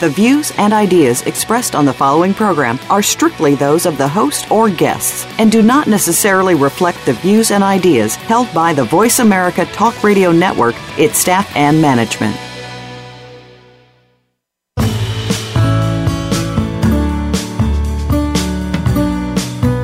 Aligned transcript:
The 0.00 0.10
views 0.10 0.52
and 0.58 0.72
ideas 0.72 1.22
expressed 1.22 1.76
on 1.76 1.84
the 1.84 1.92
following 1.92 2.34
program 2.34 2.80
are 2.90 3.02
strictly 3.02 3.54
those 3.54 3.86
of 3.86 3.96
the 3.96 4.08
host 4.08 4.50
or 4.50 4.68
guests 4.68 5.24
and 5.38 5.52
do 5.52 5.62
not 5.62 5.86
necessarily 5.86 6.56
reflect 6.56 6.98
the 7.06 7.12
views 7.12 7.52
and 7.52 7.62
ideas 7.62 8.16
held 8.16 8.52
by 8.52 8.72
the 8.72 8.82
Voice 8.82 9.20
America 9.20 9.64
Talk 9.66 10.02
Radio 10.02 10.32
Network, 10.32 10.74
its 10.98 11.18
staff, 11.18 11.54
and 11.54 11.80
management. 11.80 12.36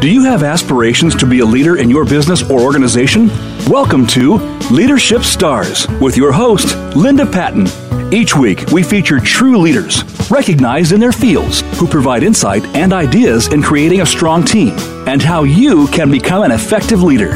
Do 0.01 0.11
you 0.11 0.25
have 0.25 0.43
aspirations 0.43 1.15
to 1.17 1.27
be 1.27 1.39
a 1.39 1.45
leader 1.45 1.77
in 1.77 1.89
your 1.89 2.05
business 2.05 2.43
or 2.43 2.61
organization? 2.61 3.31
Welcome 3.71 4.05
to 4.09 4.35
Leadership 4.73 5.23
Stars 5.23 5.87
with 6.01 6.17
your 6.17 6.33
host, 6.33 6.77
Linda 6.97 7.25
Patton. 7.25 7.69
Each 8.13 8.35
week, 8.35 8.67
we 8.73 8.83
feature 8.83 9.21
true 9.21 9.59
leaders, 9.59 10.03
recognized 10.29 10.91
in 10.91 10.99
their 10.99 11.13
fields, 11.13 11.61
who 11.79 11.87
provide 11.87 12.25
insight 12.25 12.65
and 12.75 12.93
ideas 12.93 13.47
in 13.53 13.63
creating 13.63 14.01
a 14.01 14.07
strong 14.07 14.45
team 14.45 14.75
and 15.07 15.23
how 15.23 15.45
you 15.45 15.87
can 15.87 16.11
become 16.11 16.43
an 16.43 16.51
effective 16.51 17.05
leader. 17.05 17.31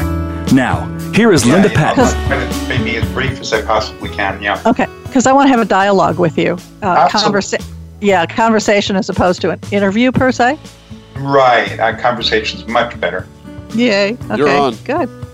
Now, 0.51 0.85
here 1.13 1.31
is 1.31 1.45
Yeah, 1.45 1.53
Linda 1.53 1.69
Patton. 1.69 2.03
I'm 2.03 2.29
going 2.29 2.51
to 2.51 2.67
maybe 2.67 2.97
as 2.97 3.09
brief 3.13 3.39
as 3.39 3.53
I 3.53 3.61
possibly 3.61 4.09
can. 4.09 4.41
Yeah. 4.43 4.61
Okay, 4.65 4.87
because 5.03 5.27
I 5.27 5.31
want 5.31 5.45
to 5.45 5.51
have 5.51 5.61
a 5.61 5.65
dialogue 5.65 6.19
with 6.19 6.37
you. 6.37 6.57
Uh, 6.83 7.07
Absolutely. 7.13 7.39
conversa- 7.39 7.65
yeah, 8.01 8.25
conversation 8.25 8.97
as 8.97 9.07
opposed 9.07 9.39
to 9.39 9.51
an 9.51 9.61
interview 9.71 10.11
per 10.11 10.33
se. 10.33 10.59
Right. 11.15 11.79
Our 11.79 11.95
conversation's 11.95 12.67
much 12.67 12.99
better. 12.99 13.25
Yay. 13.73 14.15
Okay. 14.15 14.35
You're 14.35 14.49
on. 14.49 14.75
Good. 14.83 15.24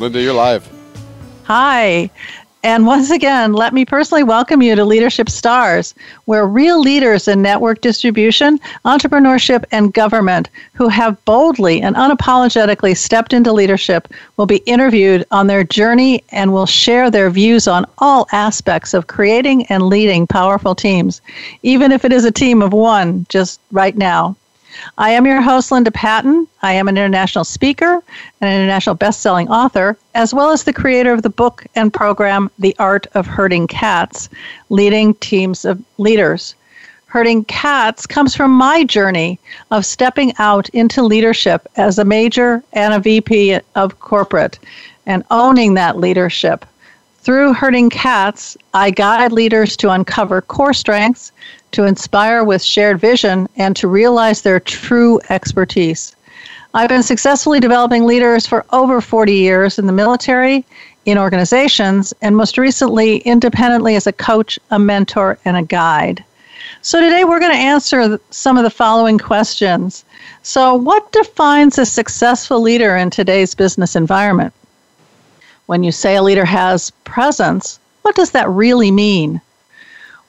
Linda, 0.00 0.22
you're 0.22 0.32
live. 0.32 0.66
Hi. 1.44 2.08
And 2.62 2.86
once 2.86 3.10
again, 3.10 3.52
let 3.52 3.74
me 3.74 3.84
personally 3.84 4.22
welcome 4.22 4.62
you 4.62 4.74
to 4.74 4.84
Leadership 4.84 5.28
Stars, 5.28 5.94
where 6.24 6.46
real 6.46 6.80
leaders 6.80 7.28
in 7.28 7.42
network 7.42 7.82
distribution, 7.82 8.58
entrepreneurship, 8.86 9.64
and 9.72 9.92
government 9.92 10.48
who 10.72 10.88
have 10.88 11.22
boldly 11.26 11.82
and 11.82 11.96
unapologetically 11.96 12.96
stepped 12.96 13.34
into 13.34 13.52
leadership 13.52 14.08
will 14.38 14.46
be 14.46 14.62
interviewed 14.66 15.26
on 15.30 15.46
their 15.46 15.64
journey 15.64 16.24
and 16.30 16.52
will 16.52 16.66
share 16.66 17.10
their 17.10 17.28
views 17.28 17.68
on 17.68 17.86
all 17.98 18.26
aspects 18.32 18.94
of 18.94 19.06
creating 19.06 19.66
and 19.66 19.86
leading 19.86 20.26
powerful 20.26 20.74
teams, 20.74 21.20
even 21.62 21.92
if 21.92 22.06
it 22.06 22.12
is 22.12 22.24
a 22.24 22.32
team 22.32 22.62
of 22.62 22.72
one 22.72 23.26
just 23.28 23.60
right 23.70 23.96
now. 23.96 24.34
I 24.98 25.10
am 25.10 25.26
your 25.26 25.40
host, 25.40 25.70
Linda 25.70 25.90
Patton. 25.90 26.46
I 26.62 26.72
am 26.72 26.88
an 26.88 26.96
international 26.96 27.44
speaker, 27.44 28.02
and 28.40 28.50
an 28.50 28.54
international 28.54 28.94
best-selling 28.94 29.48
author, 29.48 29.96
as 30.14 30.34
well 30.34 30.50
as 30.50 30.64
the 30.64 30.72
creator 30.72 31.12
of 31.12 31.22
the 31.22 31.30
book 31.30 31.66
and 31.74 31.92
program 31.92 32.50
The 32.58 32.76
Art 32.78 33.06
of 33.14 33.26
Herding 33.26 33.66
Cats, 33.66 34.28
leading 34.68 35.14
teams 35.14 35.64
of 35.64 35.82
leaders. 35.98 36.54
Herding 37.06 37.44
cats 37.46 38.06
comes 38.06 38.36
from 38.36 38.52
my 38.52 38.84
journey 38.84 39.40
of 39.72 39.84
stepping 39.84 40.32
out 40.38 40.68
into 40.68 41.02
leadership 41.02 41.66
as 41.76 41.98
a 41.98 42.04
major 42.04 42.62
and 42.72 42.94
a 42.94 43.00
VP 43.00 43.58
of 43.74 43.98
corporate 43.98 44.60
and 45.06 45.24
owning 45.30 45.74
that 45.74 45.96
leadership. 45.96 46.64
Through 47.22 47.52
Herding 47.52 47.90
Cats, 47.90 48.56
I 48.74 48.90
guide 48.90 49.32
leaders 49.32 49.76
to 49.78 49.90
uncover 49.90 50.40
core 50.40 50.72
strengths, 50.72 51.32
to 51.72 51.84
inspire 51.84 52.44
with 52.44 52.62
shared 52.62 53.00
vision, 53.00 53.48
and 53.56 53.76
to 53.76 53.88
realize 53.88 54.42
their 54.42 54.60
true 54.60 55.20
expertise. 55.28 56.14
I've 56.72 56.88
been 56.88 57.02
successfully 57.02 57.58
developing 57.58 58.06
leaders 58.06 58.46
for 58.46 58.64
over 58.70 59.00
40 59.00 59.32
years 59.32 59.78
in 59.78 59.86
the 59.86 59.92
military, 59.92 60.64
in 61.04 61.18
organizations, 61.18 62.14
and 62.22 62.36
most 62.36 62.58
recently 62.58 63.18
independently 63.18 63.96
as 63.96 64.06
a 64.06 64.12
coach, 64.12 64.58
a 64.70 64.78
mentor, 64.78 65.38
and 65.44 65.56
a 65.56 65.62
guide. 65.62 66.24
So 66.82 67.00
today 67.00 67.24
we're 67.24 67.40
going 67.40 67.52
to 67.52 67.58
answer 67.58 68.20
some 68.30 68.56
of 68.56 68.64
the 68.64 68.70
following 68.70 69.18
questions. 69.18 70.04
So, 70.42 70.74
what 70.74 71.12
defines 71.12 71.78
a 71.78 71.84
successful 71.84 72.60
leader 72.60 72.96
in 72.96 73.10
today's 73.10 73.54
business 73.54 73.96
environment? 73.96 74.54
When 75.66 75.82
you 75.82 75.92
say 75.92 76.16
a 76.16 76.22
leader 76.22 76.44
has 76.44 76.90
presence, 77.04 77.78
what 78.02 78.14
does 78.14 78.30
that 78.30 78.48
really 78.48 78.90
mean? 78.90 79.40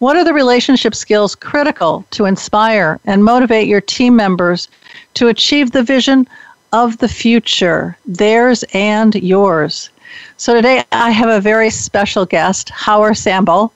What 0.01 0.17
are 0.17 0.23
the 0.23 0.33
relationship 0.33 0.95
skills 0.95 1.35
critical 1.35 2.03
to 2.09 2.25
inspire 2.25 2.99
and 3.05 3.23
motivate 3.23 3.67
your 3.67 3.81
team 3.81 4.15
members 4.15 4.67
to 5.13 5.27
achieve 5.27 5.69
the 5.69 5.83
vision 5.83 6.27
of 6.73 6.97
the 6.97 7.07
future, 7.07 7.95
theirs 8.07 8.63
and 8.73 9.13
yours? 9.13 9.91
So 10.37 10.55
today 10.55 10.83
I 10.91 11.11
have 11.11 11.29
a 11.29 11.39
very 11.39 11.69
special 11.69 12.25
guest, 12.25 12.71
Howard 12.71 13.15
Sample, 13.15 13.71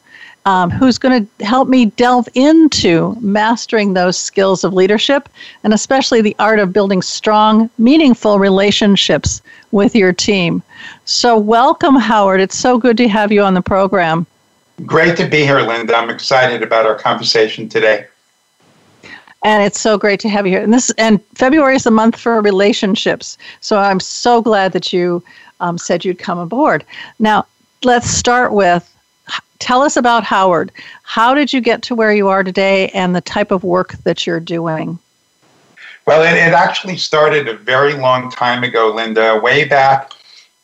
um, 0.45 0.71
who's 0.71 0.97
going 0.97 1.27
to 1.27 1.45
help 1.45 1.67
me 1.67 1.85
delve 1.85 2.27
into 2.33 3.15
mastering 3.21 3.93
those 3.93 4.17
skills 4.17 4.63
of 4.63 4.73
leadership 4.73 5.29
and 5.63 5.75
especially 5.75 6.21
the 6.21 6.35
art 6.39 6.57
of 6.57 6.73
building 6.73 7.03
strong, 7.03 7.69
meaningful 7.77 8.39
relationships 8.39 9.43
with 9.71 9.95
your 9.95 10.11
team. 10.11 10.63
So, 11.05 11.37
welcome, 11.37 11.95
Howard. 11.95 12.41
It's 12.41 12.57
so 12.57 12.79
good 12.79 12.97
to 12.97 13.07
have 13.07 13.31
you 13.31 13.43
on 13.43 13.53
the 13.53 13.61
program. 13.61 14.25
Great 14.83 15.15
to 15.17 15.27
be 15.27 15.43
here, 15.43 15.61
Linda. 15.61 15.95
I'm 15.95 16.09
excited 16.09 16.61
about 16.61 16.85
our 16.85 16.95
conversation 16.95 17.69
today. 17.69 18.07
And 19.43 19.63
it's 19.63 19.79
so 19.79 19.97
great 19.97 20.19
to 20.21 20.29
have 20.29 20.45
you 20.45 20.53
here. 20.53 20.63
And 20.63 20.73
this 20.73 20.91
and 20.97 21.23
February 21.35 21.75
is 21.75 21.83
the 21.83 21.91
month 21.91 22.19
for 22.19 22.41
relationships. 22.41 23.37
So 23.61 23.77
I'm 23.77 23.99
so 23.99 24.41
glad 24.41 24.73
that 24.73 24.91
you 24.91 25.23
um, 25.59 25.77
said 25.77 26.03
you'd 26.03 26.19
come 26.19 26.39
aboard. 26.39 26.83
Now, 27.19 27.45
let's 27.83 28.09
start 28.09 28.53
with 28.53 28.91
tell 29.59 29.81
us 29.81 29.95
about 29.95 30.23
Howard. 30.23 30.71
How 31.03 31.33
did 31.33 31.53
you 31.53 31.61
get 31.61 31.81
to 31.83 31.95
where 31.95 32.13
you 32.13 32.27
are 32.27 32.43
today 32.43 32.89
and 32.89 33.15
the 33.15 33.21
type 33.21 33.51
of 33.51 33.63
work 33.63 33.93
that 34.03 34.27
you're 34.27 34.39
doing? 34.39 34.99
Well, 36.05 36.21
it, 36.21 36.37
it 36.37 36.53
actually 36.53 36.97
started 36.97 37.47
a 37.47 37.55
very 37.55 37.93
long 37.93 38.29
time 38.29 38.63
ago, 38.63 38.93
Linda. 38.93 39.39
Way 39.39 39.65
back 39.65 40.11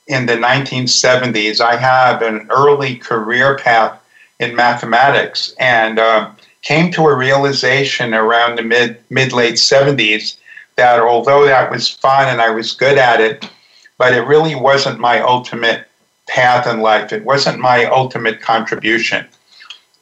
in 0.07 0.25
the 0.25 0.35
1970s, 0.35 1.61
I 1.61 1.75
had 1.77 2.21
an 2.21 2.47
early 2.49 2.95
career 2.95 3.57
path 3.57 4.00
in 4.41 4.55
mathematics 4.55 5.53
and 5.59 5.99
uh, 5.99 6.29
came 6.63 6.91
to 6.91 7.03
a 7.03 7.15
realization 7.15 8.13
around 8.13 8.57
the 8.57 8.63
mid 8.63 8.97
mid 9.09 9.31
late 9.31 9.55
70s 9.55 10.37
that 10.75 10.99
although 10.99 11.45
that 11.45 11.69
was 11.69 11.87
fun 11.87 12.27
and 12.27 12.41
I 12.41 12.49
was 12.49 12.73
good 12.73 12.97
at 12.97 13.21
it, 13.21 13.49
but 13.97 14.13
it 14.13 14.21
really 14.21 14.55
wasn't 14.55 14.99
my 14.99 15.21
ultimate 15.21 15.87
path 16.27 16.65
in 16.65 16.81
life. 16.81 17.13
It 17.13 17.23
wasn't 17.23 17.59
my 17.59 17.85
ultimate 17.85 18.41
contribution. 18.41 19.27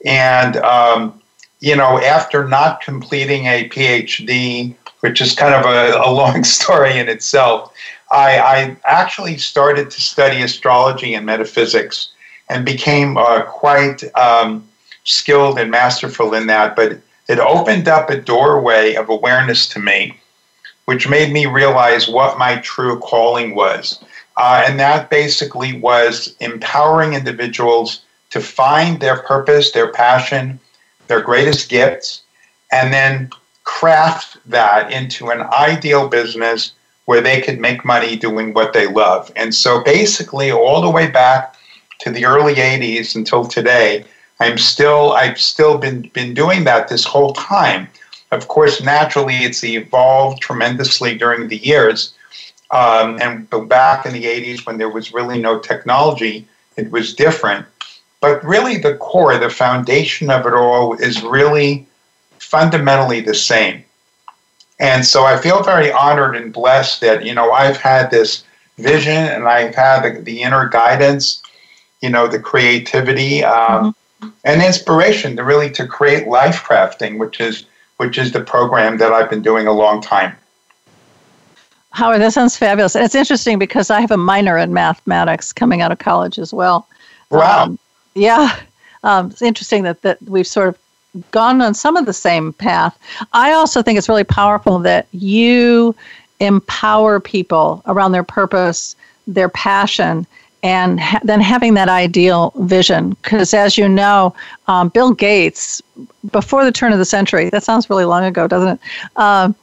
And, 0.06 0.56
um, 0.58 1.22
you 1.60 1.76
know, 1.76 2.00
after 2.00 2.48
not 2.48 2.82
completing 2.82 3.46
a 3.46 3.68
PhD, 3.68 4.76
which 5.02 5.20
is 5.20 5.36
kind 5.36 5.54
of 5.54 5.66
a, 5.66 5.98
a 5.98 6.12
long 6.12 6.44
story 6.58 6.98
in 6.98 7.10
itself, 7.10 7.74
I, 8.12 8.40
I, 8.40 8.78
actually 8.86 9.38
started 9.38 9.92
to 9.92 10.02
study 10.02 10.42
astrology 10.42 11.14
and 11.14 11.26
metaphysics 11.26 12.10
and 12.50 12.66
became 12.66 13.18
uh, 13.18 13.44
quite 13.44 14.04
um, 14.16 14.68
skilled 15.04 15.60
and 15.60 15.72
masterful 15.72 16.34
in 16.34 16.48
that. 16.48 16.76
But 16.76 17.00
it 17.28 17.40
opened 17.40 17.88
up 17.88 18.10
a 18.10 18.20
doorway 18.20 18.96
of 18.96 19.10
awareness 19.10 19.68
to 19.70 19.80
me, 19.80 20.20
which 20.86 21.08
made 21.08 21.32
me 21.32 21.46
realize 21.46 22.08
what 22.08 22.40
my 22.40 22.58
true 22.58 23.00
calling 23.00 23.54
was. 23.54 24.04
Uh, 24.38 24.64
and 24.66 24.80
that 24.80 25.10
basically 25.10 25.80
was 25.80 26.36
empowering 26.40 27.14
individuals 27.14 28.02
to 28.32 28.42
find 28.42 29.00
their 29.00 29.18
purpose, 29.24 29.72
their 29.72 29.92
passion, 29.92 30.60
their 31.08 31.22
greatest 31.22 31.70
gifts, 31.70 32.22
and 32.72 32.94
then 32.94 33.30
craft 33.64 34.38
that 34.46 34.92
into 34.92 35.30
an 35.30 35.42
ideal 35.42 36.08
business 36.08 36.72
where 37.06 37.22
they 37.22 37.42
could 37.42 37.60
make 37.60 37.84
money 37.84 38.16
doing 38.16 38.54
what 38.54 38.74
they 38.74 38.88
love. 38.88 39.32
And 39.36 39.54
so 39.54 39.84
basically 39.84 40.52
all 40.52 40.82
the 40.82 40.90
way 40.90 41.10
back 41.10 41.56
to 42.00 42.12
the 42.12 42.26
early 42.26 42.56
80s 42.56 43.16
until 43.16 43.46
today, 43.46 44.06
I'm 44.40 44.58
still 44.58 45.14
I've 45.14 45.40
still 45.40 45.78
been 45.78 46.10
been 46.14 46.34
doing 46.34 46.64
that 46.64 46.88
this 46.88 47.04
whole 47.04 47.34
time. 47.34 47.88
Of 48.32 48.48
course, 48.48 48.82
naturally 48.82 49.36
it's 49.36 49.64
evolved 49.64 50.42
tremendously 50.42 51.18
during 51.18 51.48
the 51.48 51.58
years. 51.58 52.14
Um, 52.72 53.20
and 53.20 53.50
back 53.68 54.06
in 54.06 54.14
the 54.14 54.26
80s 54.26 54.66
when 54.66 54.78
there 54.78 54.90
was 54.90 55.12
really 55.12 55.42
no 55.42 55.60
technology, 55.60 56.48
it 56.78 56.92
was 56.92 57.16
different. 57.16 57.66
But 58.22 58.44
really, 58.44 58.78
the 58.78 58.96
core, 58.96 59.38
the 59.38 59.50
foundation 59.50 60.30
of 60.30 60.46
it 60.46 60.54
all 60.54 60.94
is 60.94 61.24
really 61.24 61.88
fundamentally 62.38 63.22
the 63.22 63.34
same. 63.34 63.84
And 64.80 65.06
so 65.06 65.26
I 65.26 65.38
feel 65.38 65.64
very 65.64 65.92
honored 65.92 66.36
and 66.36 66.54
blessed 66.54 67.02
that, 67.02 67.26
you 67.26 67.34
know, 67.34 67.52
I've 67.52 67.78
had 67.78 68.12
this 68.12 68.44
vision 68.78 69.18
and 69.18 69.48
I've 69.48 69.76
had 69.76 70.02
the, 70.02 70.22
the 70.22 70.42
inner 70.42 70.68
guidance, 70.68 71.42
you 72.02 72.10
know, 72.10 72.28
the 72.28 72.40
creativity 72.40 73.44
um, 73.44 73.94
mm-hmm. 74.22 74.30
and 74.44 74.62
inspiration 74.62 75.36
to 75.36 75.44
really 75.44 75.70
to 75.72 75.88
create 75.88 76.28
life 76.28 76.64
crafting, 76.64 77.18
which 77.18 77.40
is 77.40 77.66
which 77.98 78.18
is 78.18 78.32
the 78.32 78.42
program 78.42 78.98
that 78.98 79.12
I've 79.12 79.30
been 79.30 79.42
doing 79.42 79.68
a 79.68 79.74
long 79.74 80.02
time. 80.02 80.36
Howard, 81.92 82.22
that 82.22 82.32
sounds 82.32 82.56
fabulous. 82.56 82.96
And 82.96 83.04
it's 83.04 83.16
interesting 83.16 83.60
because 83.60 83.90
I 83.90 84.00
have 84.00 84.12
a 84.12 84.18
minor 84.18 84.58
in 84.58 84.74
mathematics 84.74 85.52
coming 85.52 85.82
out 85.82 85.92
of 85.92 86.00
college 86.00 86.40
as 86.40 86.54
well. 86.54 86.88
Wow. 87.30 87.64
Um, 87.64 87.80
yeah. 88.16 88.58
Um, 89.04 89.32
it's 89.32 89.42
interesting 89.42 89.84
that, 89.84 90.02
that 90.04 90.22
we've 90.24 90.48
sort 90.48 90.70
of 90.70 90.78
gone 91.32 91.62
on 91.62 91.74
some 91.74 91.98
of 91.98 92.06
the 92.06 92.14
same 92.14 92.54
path. 92.54 92.98
I 93.34 93.52
also 93.52 93.82
think 93.82 93.98
it's 93.98 94.08
really 94.08 94.24
powerful 94.24 94.80
that 94.80 95.08
you 95.12 95.96
empower 96.40 97.20
people 97.20 97.82
around 97.86 98.12
their 98.12 98.24
purpose, 98.24 98.96
their 99.28 99.50
passion, 99.50 100.26
and 100.64 101.00
ha- 101.00 101.20
then 101.24 101.40
having 101.40 101.74
that 101.76 101.90
ideal 101.90 102.54
vision. 102.58 103.12
Because 103.22 103.54
as 103.54 103.78
you 103.78 103.88
know, 103.88 104.34
um, 104.68 104.90
Bill 104.90 105.14
Gates, 105.14 105.82
before 106.32 106.66
the 106.66 106.72
turn 106.72 106.92
of 106.92 107.00
the 107.00 107.06
century, 107.06 107.50
that 107.50 107.64
sounds 107.64 107.90
really 107.90 108.06
long 108.06 108.24
ago, 108.24 108.48
doesn't 108.48 108.70
it? 108.70 108.80
Uh, 109.16 109.54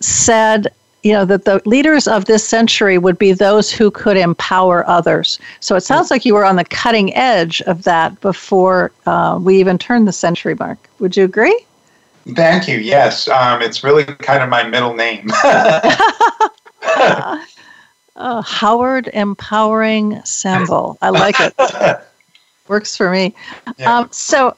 said, 0.00 0.68
you 1.02 1.12
know, 1.12 1.24
that 1.24 1.44
the 1.44 1.62
leaders 1.66 2.06
of 2.08 2.24
this 2.26 2.46
century 2.46 2.98
would 2.98 3.18
be 3.18 3.32
those 3.32 3.70
who 3.70 3.90
could 3.90 4.16
empower 4.16 4.86
others. 4.88 5.38
So 5.60 5.76
it 5.76 5.82
sounds 5.82 6.10
like 6.10 6.24
you 6.24 6.34
were 6.34 6.44
on 6.44 6.56
the 6.56 6.64
cutting 6.64 7.14
edge 7.14 7.62
of 7.62 7.84
that 7.84 8.20
before 8.20 8.92
uh, 9.06 9.38
we 9.40 9.58
even 9.60 9.78
turned 9.78 10.08
the 10.08 10.12
century 10.12 10.54
mark. 10.54 10.78
Would 10.98 11.16
you 11.16 11.24
agree? 11.24 11.58
Thank 12.34 12.68
you. 12.68 12.76
Yes, 12.78 13.28
um, 13.28 13.62
it's 13.62 13.82
really 13.82 14.04
kind 14.04 14.42
of 14.42 14.50
my 14.50 14.62
middle 14.62 14.94
name. 14.94 15.30
uh, 18.16 18.42
Howard 18.42 19.08
Empowering 19.12 20.20
Sample. 20.24 20.98
I 21.02 21.10
like 21.10 21.36
it. 21.38 21.54
Works 22.68 22.96
for 22.96 23.10
me. 23.10 23.34
Yeah. 23.78 23.98
Um, 23.98 24.08
so, 24.12 24.56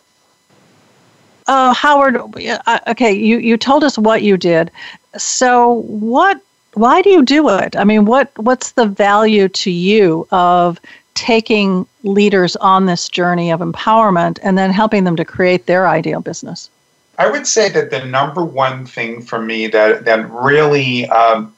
uh, 1.46 1.72
Howard, 1.72 2.16
uh, 2.16 2.78
okay, 2.88 3.12
you, 3.12 3.38
you 3.38 3.56
told 3.56 3.84
us 3.84 3.96
what 3.96 4.22
you 4.22 4.36
did. 4.36 4.70
So, 5.16 5.82
what? 5.86 6.40
Why 6.74 7.02
do 7.02 7.10
you 7.10 7.22
do 7.22 7.50
it? 7.50 7.76
I 7.76 7.84
mean, 7.84 8.06
what 8.06 8.30
what's 8.38 8.72
the 8.72 8.86
value 8.86 9.46
to 9.48 9.70
you 9.70 10.26
of 10.30 10.80
taking 11.14 11.86
leaders 12.02 12.56
on 12.56 12.86
this 12.86 13.10
journey 13.10 13.50
of 13.50 13.60
empowerment 13.60 14.38
and 14.42 14.56
then 14.56 14.70
helping 14.70 15.04
them 15.04 15.16
to 15.16 15.24
create 15.24 15.66
their 15.66 15.86
ideal 15.86 16.20
business? 16.20 16.70
I 17.18 17.30
would 17.30 17.46
say 17.46 17.68
that 17.68 17.90
the 17.90 18.04
number 18.06 18.42
one 18.44 18.86
thing 18.86 19.20
for 19.20 19.38
me 19.38 19.66
that 19.68 20.06
that 20.06 20.30
really 20.30 21.06
um, 21.08 21.54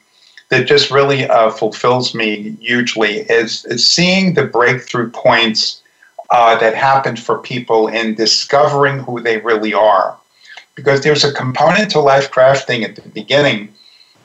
that 0.55 0.67
just 0.67 0.89
really 0.89 1.27
uh, 1.27 1.51
fulfills 1.51 2.15
me 2.15 2.55
hugely 2.61 3.17
is, 3.29 3.65
is 3.65 3.85
seeing 3.85 4.35
the 4.35 4.45
breakthrough 4.45 5.09
points 5.11 5.81
uh, 6.29 6.57
that 6.57 6.73
happened 6.73 7.19
for 7.19 7.39
people 7.39 7.89
in 7.89 8.15
discovering 8.15 8.99
who 8.99 9.19
they 9.19 9.37
really 9.39 9.73
are. 9.73 10.17
Because 10.73 11.01
there's 11.01 11.25
a 11.25 11.33
component 11.33 11.91
to 11.91 11.99
life 11.99 12.31
crafting 12.31 12.83
at 12.83 12.95
the 12.95 13.07
beginning, 13.09 13.73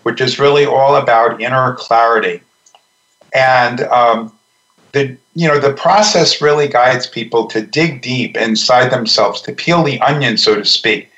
which 0.04 0.20
is 0.20 0.38
really 0.38 0.64
all 0.64 0.94
about 0.94 1.40
inner 1.40 1.74
clarity, 1.74 2.40
and 3.34 3.82
um, 3.82 4.32
the 4.92 5.16
you 5.34 5.46
know 5.46 5.60
the 5.60 5.72
process 5.72 6.40
really 6.40 6.66
guides 6.66 7.06
people 7.06 7.46
to 7.46 7.60
dig 7.62 8.02
deep 8.02 8.36
inside 8.36 8.90
themselves, 8.90 9.40
to 9.42 9.52
peel 9.52 9.84
the 9.84 10.00
onion, 10.00 10.36
so 10.36 10.56
to 10.56 10.64
speak, 10.64 11.08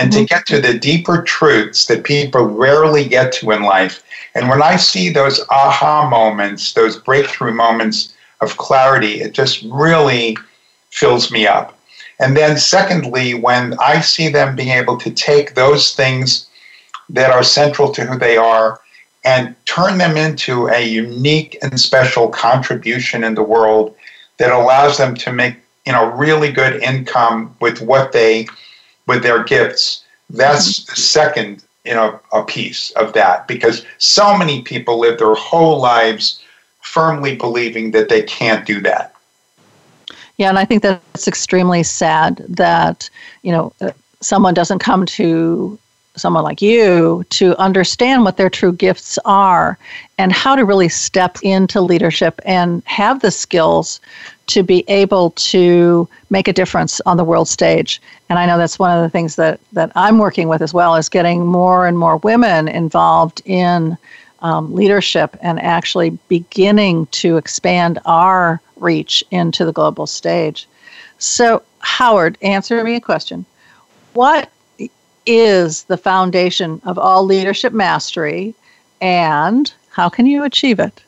and 0.00 0.10
to 0.12 0.18
mm-hmm. 0.20 0.24
get 0.24 0.46
to 0.46 0.60
the 0.60 0.78
deeper 0.78 1.22
truths 1.22 1.86
that 1.86 2.04
people 2.04 2.44
rarely 2.44 3.06
get 3.06 3.32
to 3.34 3.50
in 3.50 3.62
life. 3.62 4.02
And 4.34 4.48
when 4.48 4.62
I 4.62 4.76
see 4.76 5.10
those 5.10 5.40
aha 5.50 6.08
moments, 6.08 6.72
those 6.72 6.96
breakthrough 6.96 7.52
moments 7.52 8.14
of 8.40 8.56
clarity, 8.56 9.20
it 9.20 9.34
just 9.34 9.62
really 9.64 10.38
fills 10.88 11.30
me 11.30 11.46
up. 11.46 11.78
And 12.18 12.34
then, 12.34 12.56
secondly, 12.56 13.34
when 13.34 13.74
I 13.78 14.00
see 14.00 14.28
them 14.28 14.56
being 14.56 14.70
able 14.70 14.96
to 14.98 15.10
take 15.10 15.54
those 15.54 15.94
things 15.94 16.48
that 17.10 17.30
are 17.30 17.42
central 17.42 17.92
to 17.92 18.04
who 18.04 18.18
they 18.18 18.38
are 18.38 18.80
and 19.24 19.54
turn 19.66 19.98
them 19.98 20.16
into 20.16 20.68
a 20.68 20.82
unique 20.82 21.58
and 21.62 21.78
special 21.78 22.28
contribution 22.28 23.22
in 23.22 23.34
the 23.34 23.42
world 23.42 23.94
that 24.38 24.50
allows 24.50 24.96
them 24.96 25.14
to 25.16 25.32
make 25.32 25.56
you 25.84 25.92
know 25.92 26.06
really 26.12 26.52
good 26.52 26.82
income 26.82 27.54
with 27.60 27.82
what 27.82 28.12
they 28.12 28.46
with 29.10 29.22
their 29.24 29.42
gifts. 29.42 30.04
That's 30.30 30.80
mm-hmm. 30.80 30.94
the 30.94 31.00
second, 31.00 31.64
you 31.84 31.94
know, 31.94 32.20
a 32.32 32.44
piece 32.44 32.92
of 32.92 33.12
that 33.14 33.48
because 33.48 33.84
so 33.98 34.38
many 34.38 34.62
people 34.62 34.98
live 35.00 35.18
their 35.18 35.34
whole 35.34 35.80
lives 35.80 36.40
firmly 36.80 37.34
believing 37.34 37.90
that 37.90 38.08
they 38.08 38.22
can't 38.22 38.64
do 38.64 38.80
that. 38.82 39.12
Yeah, 40.38 40.48
and 40.48 40.58
I 40.58 40.64
think 40.64 40.82
that's 40.82 41.28
extremely 41.28 41.82
sad 41.82 42.36
that, 42.48 43.10
you 43.42 43.52
know, 43.52 43.72
uh, 43.80 43.90
someone 44.20 44.54
doesn't 44.54 44.78
come 44.78 45.04
to 45.06 45.78
someone 46.16 46.44
like 46.44 46.62
you 46.62 47.24
to 47.30 47.56
understand 47.58 48.24
what 48.24 48.36
their 48.36 48.50
true 48.50 48.72
gifts 48.72 49.18
are 49.24 49.76
and 50.18 50.32
how 50.32 50.54
to 50.54 50.64
really 50.64 50.88
step 50.88 51.38
into 51.42 51.80
leadership 51.80 52.40
and 52.44 52.82
have 52.84 53.20
the 53.20 53.30
skills 53.30 54.00
to 54.50 54.62
be 54.64 54.84
able 54.88 55.30
to 55.32 56.08
make 56.28 56.48
a 56.48 56.52
difference 56.52 57.00
on 57.06 57.16
the 57.16 57.24
world 57.24 57.48
stage. 57.48 58.02
And 58.28 58.38
I 58.38 58.46
know 58.46 58.58
that's 58.58 58.78
one 58.78 58.96
of 58.96 59.02
the 59.02 59.08
things 59.08 59.36
that, 59.36 59.60
that 59.72 59.92
I'm 59.94 60.18
working 60.18 60.48
with 60.48 60.60
as 60.60 60.74
well 60.74 60.96
is 60.96 61.08
getting 61.08 61.46
more 61.46 61.86
and 61.86 61.96
more 61.96 62.16
women 62.18 62.66
involved 62.66 63.42
in 63.44 63.96
um, 64.40 64.74
leadership 64.74 65.36
and 65.40 65.60
actually 65.60 66.10
beginning 66.28 67.06
to 67.06 67.36
expand 67.36 68.00
our 68.06 68.60
reach 68.76 69.22
into 69.30 69.64
the 69.64 69.72
global 69.72 70.06
stage. 70.06 70.66
So, 71.18 71.62
Howard, 71.80 72.36
answer 72.42 72.82
me 72.82 72.96
a 72.96 73.00
question. 73.00 73.44
What 74.14 74.50
is 75.26 75.84
the 75.84 75.96
foundation 75.96 76.80
of 76.84 76.98
all 76.98 77.24
leadership 77.24 77.72
mastery, 77.72 78.54
and 79.00 79.72
how 79.90 80.08
can 80.08 80.26
you 80.26 80.42
achieve 80.42 80.80
it? 80.80 81.02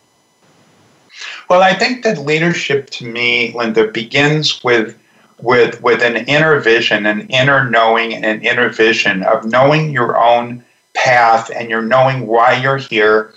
Well, 1.52 1.62
I 1.62 1.75
think 1.75 2.02
that 2.04 2.16
leadership 2.16 2.88
to 2.93 3.04
me, 3.04 3.52
Linda, 3.52 3.87
begins 3.87 4.64
with 4.64 4.99
with 5.43 5.82
with 5.82 6.02
an 6.02 6.16
inner 6.26 6.58
vision, 6.60 7.04
an 7.04 7.28
inner 7.28 7.69
knowing, 7.69 8.14
and 8.14 8.25
an 8.25 8.40
inner 8.40 8.70
vision 8.70 9.22
of 9.25 9.44
knowing 9.44 9.90
your 9.90 10.16
own 10.16 10.64
path 10.94 11.50
and 11.54 11.69
you're 11.69 11.82
knowing 11.82 12.26
why 12.26 12.54
you're 12.54 12.78
here 12.78 13.34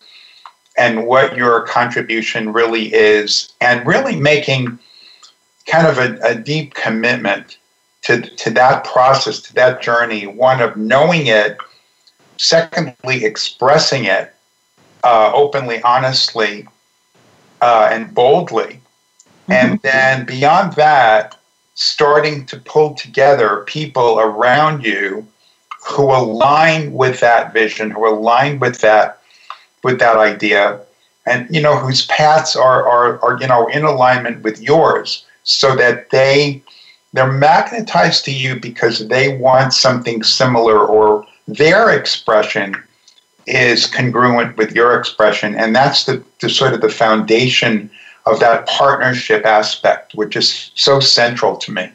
and 0.77 1.07
what 1.07 1.35
your 1.35 1.67
contribution 1.67 2.53
really 2.53 2.93
is, 2.93 3.51
and 3.59 3.85
really 3.85 4.15
making 4.15 4.79
kind 5.67 5.85
of 5.85 5.97
a, 5.97 6.17
a 6.23 6.35
deep 6.35 6.73
commitment 6.73 7.57
to, 8.03 8.21
to 8.21 8.49
that 8.51 8.85
process, 8.85 9.41
to 9.41 9.53
that 9.55 9.81
journey, 9.81 10.25
one 10.25 10.61
of 10.61 10.77
knowing 10.77 11.27
it, 11.27 11.57
secondly, 12.37 13.25
expressing 13.25 14.05
it 14.05 14.33
uh, 15.03 15.33
openly, 15.33 15.81
honestly, 15.81 16.65
uh, 17.61 17.89
and 17.91 18.13
boldly. 18.13 18.79
Mm-hmm. 19.47 19.51
And 19.51 19.81
then 19.81 20.25
beyond 20.25 20.73
that, 20.73 21.37
starting 21.75 22.45
to 22.47 22.57
pull 22.57 22.95
together 22.95 23.63
people 23.67 24.19
around 24.19 24.83
you 24.83 25.27
who 25.85 26.05
align 26.05 26.93
with 26.93 27.19
that 27.19 27.53
vision, 27.53 27.91
who 27.91 28.07
align 28.07 28.59
with 28.59 28.81
that 28.81 29.21
with 29.83 29.99
that 29.99 30.17
idea, 30.17 30.79
and 31.27 31.47
you 31.53 31.61
know 31.61 31.77
whose 31.77 32.07
paths 32.07 32.55
are 32.55 32.87
are, 32.87 33.23
are 33.23 33.39
you 33.39 33.47
know 33.47 33.67
in 33.67 33.83
alignment 33.83 34.41
with 34.41 34.59
yours, 34.59 35.25
so 35.43 35.75
that 35.75 36.09
they 36.09 36.63
they're 37.13 37.31
magnetized 37.31 38.25
to 38.25 38.31
you 38.33 38.59
because 38.59 39.07
they 39.07 39.37
want 39.37 39.73
something 39.73 40.23
similar 40.23 40.85
or 40.85 41.25
their 41.47 41.91
expression 41.91 42.75
is 43.47 43.87
congruent 43.87 44.57
with 44.57 44.71
your 44.75 44.97
expression 44.97 45.55
and 45.55 45.75
that's 45.75 46.05
the, 46.05 46.23
the 46.39 46.49
sort 46.49 46.73
of 46.73 46.81
the 46.81 46.89
foundation 46.89 47.89
of 48.25 48.39
that 48.39 48.67
partnership 48.67 49.45
aspect 49.45 50.13
which 50.15 50.35
is 50.35 50.71
so 50.75 50.99
central 50.99 51.55
to 51.55 51.71
me 51.71 51.89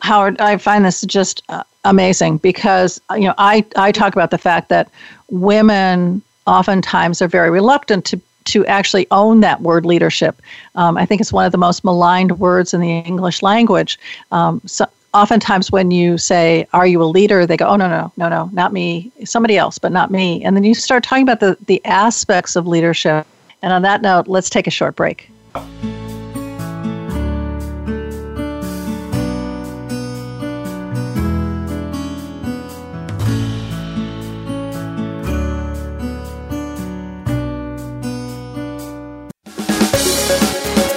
howard 0.00 0.40
i 0.40 0.56
find 0.56 0.84
this 0.84 1.02
just 1.02 1.42
uh, 1.48 1.62
amazing 1.86 2.36
because 2.38 3.00
you 3.12 3.20
know 3.20 3.34
I, 3.38 3.64
I 3.76 3.92
talk 3.92 4.12
about 4.12 4.30
the 4.30 4.38
fact 4.38 4.68
that 4.68 4.90
women 5.30 6.22
oftentimes 6.46 7.22
are 7.22 7.28
very 7.28 7.50
reluctant 7.50 8.04
to 8.06 8.20
to 8.44 8.64
actually 8.66 9.08
own 9.10 9.40
that 9.40 9.60
word 9.60 9.84
leadership. 9.84 10.40
Um, 10.76 10.96
I 10.96 11.04
think 11.04 11.20
it's 11.20 11.32
one 11.32 11.44
of 11.44 11.50
the 11.50 11.58
most 11.58 11.82
maligned 11.82 12.38
words 12.38 12.72
in 12.72 12.80
the 12.80 12.98
English 12.98 13.42
language. 13.42 13.98
Um, 14.30 14.62
so 14.66 14.86
oftentimes 15.16 15.72
when 15.72 15.90
you 15.90 16.18
say, 16.18 16.68
Are 16.72 16.86
you 16.86 17.02
a 17.02 17.04
leader? 17.04 17.46
they 17.46 17.56
go, 17.56 17.66
Oh, 17.66 17.76
no, 17.76 17.88
no, 17.88 18.12
no, 18.16 18.28
no, 18.28 18.50
not 18.52 18.72
me, 18.72 19.10
somebody 19.24 19.56
else, 19.56 19.78
but 19.78 19.92
not 19.92 20.10
me. 20.10 20.44
And 20.44 20.56
then 20.56 20.64
you 20.64 20.74
start 20.74 21.02
talking 21.02 21.22
about 21.22 21.40
the, 21.40 21.56
the 21.66 21.84
aspects 21.84 22.54
of 22.56 22.66
leadership. 22.66 23.26
And 23.62 23.72
on 23.72 23.82
that 23.82 24.02
note, 24.02 24.28
let's 24.28 24.50
take 24.50 24.66
a 24.66 24.70
short 24.70 24.94
break. 24.96 25.30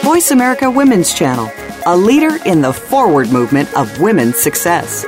Voice 0.04 0.32
America 0.32 0.70
Women's 0.70 1.14
Channel, 1.14 1.50
a 1.86 1.96
leader 1.96 2.38
in 2.46 2.62
the 2.62 2.74
forward 2.74 3.32
movement 3.32 3.74
of 3.76 4.02
women's 4.02 4.38
success. 4.38 5.06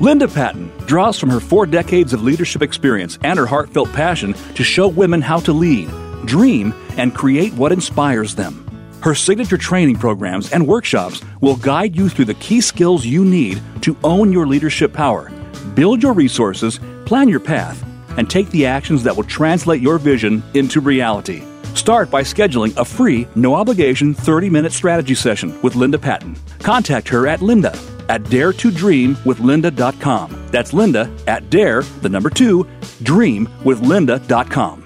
Linda 0.00 0.28
Patton 0.28 0.70
draws 0.86 1.18
from 1.18 1.30
her 1.30 1.40
four 1.40 1.64
decades 1.64 2.12
of 2.12 2.22
leadership 2.22 2.62
experience 2.62 3.18
and 3.24 3.38
her 3.38 3.46
heartfelt 3.46 3.92
passion 3.92 4.34
to 4.54 4.62
show 4.62 4.88
women 4.88 5.22
how 5.22 5.38
to 5.40 5.52
lead, 5.52 5.88
dream, 6.26 6.74
and 6.98 7.14
create 7.14 7.54
what 7.54 7.72
inspires 7.72 8.34
them. 8.34 8.62
Her 9.00 9.14
signature 9.14 9.56
training 9.56 9.96
programs 9.96 10.52
and 10.52 10.66
workshops 10.66 11.22
will 11.40 11.56
guide 11.56 11.96
you 11.96 12.08
through 12.08 12.24
the 12.26 12.34
key 12.34 12.60
skills 12.60 13.06
you 13.06 13.24
need 13.24 13.62
to 13.82 13.96
own 14.04 14.32
your 14.32 14.46
leadership 14.46 14.92
power, 14.92 15.30
build 15.74 16.02
your 16.02 16.12
resources, 16.12 16.80
plan 17.04 17.28
your 17.28 17.40
path, 17.40 17.82
and 18.18 18.28
take 18.28 18.50
the 18.50 18.66
actions 18.66 19.02
that 19.04 19.16
will 19.16 19.24
translate 19.24 19.80
your 19.80 19.98
vision 19.98 20.42
into 20.54 20.80
reality. 20.80 21.45
Start 21.76 22.10
by 22.10 22.22
scheduling 22.22 22.74
a 22.78 22.84
free, 22.84 23.28
no 23.34 23.54
obligation 23.54 24.14
30 24.14 24.48
minute 24.48 24.72
strategy 24.72 25.14
session 25.14 25.60
with 25.60 25.76
Linda 25.76 25.98
Patton. 25.98 26.34
Contact 26.60 27.06
her 27.08 27.26
at 27.28 27.42
Linda 27.42 27.78
at 28.08 28.24
dare 28.30 28.52
to 28.54 28.70
dream 28.70 29.16
with 29.24 29.38
daretodreamwithlinda.com. 29.38 30.46
That's 30.50 30.72
Linda 30.72 31.14
at 31.26 31.50
dare, 31.50 31.82
the 32.00 32.08
number 32.08 32.30
two, 32.30 32.66
dream 33.02 33.48
with 33.62 33.82
dreamwithlinda.com. 33.82 34.85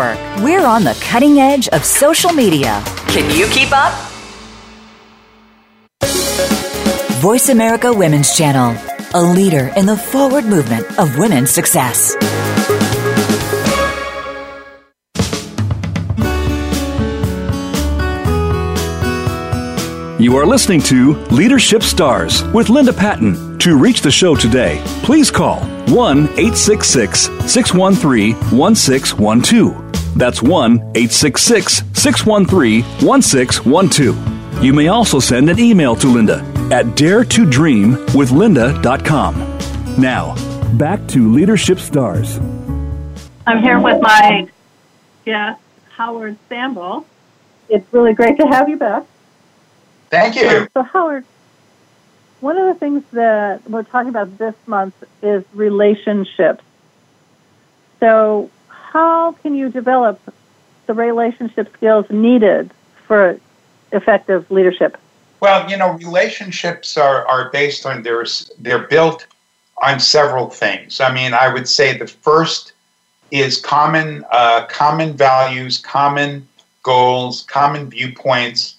We're 0.43 0.65
on 0.65 0.83
the 0.83 0.97
cutting 1.01 1.39
edge 1.39 1.67
of 1.69 1.85
social 1.85 2.31
media. 2.31 2.81
Can 3.07 3.29
you 3.37 3.45
keep 3.47 3.71
up? 3.71 3.93
Voice 7.21 7.49
America 7.49 7.93
Women's 7.93 8.35
Channel, 8.35 8.75
a 9.13 9.21
leader 9.21 9.71
in 9.75 9.85
the 9.85 9.95
forward 9.95 10.45
movement 10.45 10.97
of 10.97 11.19
women's 11.19 11.51
success. 11.51 12.15
You 20.19 20.37
are 20.37 20.45
listening 20.45 20.81
to 20.83 21.13
Leadership 21.31 21.83
Stars 21.83 22.43
with 22.53 22.69
Linda 22.69 22.93
Patton. 22.93 23.57
To 23.59 23.77
reach 23.77 24.01
the 24.01 24.11
show 24.11 24.35
today, 24.35 24.81
please 25.03 25.29
call 25.29 25.59
1 25.89 26.23
866 26.23 27.21
613 27.51 28.35
1612. 28.51 29.90
That's 30.15 30.41
1 30.41 30.77
866 30.95 31.83
613 31.93 32.83
1612. 33.05 34.63
You 34.63 34.73
may 34.73 34.87
also 34.89 35.19
send 35.19 35.49
an 35.49 35.59
email 35.59 35.95
to 35.95 36.07
Linda 36.07 36.37
at 36.71 36.85
daretodreamwithlinda.com. 36.85 39.57
Now, 39.97 40.35
back 40.77 41.07
to 41.07 41.31
Leadership 41.31 41.79
Stars. 41.79 42.37
I'm 43.47 43.63
here 43.63 43.79
with 43.79 43.99
my 44.01 44.47
guest, 45.25 45.59
Howard 45.91 46.37
Sample. 46.47 47.07
It's 47.69 47.91
really 47.91 48.13
great 48.13 48.37
to 48.37 48.45
have 48.47 48.69
you 48.69 48.77
back. 48.77 49.03
Thank 50.09 50.35
you. 50.35 50.67
So, 50.73 50.83
Howard, 50.83 51.25
one 52.41 52.57
of 52.57 52.73
the 52.73 52.79
things 52.79 53.03
that 53.13 53.67
we're 53.69 53.83
talking 53.83 54.09
about 54.09 54.37
this 54.37 54.55
month 54.67 54.93
is 55.23 55.43
relationships. 55.53 56.63
So, 57.99 58.51
how 58.91 59.31
can 59.41 59.55
you 59.55 59.69
develop 59.69 60.19
the 60.85 60.93
relationship 60.93 61.71
skills 61.73 62.05
needed 62.09 62.71
for 63.07 63.39
effective 63.91 64.49
leadership? 64.51 64.97
Well, 65.39 65.69
you 65.69 65.77
know, 65.77 65.93
relationships 65.93 66.97
are, 66.97 67.25
are 67.25 67.49
based 67.51 67.85
on 67.85 68.03
there's 68.03 68.51
they're 68.59 68.87
built 68.87 69.25
on 69.81 69.99
several 69.99 70.49
things. 70.49 70.99
I 70.99 71.11
mean, 71.13 71.33
I 71.33 71.51
would 71.51 71.67
say 71.67 71.97
the 71.97 72.07
first 72.07 72.73
is 73.31 73.59
common 73.59 74.25
uh, 74.31 74.65
common 74.65 75.15
values, 75.15 75.77
common 75.77 76.47
goals, 76.83 77.43
common 77.43 77.89
viewpoints, 77.89 78.75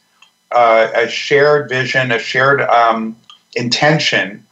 uh, 0.52 0.88
a 0.95 1.09
shared 1.09 1.69
vision, 1.71 2.12
a 2.12 2.19
shared 2.19 2.61
um, 2.61 3.16
intention, 3.54 4.45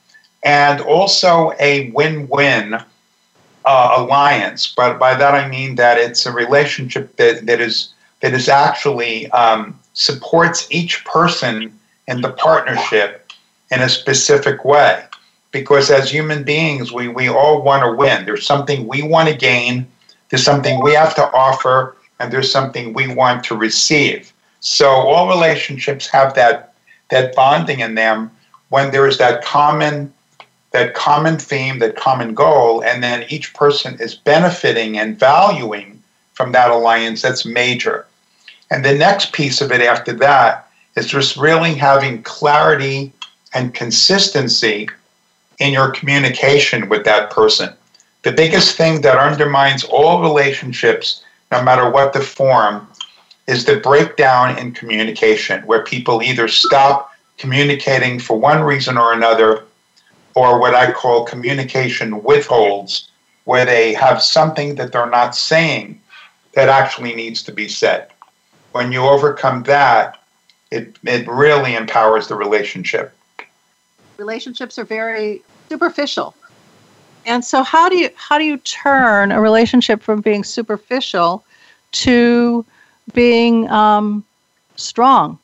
and 0.43 0.81
also 0.81 1.53
a 1.61 1.91
win-win 1.91 2.83
uh, 3.65 3.95
alliance. 3.97 4.73
But 4.75 4.99
by 4.99 5.15
that 5.15 5.35
I 5.35 5.49
mean 5.49 5.75
that 5.77 5.99
it's 5.99 6.27
a 6.27 6.33
relationship 6.33 7.17
that, 7.17 7.47
that 7.47 7.61
is 7.61 7.93
that 8.21 8.35
is 8.35 8.49
actually 8.49 9.31
um, 9.31 9.79
supports 9.95 10.67
each 10.71 11.05
person 11.05 11.79
in 12.07 12.21
the 12.21 12.33
partnership 12.33 13.33
in 13.71 13.81
a 13.81 13.89
specific 13.89 14.65
way. 14.65 15.05
Because 15.53 15.91
as 15.91 16.11
human 16.11 16.45
beings, 16.45 16.93
we, 16.93 17.09
we 17.09 17.29
all 17.29 17.63
want 17.63 17.83
to 17.83 17.93
win. 17.93 18.25
There's 18.25 18.47
something 18.47 18.87
we 18.87 19.03
want 19.03 19.29
to 19.29 19.35
gain, 19.35 19.87
there's 20.29 20.45
something 20.45 20.83
we 20.83 20.93
have 20.93 21.15
to 21.17 21.33
offer, 21.33 21.97
and 22.19 22.33
there's 22.33 22.53
something 22.53 22.93
we 22.93 23.13
want 23.13 23.43
to 23.45 23.57
receive. 23.57 24.33
So 24.61 24.89
all 24.89 25.29
relationships 25.29 26.07
have 26.09 26.35
that 26.35 26.75
that 27.09 27.35
bonding 27.35 27.81
in 27.81 27.97
them 27.97 28.31
when 28.69 28.93
there 28.93 29.07
is 29.07 29.19
that 29.19 29.43
common 29.43 30.13
that 30.73 30.95
common 30.95 31.37
theme, 31.37 31.79
that 31.81 31.97
common 31.97 32.35
goal, 32.35 32.83
and 32.85 33.03
then 33.03 33.25
each 33.29 33.55
person 33.55 33.97
is 34.01 34.15
benefiting 34.15 34.99
and 34.99 35.19
valuing 35.19 36.03
from 36.35 36.53
that 36.53 36.71
alliance. 36.71 37.23
That's 37.23 37.45
major. 37.45 38.07
And 38.71 38.85
the 38.85 38.95
next 38.95 39.33
piece 39.33 39.61
of 39.61 39.73
it 39.73 39.81
after 39.81 40.13
that 40.15 40.69
is 40.97 41.07
just 41.07 41.37
really 41.37 41.75
having 41.75 42.23
clarity 42.23 43.13
and 43.53 43.75
consistency 43.75 44.89
in 45.59 45.73
your 45.73 45.91
communication 45.91 46.89
with 46.89 47.05
that 47.05 47.31
person. 47.31 47.75
The 48.23 48.33
biggest 48.33 48.77
thing 48.77 49.01
that 49.01 49.19
undermines 49.19 49.85
all 49.85 50.23
relationships, 50.23 51.25
no 51.51 51.63
matter 51.63 51.91
what 51.91 52.13
the 52.13 52.21
form, 52.21 52.87
is 53.47 53.65
the 53.65 53.77
breakdown 53.77 54.57
in 54.59 54.73
communication, 54.73 55.67
where 55.67 55.83
people 55.85 56.23
either 56.23 56.47
stop 56.47 57.13
communicating 57.39 58.21
for 58.21 58.39
one 58.39 58.63
reason 58.63 58.97
or 58.97 59.13
another, 59.13 59.65
or 60.41 60.59
what 60.59 60.75
I 60.75 60.91
call 60.91 61.25
communication 61.25 62.23
withholds, 62.23 63.11
where 63.45 63.67
they 63.67 63.93
have 63.93 64.23
something 64.23 64.77
that 64.77 64.91
they're 64.91 65.11
not 65.11 65.37
saying 65.37 66.01
that 66.55 66.71
actually 66.71 67.15
needs 67.15 67.43
to 67.43 67.53
be 67.53 67.69
said. 67.69 68.09
When 68.73 68.91
you 68.91 69.03
overcome 69.03 69.65
that, 69.65 70.19
it, 70.71 70.97
it 71.05 71.29
really 71.29 71.75
empowers 71.75 72.29
the 72.29 72.37
relationship. 72.37 73.13
Relationships 74.17 74.79
are 74.79 74.85
very 74.85 75.43
superficial. 75.69 76.35
And 77.27 77.45
so 77.45 77.63
how 77.63 77.91
do 77.91 77.99
you 77.99 78.09
how 78.15 78.39
do 78.39 78.45
you 78.45 78.57
turn 78.59 79.33
a 79.33 79.43
relationship 79.43 80.03
from 80.03 80.23
being 80.23 80.43
superficial 80.43 81.45
to 81.93 82.65
being 83.13 83.69
um, 83.69 84.25
strong? 84.77 85.39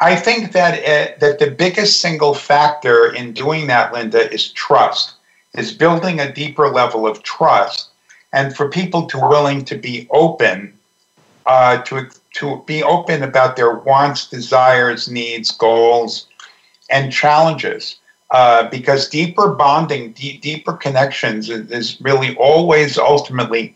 I 0.00 0.16
think 0.16 0.52
that 0.52 0.78
uh, 0.80 1.14
that 1.20 1.38
the 1.38 1.50
biggest 1.50 2.00
single 2.00 2.34
factor 2.34 3.12
in 3.12 3.32
doing 3.32 3.66
that, 3.66 3.92
Linda, 3.92 4.32
is 4.32 4.50
trust. 4.52 5.14
Is 5.54 5.72
building 5.72 6.20
a 6.20 6.32
deeper 6.32 6.68
level 6.68 7.06
of 7.06 7.22
trust, 7.22 7.88
and 8.32 8.56
for 8.56 8.68
people 8.68 9.06
to 9.06 9.18
willing 9.18 9.64
to 9.66 9.76
be 9.76 10.08
open, 10.10 10.72
uh, 11.44 11.82
to 11.82 12.08
to 12.34 12.62
be 12.66 12.82
open 12.82 13.22
about 13.22 13.56
their 13.56 13.74
wants, 13.74 14.28
desires, 14.28 15.08
needs, 15.08 15.50
goals, 15.50 16.26
and 16.88 17.12
challenges. 17.12 17.96
Uh, 18.30 18.68
because 18.70 19.08
deeper 19.08 19.48
bonding, 19.48 20.12
d- 20.12 20.38
deeper 20.38 20.72
connections 20.74 21.50
is, 21.50 21.68
is, 21.72 22.00
really 22.00 22.36
always 22.36 22.96
ultimately 22.96 23.74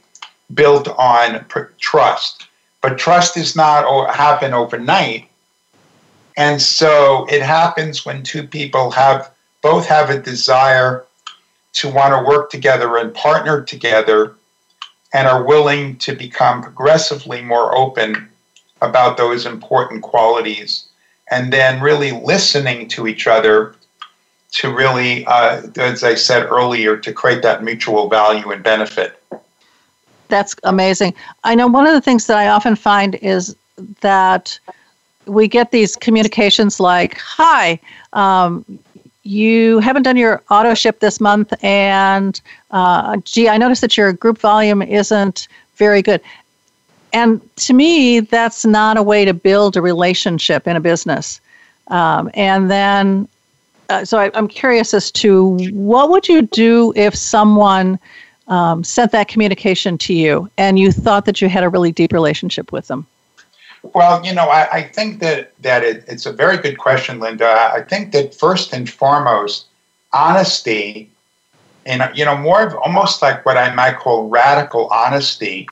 built 0.54 0.86
on 0.96 1.44
pr- 1.46 1.72
trust. 1.80 2.46
But 2.80 2.96
trust 2.96 3.34
does 3.34 3.56
not 3.56 3.84
o- 3.84 4.06
happen 4.06 4.54
overnight. 4.54 5.28
And 6.36 6.60
so 6.60 7.26
it 7.30 7.42
happens 7.42 8.04
when 8.04 8.22
two 8.22 8.46
people 8.46 8.90
have 8.90 9.30
both 9.62 9.86
have 9.86 10.10
a 10.10 10.18
desire 10.18 11.04
to 11.74 11.88
want 11.88 12.14
to 12.14 12.28
work 12.28 12.50
together 12.50 12.96
and 12.96 13.14
partner 13.14 13.62
together 13.62 14.34
and 15.12 15.28
are 15.28 15.44
willing 15.44 15.96
to 15.98 16.14
become 16.14 16.62
progressively 16.62 17.40
more 17.40 17.76
open 17.76 18.28
about 18.82 19.16
those 19.16 19.46
important 19.46 20.02
qualities 20.02 20.86
and 21.30 21.52
then 21.52 21.80
really 21.80 22.12
listening 22.12 22.88
to 22.88 23.06
each 23.06 23.26
other 23.26 23.74
to 24.52 24.72
really, 24.72 25.24
uh, 25.26 25.62
as 25.76 26.04
I 26.04 26.14
said 26.14 26.46
earlier, 26.46 26.96
to 26.96 27.12
create 27.12 27.42
that 27.42 27.64
mutual 27.64 28.08
value 28.08 28.50
and 28.50 28.62
benefit. 28.62 29.20
That's 30.28 30.54
amazing. 30.64 31.14
I 31.42 31.54
know 31.54 31.66
one 31.66 31.86
of 31.86 31.92
the 31.92 32.00
things 32.00 32.26
that 32.26 32.36
I 32.36 32.48
often 32.48 32.76
find 32.76 33.16
is 33.16 33.56
that 34.00 34.58
we 35.26 35.48
get 35.48 35.70
these 35.70 35.96
communications 35.96 36.80
like, 36.80 37.18
"Hi, 37.18 37.78
um, 38.12 38.64
you 39.22 39.78
haven't 39.80 40.02
done 40.02 40.16
your 40.16 40.42
auto 40.50 40.74
ship 40.74 41.00
this 41.00 41.20
month, 41.20 41.52
and 41.62 42.40
uh, 42.70 43.16
gee, 43.24 43.48
I 43.48 43.56
noticed 43.56 43.80
that 43.80 43.96
your 43.96 44.12
group 44.12 44.38
volume 44.38 44.82
isn't 44.82 45.48
very 45.76 46.02
good." 46.02 46.20
And 47.14 47.40
to 47.56 47.72
me, 47.72 48.20
that's 48.20 48.64
not 48.64 48.96
a 48.96 49.02
way 49.02 49.24
to 49.24 49.32
build 49.32 49.76
a 49.76 49.82
relationship 49.82 50.66
in 50.66 50.74
a 50.74 50.80
business. 50.80 51.40
Um, 51.88 52.28
and 52.34 52.68
then, 52.68 53.28
uh, 53.88 54.04
so 54.04 54.18
I, 54.18 54.36
am 54.36 54.48
curious 54.48 54.92
as 54.92 55.12
to 55.12 55.56
what 55.72 56.10
would 56.10 56.28
you 56.28 56.42
do 56.42 56.92
if 56.96 57.14
someone 57.14 58.00
um, 58.48 58.82
sent 58.82 59.12
that 59.12 59.28
communication 59.28 59.96
to 59.98 60.12
you 60.12 60.50
and 60.58 60.78
you 60.78 60.90
thought 60.90 61.24
that 61.26 61.40
you 61.40 61.48
had 61.48 61.62
a 61.62 61.68
really 61.68 61.92
deep 61.92 62.12
relationship 62.12 62.72
with 62.72 62.88
them? 62.88 63.06
Well, 63.92 64.24
you 64.24 64.32
know, 64.32 64.48
I, 64.48 64.68
I 64.72 64.82
think 64.82 65.20
that 65.20 65.52
that 65.60 65.84
it, 65.84 66.04
it's 66.08 66.24
a 66.24 66.32
very 66.32 66.56
good 66.56 66.78
question, 66.78 67.20
Linda. 67.20 67.70
I 67.72 67.82
think 67.82 68.12
that 68.12 68.34
first 68.34 68.72
and 68.72 68.88
foremost, 68.88 69.66
honesty, 70.12 71.10
and 71.84 72.10
you 72.16 72.24
know, 72.24 72.36
more 72.36 72.66
of 72.66 72.74
almost 72.76 73.20
like 73.20 73.44
what 73.44 73.58
I 73.58 73.74
might 73.74 73.98
call 73.98 74.28
radical 74.28 74.86
honesty, 74.88 75.68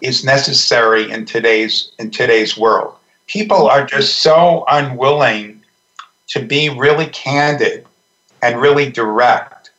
is 0.00 0.24
necessary 0.24 1.10
in 1.10 1.26
today's 1.26 1.92
in 1.98 2.10
today's 2.10 2.56
world. 2.56 2.94
People 3.26 3.68
are 3.68 3.84
just 3.84 4.18
so 4.18 4.64
unwilling 4.68 5.62
to 6.28 6.40
be 6.42 6.70
really 6.70 7.06
candid 7.06 7.86
and 8.42 8.60
really 8.60 8.90
direct 8.90 9.70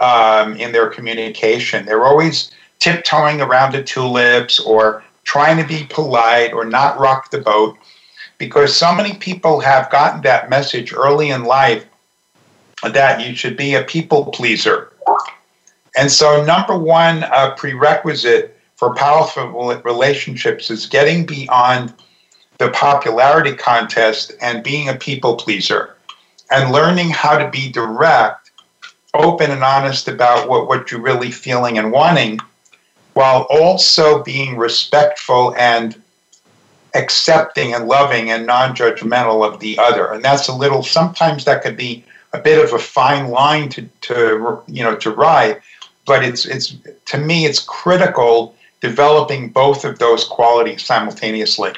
um, 0.00 0.54
in 0.56 0.72
their 0.72 0.88
communication. 0.88 1.86
They're 1.86 2.04
always 2.04 2.50
tiptoeing 2.78 3.40
around 3.40 3.72
the 3.72 3.82
tulips 3.82 4.60
or 4.60 5.02
trying 5.26 5.58
to 5.58 5.66
be 5.66 5.84
polite 5.90 6.52
or 6.54 6.64
not 6.64 6.98
rock 6.98 7.30
the 7.30 7.38
boat 7.38 7.76
because 8.38 8.74
so 8.74 8.94
many 8.94 9.14
people 9.14 9.60
have 9.60 9.90
gotten 9.90 10.22
that 10.22 10.48
message 10.48 10.94
early 10.94 11.30
in 11.30 11.44
life 11.44 11.84
that 12.92 13.26
you 13.26 13.34
should 13.34 13.56
be 13.56 13.74
a 13.74 13.82
people 13.82 14.26
pleaser. 14.26 14.92
And 15.96 16.10
so, 16.10 16.44
number 16.44 16.78
one 16.78 17.24
uh, 17.24 17.54
prerequisite 17.56 18.56
for 18.76 18.94
powerful 18.94 19.74
relationships 19.82 20.70
is 20.70 20.86
getting 20.86 21.26
beyond 21.26 21.94
the 22.58 22.70
popularity 22.70 23.54
contest 23.54 24.32
and 24.40 24.62
being 24.62 24.88
a 24.88 24.94
people 24.94 25.36
pleaser 25.36 25.96
and 26.50 26.70
learning 26.70 27.10
how 27.10 27.36
to 27.36 27.50
be 27.50 27.72
direct, 27.72 28.52
open, 29.14 29.50
and 29.50 29.64
honest 29.64 30.06
about 30.06 30.48
what, 30.48 30.68
what 30.68 30.90
you're 30.90 31.00
really 31.00 31.30
feeling 31.30 31.78
and 31.78 31.90
wanting 31.90 32.38
while 33.16 33.46
also 33.48 34.22
being 34.22 34.58
respectful 34.58 35.54
and 35.56 36.02
accepting 36.94 37.72
and 37.72 37.88
loving 37.88 38.30
and 38.30 38.46
non-judgmental 38.46 39.42
of 39.42 39.58
the 39.58 39.78
other. 39.78 40.12
And 40.12 40.22
that's 40.22 40.48
a 40.48 40.54
little 40.54 40.82
sometimes 40.82 41.46
that 41.46 41.62
could 41.62 41.78
be 41.78 42.04
a 42.34 42.38
bit 42.38 42.62
of 42.62 42.74
a 42.74 42.78
fine 42.78 43.28
line 43.28 43.70
to, 43.70 43.88
to 44.02 44.62
you 44.66 44.82
know 44.82 44.96
to 44.96 45.10
ride 45.10 45.62
but 46.04 46.22
it's 46.22 46.44
it's 46.44 46.76
to 47.06 47.16
me 47.16 47.46
it's 47.46 47.58
critical 47.58 48.54
developing 48.82 49.48
both 49.48 49.86
of 49.86 49.98
those 49.98 50.24
qualities 50.24 50.82
simultaneously. 50.82 51.72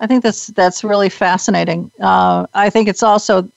I 0.00 0.06
think 0.06 0.22
that's 0.22 0.48
that's 0.48 0.84
really 0.84 1.08
fascinating. 1.08 1.90
Uh, 1.98 2.46
i 2.52 2.68
think 2.70 2.88
it's 2.88 3.02
also 3.02 3.48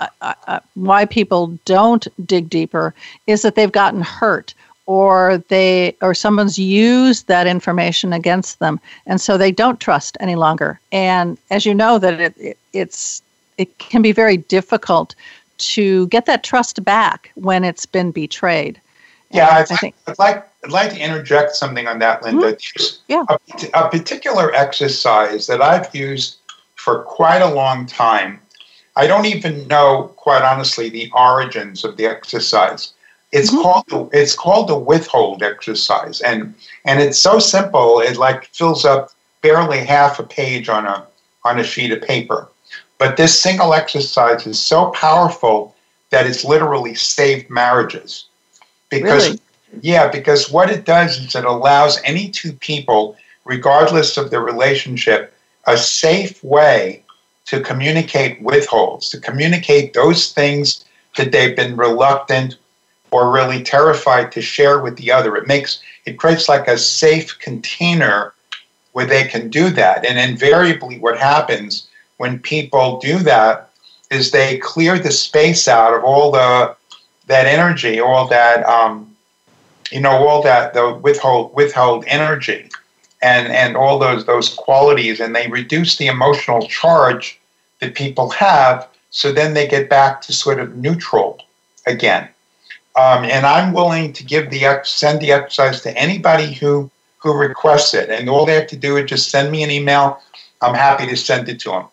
uh, 0.00 0.34
uh, 0.46 0.60
why 0.74 1.04
people 1.04 1.58
don't 1.64 2.06
dig 2.26 2.50
deeper 2.50 2.94
is 3.26 3.42
that 3.42 3.54
they've 3.54 3.72
gotten 3.72 4.02
hurt 4.02 4.54
or 4.86 5.42
they 5.48 5.96
or 6.00 6.14
someone's 6.14 6.58
used 6.58 7.26
that 7.26 7.46
information 7.46 8.12
against 8.12 8.60
them. 8.60 8.80
And 9.06 9.20
so 9.20 9.36
they 9.36 9.52
don't 9.52 9.80
trust 9.80 10.16
any 10.20 10.36
longer. 10.36 10.80
And 10.92 11.36
as 11.50 11.66
you 11.66 11.74
know 11.74 11.98
that 11.98 12.20
it, 12.20 12.34
it, 12.38 12.58
it's 12.72 13.22
it 13.58 13.76
can 13.78 14.00
be 14.00 14.12
very 14.12 14.36
difficult 14.36 15.14
to 15.58 16.06
get 16.08 16.26
that 16.26 16.44
trust 16.44 16.84
back 16.84 17.32
when 17.34 17.64
it's 17.64 17.86
been 17.86 18.12
betrayed. 18.12 18.80
Yeah 19.30 19.48
I'd, 19.48 19.72
I 19.72 19.76
think, 19.76 19.94
I'd 20.06 20.18
like 20.18 20.48
I'd 20.64 20.70
like 20.70 20.90
to 20.90 21.00
interject 21.00 21.56
something 21.56 21.88
on 21.88 21.98
that 21.98 22.22
Linda. 22.22 22.52
Mm-hmm. 22.54 23.02
yeah. 23.08 23.24
A, 23.74 23.86
a 23.86 23.90
particular 23.90 24.54
exercise 24.54 25.48
that 25.48 25.60
I've 25.60 25.92
used 25.94 26.36
for 26.76 27.02
quite 27.02 27.42
a 27.42 27.52
long 27.52 27.86
time. 27.86 28.40
I 28.94 29.06
don't 29.06 29.26
even 29.26 29.66
know 29.66 30.14
quite 30.16 30.42
honestly 30.42 30.88
the 30.88 31.10
origins 31.12 31.84
of 31.84 31.96
the 31.96 32.06
exercise 32.06 32.92
it's 33.32 33.50
mm-hmm. 33.50 33.62
called 33.62 33.84
the, 33.88 34.18
it's 34.18 34.34
called 34.34 34.68
the 34.68 34.78
withhold 34.78 35.42
exercise, 35.42 36.20
and 36.20 36.54
and 36.84 37.00
it's 37.00 37.18
so 37.18 37.38
simple. 37.38 38.00
It 38.00 38.16
like 38.16 38.46
fills 38.46 38.84
up 38.84 39.10
barely 39.42 39.78
half 39.78 40.18
a 40.18 40.22
page 40.22 40.68
on 40.68 40.86
a 40.86 41.06
on 41.44 41.58
a 41.58 41.64
sheet 41.64 41.92
of 41.92 42.02
paper. 42.02 42.48
But 42.98 43.16
this 43.16 43.38
single 43.38 43.74
exercise 43.74 44.46
is 44.46 44.60
so 44.60 44.90
powerful 44.90 45.74
that 46.10 46.26
it's 46.26 46.44
literally 46.44 46.94
saved 46.94 47.50
marriages. 47.50 48.26
Because 48.88 49.28
really? 49.28 49.40
yeah, 49.82 50.08
because 50.08 50.50
what 50.50 50.70
it 50.70 50.84
does 50.84 51.18
is 51.18 51.34
it 51.34 51.44
allows 51.44 52.00
any 52.04 52.30
two 52.30 52.52
people, 52.52 53.16
regardless 53.44 54.16
of 54.16 54.30
their 54.30 54.40
relationship, 54.40 55.34
a 55.66 55.76
safe 55.76 56.42
way 56.42 57.02
to 57.46 57.60
communicate 57.60 58.40
withholds, 58.42 59.10
to 59.10 59.20
communicate 59.20 59.92
those 59.92 60.32
things 60.32 60.84
that 61.16 61.32
they've 61.32 61.56
been 61.56 61.76
reluctant 61.76 62.56
or 63.10 63.32
really 63.32 63.62
terrified 63.62 64.32
to 64.32 64.42
share 64.42 64.80
with 64.80 64.96
the 64.96 65.12
other. 65.12 65.36
It 65.36 65.46
makes 65.46 65.80
it 66.04 66.18
creates 66.18 66.48
like 66.48 66.68
a 66.68 66.78
safe 66.78 67.38
container 67.38 68.32
where 68.92 69.06
they 69.06 69.24
can 69.24 69.48
do 69.48 69.70
that. 69.70 70.04
And 70.04 70.18
invariably 70.18 70.98
what 70.98 71.18
happens 71.18 71.88
when 72.16 72.38
people 72.38 72.98
do 72.98 73.18
that 73.20 73.70
is 74.10 74.30
they 74.30 74.58
clear 74.58 74.98
the 74.98 75.10
space 75.10 75.68
out 75.68 75.94
of 75.94 76.04
all 76.04 76.30
the 76.30 76.74
that 77.26 77.46
energy, 77.46 78.00
all 78.00 78.28
that 78.28 78.64
um, 78.66 79.14
you 79.90 80.00
know, 80.00 80.26
all 80.26 80.42
that 80.42 80.74
the 80.74 80.94
withhold 80.94 81.54
withhold 81.54 82.04
energy 82.06 82.68
and 83.22 83.48
and 83.48 83.76
all 83.76 83.98
those 83.98 84.24
those 84.26 84.54
qualities 84.54 85.20
and 85.20 85.34
they 85.34 85.48
reduce 85.48 85.96
the 85.96 86.06
emotional 86.06 86.66
charge 86.66 87.38
that 87.80 87.94
people 87.94 88.30
have 88.30 88.88
so 89.10 89.32
then 89.32 89.54
they 89.54 89.66
get 89.66 89.88
back 89.88 90.20
to 90.20 90.32
sort 90.32 90.58
of 90.58 90.76
neutral 90.76 91.38
again 91.86 92.28
um, 92.96 93.24
and 93.24 93.44
I'm 93.44 93.72
willing 93.72 94.12
to 94.14 94.24
give 94.24 94.50
the 94.50 94.80
send 94.84 95.20
the 95.20 95.32
exercise 95.32 95.82
to 95.82 95.96
anybody 95.96 96.52
who 96.52 96.90
who 97.18 97.34
requests 97.34 97.92
it. 97.92 98.08
And 98.08 98.28
all 98.28 98.46
they 98.46 98.54
have 98.54 98.68
to 98.68 98.76
do 98.76 98.96
is 98.96 99.08
just 99.08 99.30
send 99.30 99.50
me 99.50 99.62
an 99.62 99.70
email. 99.70 100.20
I'm 100.62 100.74
happy 100.74 101.06
to 101.06 101.16
send 101.16 101.48
it 101.48 101.60
to 101.60 101.70
them. 101.70 101.84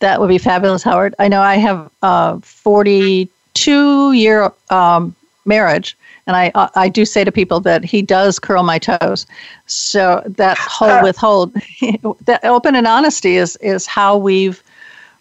That 0.00 0.20
would 0.20 0.28
be 0.28 0.38
fabulous, 0.38 0.82
Howard. 0.82 1.14
I 1.18 1.28
know 1.28 1.40
I 1.42 1.56
have 1.56 1.90
a 2.02 2.40
42 2.40 4.12
year 4.12 4.52
um, 4.70 5.14
marriage, 5.44 5.96
and 6.26 6.36
I 6.36 6.52
I 6.54 6.88
do 6.88 7.04
say 7.04 7.24
to 7.24 7.32
people 7.32 7.60
that 7.60 7.84
he 7.84 8.02
does 8.02 8.38
curl 8.38 8.62
my 8.62 8.78
toes. 8.78 9.26
So 9.66 10.22
that 10.26 10.58
whole 10.58 11.02
withhold, 11.02 11.54
that 12.22 12.44
open 12.44 12.74
and 12.74 12.86
honesty 12.86 13.36
is 13.36 13.56
is 13.56 13.86
how 13.86 14.16
we've 14.16 14.62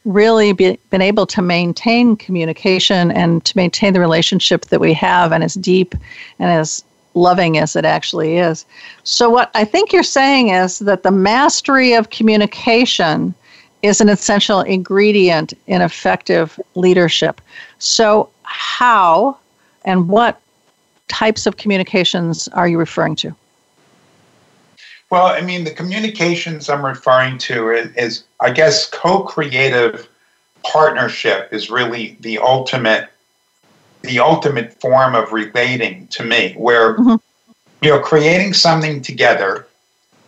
really 0.10 0.54
be, 0.54 0.78
been 0.90 1.02
able 1.02 1.28
to 1.28 1.42
maintain 1.42 2.16
communication 2.16 3.12
and 3.12 3.46
to 3.46 3.56
maintain 3.56 3.94
the 3.94 4.00
relationship 4.00 4.66
that 4.66 4.80
we 4.80 4.92
have 4.94 5.32
and 5.32 5.44
as 5.44 5.54
deep 5.54 5.94
and 6.40 6.50
as 6.50 6.84
loving 7.14 7.58
as 7.58 7.76
it 7.76 7.86
actually 7.86 8.38
is. 8.38 8.66
So, 9.04 9.30
what 9.30 9.52
I 9.54 9.66
think 9.66 9.94
you're 9.94 10.04
saying 10.04 10.50
is 10.50 10.80
that 10.80 11.04
the 11.04 11.12
mastery 11.12 11.94
of 11.94 12.10
communication 12.10 13.36
is 13.84 14.02
an 14.02 14.10
essential 14.10 14.62
ingredient 14.62 15.54
in 15.68 15.82
effective 15.82 16.60
leadership. 16.76 17.40
So, 17.78 18.30
how 18.44 19.38
and 19.86 20.10
what 20.10 20.42
types 21.08 21.46
of 21.46 21.58
communications 21.58 22.48
are 22.50 22.68
you 22.68 22.78
referring 22.78 23.16
to? 23.18 23.36
Well, 25.12 25.26
I 25.26 25.42
mean, 25.42 25.64
the 25.64 25.72
communications 25.72 26.70
I'm 26.70 26.86
referring 26.86 27.40
to 27.40 27.72
is, 27.72 27.96
is 27.96 28.24
I 28.42 28.52
guess, 28.52 28.90
co 28.90 29.24
creative 29.24 30.08
partnership 30.64 31.52
is 31.52 31.70
really 31.70 32.18
the 32.20 32.38
ultimate 32.40 33.10
the 34.02 34.20
ultimate 34.20 34.80
form 34.80 35.14
of 35.16 35.34
relating 35.34 36.08
to 36.08 36.24
me 36.24 36.54
where 36.54 36.96
mm-hmm. 36.96 37.16
you 37.82 37.90
know 37.90 38.00
creating 38.00 38.54
something 38.54 39.02
together 39.02 39.68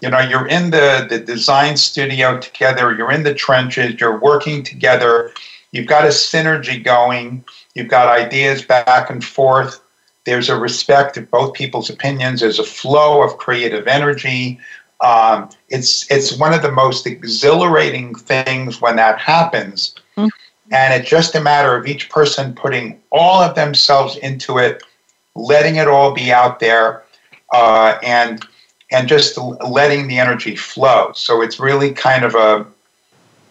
you 0.02 0.10
know 0.10 0.20
you're 0.20 0.48
in 0.48 0.72
the 0.72 1.08
the 1.10 1.20
design 1.20 1.78
studio 1.78 2.40
together 2.40 2.94
you're 2.94 3.12
in 3.12 3.24
the 3.24 3.34
trenches 3.34 4.00
you're 4.00 4.20
working 4.20 4.64
together 4.64 5.32
you've 5.72 5.88
got 5.88 6.06
a 6.06 6.10
synergy 6.10 6.84
going 6.84 7.44
you've 7.76 7.88
got 7.88 8.08
ideas 8.08 8.62
back 8.62 9.10
and 9.10 9.24
forth 9.24 9.82
there's 10.26 10.50
a 10.50 10.58
respect 10.58 11.18
of 11.18 11.30
both 11.32 11.54
people's 11.54 11.90
opinions 11.90 12.42
there's 12.42 12.60
a 12.60 12.64
flow 12.64 13.24
of 13.24 13.38
creative 13.38 13.88
energy 13.88 14.60
um, 15.02 15.50
it's 15.70 16.10
it's 16.12 16.38
one 16.38 16.54
of 16.54 16.62
the 16.62 16.72
most 16.72 17.08
exhilarating 17.08 18.14
things 18.16 18.82
when 18.82 18.96
that 18.96 19.18
happens 19.20 19.96
mm-hmm. 20.18 20.28
And 20.72 20.94
it's 20.94 21.10
just 21.10 21.36
a 21.36 21.42
matter 21.42 21.76
of 21.76 21.86
each 21.86 22.10
person 22.10 22.56
putting 22.56 23.00
all 23.12 23.42
of 23.42 23.56
themselves 23.56 24.16
into 24.18 24.58
it, 24.58 24.82
letting 25.36 25.76
it 25.76 25.90
all 25.90 26.14
be 26.14 26.32
out 26.32 26.60
there, 26.60 27.04
uh, 27.52 27.98
and 28.02 28.46
and 28.90 29.08
just 29.08 29.38
letting 29.38 30.08
the 30.08 30.20
energy 30.20 30.56
flow. 30.56 31.12
So 31.14 31.42
it's 31.42 31.60
really 31.60 31.92
kind 31.92 32.24
of 32.24 32.36
a 32.36 32.66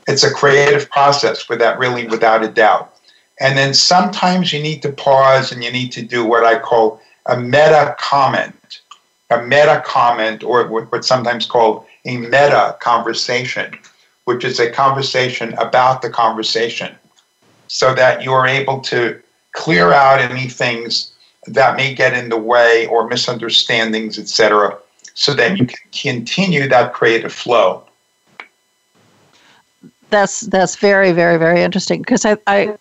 it's 0.08 0.24
a 0.24 0.32
creative 0.32 0.90
process 0.90 1.48
with 1.48 1.58
that 1.58 1.78
really 1.78 2.06
without 2.06 2.42
a 2.42 2.48
doubt. 2.48 2.96
And 3.38 3.56
then 3.56 3.74
sometimes 3.74 4.52
you 4.52 4.62
need 4.62 4.82
to 4.82 4.92
pause 4.92 5.52
and 5.52 5.62
you 5.62 5.70
need 5.70 5.92
to 5.92 6.02
do 6.02 6.24
what 6.24 6.44
I 6.44 6.58
call 6.58 7.00
a 7.26 7.38
meta 7.38 7.96
comment, 7.98 8.54
a 9.30 9.42
meta 9.42 9.82
comment, 9.86 10.42
or 10.42 10.66
what's 10.66 11.06
sometimes 11.06 11.46
called 11.46 11.86
a 12.04 12.16
meta 12.16 12.76
conversation, 12.80 13.78
which 14.24 14.44
is 14.44 14.58
a 14.58 14.70
conversation 14.70 15.54
about 15.54 16.02
the 16.02 16.10
conversation 16.10 16.94
so 17.68 17.94
that 17.94 18.22
you're 18.22 18.46
able 18.46 18.80
to 18.80 19.20
clear 19.52 19.92
out 19.92 20.20
any 20.20 20.48
things 20.48 21.12
that 21.46 21.76
may 21.76 21.94
get 21.94 22.12
in 22.12 22.28
the 22.28 22.36
way 22.36 22.86
or 22.88 23.06
misunderstandings, 23.06 24.18
etc., 24.18 24.76
so 25.14 25.34
that 25.34 25.56
you 25.56 25.66
can 25.66 25.78
continue 25.92 26.68
that 26.68 26.92
creative 26.92 27.32
flow. 27.32 27.84
That's 30.10 30.40
that's 30.40 30.74
very 30.76 31.12
very 31.12 31.36
very 31.36 31.62
interesting 31.62 32.02
because 32.02 32.24
I, 32.24 32.36
I 32.46 32.76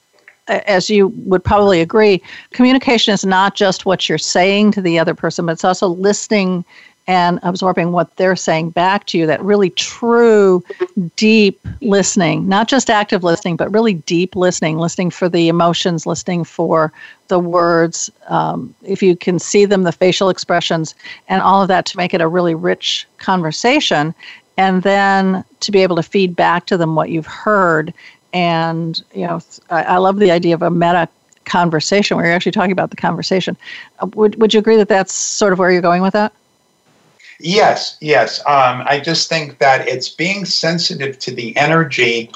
as 0.49 0.89
you 0.89 1.09
would 1.25 1.43
probably 1.43 1.81
agree, 1.81 2.21
communication 2.51 3.13
is 3.13 3.25
not 3.25 3.55
just 3.55 3.85
what 3.85 4.09
you're 4.09 4.17
saying 4.17 4.71
to 4.73 4.81
the 4.81 4.99
other 4.99 5.13
person, 5.13 5.45
but 5.45 5.53
it's 5.53 5.63
also 5.63 5.87
listening 5.87 6.65
and 7.09 7.39
absorbing 7.41 7.91
what 7.91 8.15
they're 8.17 8.35
saying 8.35 8.69
back 8.69 9.07
to 9.07 9.17
you 9.17 9.25
that 9.25 9.41
really 9.41 9.71
true 9.71 10.63
deep 11.15 11.59
listening 11.81 12.47
not 12.47 12.67
just 12.67 12.87
active 12.87 13.23
listening 13.23 13.55
but 13.55 13.73
really 13.73 13.95
deep 13.95 14.35
listening 14.35 14.77
listening 14.77 15.09
for 15.09 15.27
the 15.27 15.47
emotions 15.47 16.05
listening 16.05 16.43
for 16.43 16.93
the 17.27 17.39
words 17.39 18.11
um, 18.27 18.75
if 18.83 19.01
you 19.01 19.15
can 19.15 19.39
see 19.39 19.65
them 19.65 19.83
the 19.83 19.91
facial 19.91 20.29
expressions 20.29 20.93
and 21.29 21.41
all 21.41 21.63
of 21.63 21.67
that 21.67 21.83
to 21.87 21.97
make 21.97 22.13
it 22.13 22.21
a 22.21 22.27
really 22.27 22.53
rich 22.53 23.07
conversation 23.17 24.13
and 24.57 24.83
then 24.83 25.43
to 25.61 25.71
be 25.71 25.81
able 25.81 25.95
to 25.95 26.03
feed 26.03 26.35
back 26.35 26.67
to 26.67 26.77
them 26.77 26.93
what 26.93 27.09
you've 27.09 27.25
heard 27.25 27.91
and 28.33 29.03
you 29.13 29.25
know 29.25 29.41
i, 29.69 29.83
I 29.83 29.97
love 29.97 30.19
the 30.19 30.31
idea 30.31 30.53
of 30.53 30.61
a 30.61 30.69
meta 30.69 31.07
conversation 31.45 32.15
where 32.15 32.25
you're 32.27 32.35
actually 32.35 32.51
talking 32.51 32.71
about 32.71 32.91
the 32.91 32.95
conversation 32.95 33.57
uh, 33.99 34.07
would, 34.13 34.39
would 34.39 34.53
you 34.53 34.59
agree 34.59 34.77
that 34.77 34.87
that's 34.87 35.13
sort 35.13 35.51
of 35.51 35.59
where 35.59 35.71
you're 35.71 35.81
going 35.81 36.01
with 36.01 36.13
that 36.13 36.33
Yes, 37.39 37.97
yes. 38.01 38.39
Um, 38.41 38.83
I 38.85 38.99
just 38.99 39.29
think 39.29 39.59
that 39.59 39.87
it's 39.87 40.09
being 40.09 40.43
sensitive 40.43 41.17
to 41.19 41.31
the 41.31 41.55
energy 41.55 42.31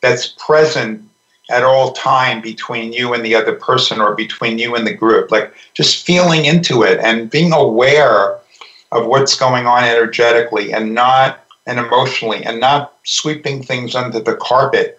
that's 0.00 0.34
present 0.38 1.08
at 1.50 1.62
all 1.62 1.92
time 1.92 2.40
between 2.40 2.92
you 2.92 3.14
and 3.14 3.24
the 3.24 3.34
other 3.34 3.54
person 3.54 4.00
or 4.00 4.14
between 4.14 4.58
you 4.58 4.74
and 4.74 4.86
the 4.86 4.92
group. 4.92 5.30
Like 5.30 5.54
just 5.74 6.04
feeling 6.04 6.44
into 6.44 6.82
it 6.82 6.98
and 7.00 7.30
being 7.30 7.52
aware 7.52 8.38
of 8.90 9.06
what's 9.06 9.36
going 9.36 9.66
on 9.66 9.84
energetically 9.84 10.72
and 10.72 10.92
not 10.92 11.44
and 11.66 11.78
emotionally 11.78 12.44
and 12.44 12.58
not 12.58 12.94
sweeping 13.04 13.62
things 13.62 13.94
under 13.94 14.20
the 14.20 14.36
carpet 14.36 14.97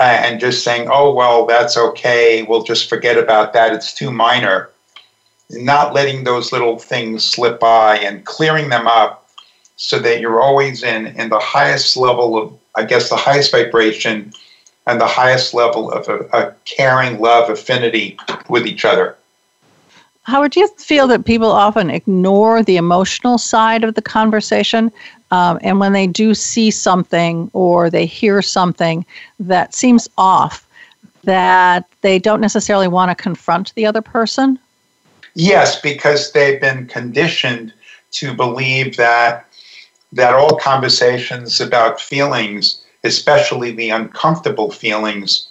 and 0.00 0.40
just 0.40 0.64
saying, 0.64 0.88
oh, 0.90 1.12
well, 1.12 1.46
that's 1.46 1.76
okay. 1.76 2.42
We'll 2.42 2.62
just 2.62 2.88
forget 2.88 3.18
about 3.18 3.52
that. 3.52 3.74
It's 3.74 3.92
too 3.92 4.10
minor 4.10 4.70
not 5.50 5.94
letting 5.94 6.24
those 6.24 6.52
little 6.52 6.78
things 6.78 7.24
slip 7.24 7.58
by 7.58 7.98
and 7.98 8.24
clearing 8.24 8.68
them 8.68 8.86
up 8.86 9.28
so 9.76 9.98
that 9.98 10.20
you're 10.20 10.40
always 10.40 10.82
in 10.82 11.06
in 11.18 11.28
the 11.28 11.38
highest 11.38 11.96
level 11.96 12.36
of 12.36 12.52
i 12.76 12.84
guess 12.84 13.08
the 13.08 13.16
highest 13.16 13.50
vibration 13.50 14.32
and 14.86 15.00
the 15.00 15.06
highest 15.06 15.54
level 15.54 15.90
of 15.90 16.08
a, 16.08 16.18
a 16.32 16.54
caring 16.64 17.18
love 17.20 17.50
affinity 17.50 18.16
with 18.48 18.66
each 18.66 18.84
other 18.84 19.16
howard 20.22 20.52
do 20.52 20.60
you 20.60 20.68
feel 20.78 21.06
that 21.08 21.24
people 21.24 21.50
often 21.50 21.90
ignore 21.90 22.62
the 22.62 22.76
emotional 22.76 23.38
side 23.38 23.84
of 23.84 23.94
the 23.94 24.02
conversation? 24.02 24.92
Um, 25.30 25.58
and 25.62 25.78
when 25.78 25.92
they 25.92 26.06
do 26.06 26.34
see 26.34 26.70
something 26.70 27.50
or 27.52 27.90
they 27.90 28.06
hear 28.06 28.42
something 28.42 29.04
that 29.38 29.74
seems 29.74 30.08
off 30.18 30.66
that 31.24 31.86
they 32.00 32.18
don't 32.18 32.40
necessarily 32.40 32.88
want 32.88 33.10
to 33.10 33.22
confront 33.22 33.74
the 33.74 33.86
other 33.86 34.02
person? 34.02 34.58
Yes, 35.34 35.80
because 35.80 36.32
they've 36.32 36.60
been 36.60 36.86
conditioned 36.86 37.72
to 38.12 38.34
believe 38.34 38.96
that 38.96 39.46
that 40.12 40.34
all 40.34 40.56
conversations 40.56 41.60
about 41.60 42.00
feelings, 42.00 42.84
especially 43.04 43.70
the 43.70 43.90
uncomfortable 43.90 44.72
feelings, 44.72 45.46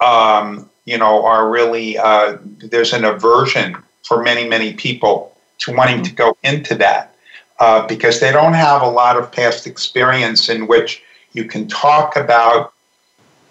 um, 0.00 0.70
you 0.84 0.96
know, 0.96 1.24
are 1.24 1.50
really 1.50 1.98
uh, 1.98 2.36
there's 2.42 2.92
an 2.92 3.04
aversion 3.04 3.76
for 4.06 4.22
many 4.22 4.48
many 4.48 4.72
people 4.72 5.36
to 5.58 5.72
wanting 5.74 6.02
to 6.02 6.12
go 6.12 6.36
into 6.42 6.74
that 6.74 7.14
uh, 7.60 7.86
because 7.86 8.20
they 8.20 8.32
don't 8.32 8.54
have 8.54 8.82
a 8.82 8.88
lot 8.88 9.16
of 9.16 9.32
past 9.32 9.66
experience 9.66 10.48
in 10.48 10.66
which 10.66 11.02
you 11.32 11.44
can 11.44 11.66
talk 11.68 12.16
about 12.16 12.72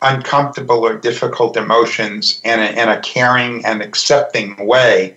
uncomfortable 0.01 0.85
or 0.85 0.95
difficult 0.95 1.57
emotions 1.57 2.41
in 2.43 2.59
a, 2.59 2.69
in 2.81 2.89
a 2.89 2.99
caring 3.01 3.65
and 3.65 3.81
accepting 3.81 4.55
way 4.65 5.15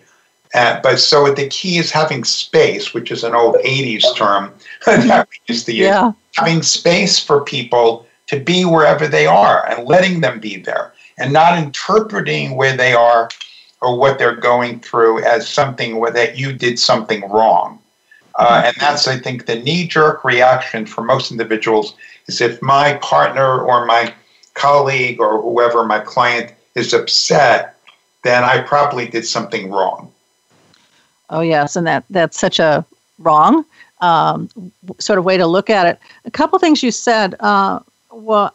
uh, 0.55 0.81
but 0.83 0.99
so 0.99 1.33
the 1.33 1.49
key 1.49 1.79
is 1.79 1.91
having 1.91 2.25
space, 2.25 2.95
which 2.95 3.11
is 3.11 3.25
an 3.25 3.35
old 3.35 3.57
80s 3.57 4.17
term 4.17 4.53
that 4.87 5.29
we 5.29 5.53
used 5.53 5.67
to 5.67 5.73
use. 5.73 5.87
Yeah. 5.87 6.13
Having 6.37 6.63
space 6.63 7.19
for 7.19 7.43
people 7.43 8.07
to 8.29 8.41
be 8.41 8.65
wherever 8.65 9.07
they 9.07 9.27
are 9.27 9.69
and 9.69 9.87
letting 9.87 10.21
them 10.21 10.41
be 10.41 10.57
there 10.57 10.93
and 11.19 11.33
not 11.33 11.59
interpreting 11.59 12.57
where 12.57 12.77
they 12.77 12.93
are 12.93 13.29
or 13.81 13.97
what 13.97 14.19
they're 14.19 14.37
going 14.37 14.81
through 14.81 15.23
as 15.25 15.49
something 15.49 15.97
where 15.97 16.11
that 16.11 16.37
you 16.37 16.53
did 16.53 16.79
something 16.79 17.29
wrong. 17.31 17.79
Uh, 18.39 18.63
and 18.67 18.77
that's, 18.79 19.09
I 19.09 19.19
think, 19.19 19.47
the 19.47 19.57
knee 19.57 19.87
jerk 19.87 20.25
reaction 20.25 20.87
for 20.87 21.03
most 21.03 21.31
individuals 21.33 21.95
is 22.27 22.41
if 22.41 22.63
my 22.63 22.95
partner 23.03 23.61
or 23.61 23.85
my 23.85 24.15
colleague 24.55 25.21
or 25.21 25.43
whoever, 25.43 25.85
my 25.85 25.99
client, 26.01 26.53
is 26.75 26.93
upset, 26.95 27.77
then 28.23 28.45
I 28.45 28.61
probably 28.61 29.09
did 29.09 29.27
something 29.27 29.71
wrong. 29.71 30.13
Oh 31.31 31.41
yes, 31.41 31.77
and 31.77 31.87
that 31.87 32.05
that's 32.11 32.39
such 32.39 32.59
a 32.59 32.87
wrong 33.19 33.65
um, 34.01 34.49
sort 34.99 35.19
of 35.19 35.25
way 35.25 35.37
to 35.37 35.47
look 35.47 35.71
at 35.71 35.87
it. 35.87 35.99
A 36.25 36.31
couple 36.31 36.59
things 36.59 36.83
you 36.83 36.91
said. 36.91 37.35
Uh, 37.41 37.81
well, 38.11 38.55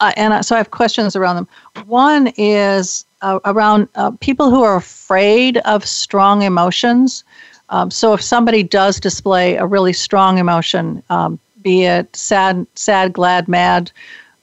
uh, 0.00 0.12
and 0.16 0.44
so 0.44 0.54
I 0.54 0.58
have 0.58 0.70
questions 0.70 1.16
around 1.16 1.36
them. 1.36 1.48
One 1.86 2.32
is 2.36 3.04
uh, 3.22 3.40
around 3.44 3.88
uh, 3.94 4.10
people 4.20 4.50
who 4.50 4.62
are 4.62 4.76
afraid 4.76 5.58
of 5.58 5.84
strong 5.84 6.42
emotions. 6.42 7.24
Um, 7.70 7.90
so 7.90 8.14
if 8.14 8.22
somebody 8.22 8.62
does 8.62 9.00
display 9.00 9.56
a 9.56 9.66
really 9.66 9.92
strong 9.92 10.38
emotion, 10.38 11.02
um, 11.10 11.38
be 11.62 11.84
it 11.84 12.14
sad, 12.14 12.66
sad, 12.74 13.12
glad, 13.12 13.48
mad, 13.48 13.90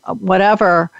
uh, 0.03 0.13
whatever, 0.15 0.91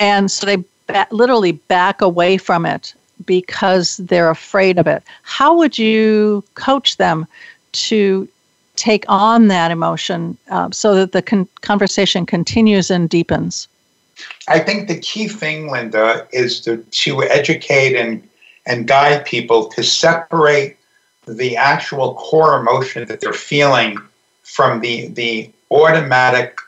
and 0.00 0.30
so 0.30 0.46
they 0.46 0.56
ba- 0.86 1.06
literally 1.10 1.52
back 1.52 2.00
away 2.00 2.38
from 2.38 2.66
it 2.66 2.94
because 3.26 3.98
they're 3.98 4.30
afraid 4.30 4.78
of 4.78 4.86
it. 4.86 5.02
How 5.22 5.56
would 5.56 5.78
you 5.78 6.42
coach 6.54 6.96
them 6.96 7.26
to 7.72 8.28
take 8.76 9.04
on 9.08 9.48
that 9.48 9.70
emotion 9.70 10.36
uh, 10.50 10.70
so 10.70 10.94
that 10.94 11.12
the 11.12 11.22
con- 11.22 11.48
conversation 11.60 12.24
continues 12.26 12.90
and 12.90 13.08
deepens? 13.08 13.68
I 14.48 14.58
think 14.58 14.88
the 14.88 14.98
key 14.98 15.28
thing, 15.28 15.70
Linda, 15.70 16.26
is 16.32 16.60
to, 16.62 16.78
to 16.78 17.22
educate 17.24 17.96
and, 17.96 18.26
and 18.66 18.86
guide 18.86 19.24
people 19.24 19.66
to 19.68 19.82
separate 19.82 20.76
the 21.26 21.56
actual 21.56 22.14
core 22.14 22.58
emotion 22.58 23.06
that 23.08 23.20
they're 23.20 23.32
feeling 23.32 23.98
from 24.42 24.80
the 24.80 25.08
the 25.08 25.50
automatic 25.70 26.58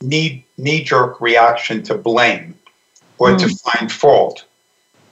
knee 0.00 0.44
knee 0.56 0.82
jerk 0.84 1.20
reaction 1.20 1.82
to 1.82 1.94
blame 1.94 2.54
or 3.18 3.30
mm. 3.30 3.38
to 3.38 3.48
find 3.56 3.90
fault. 3.90 4.44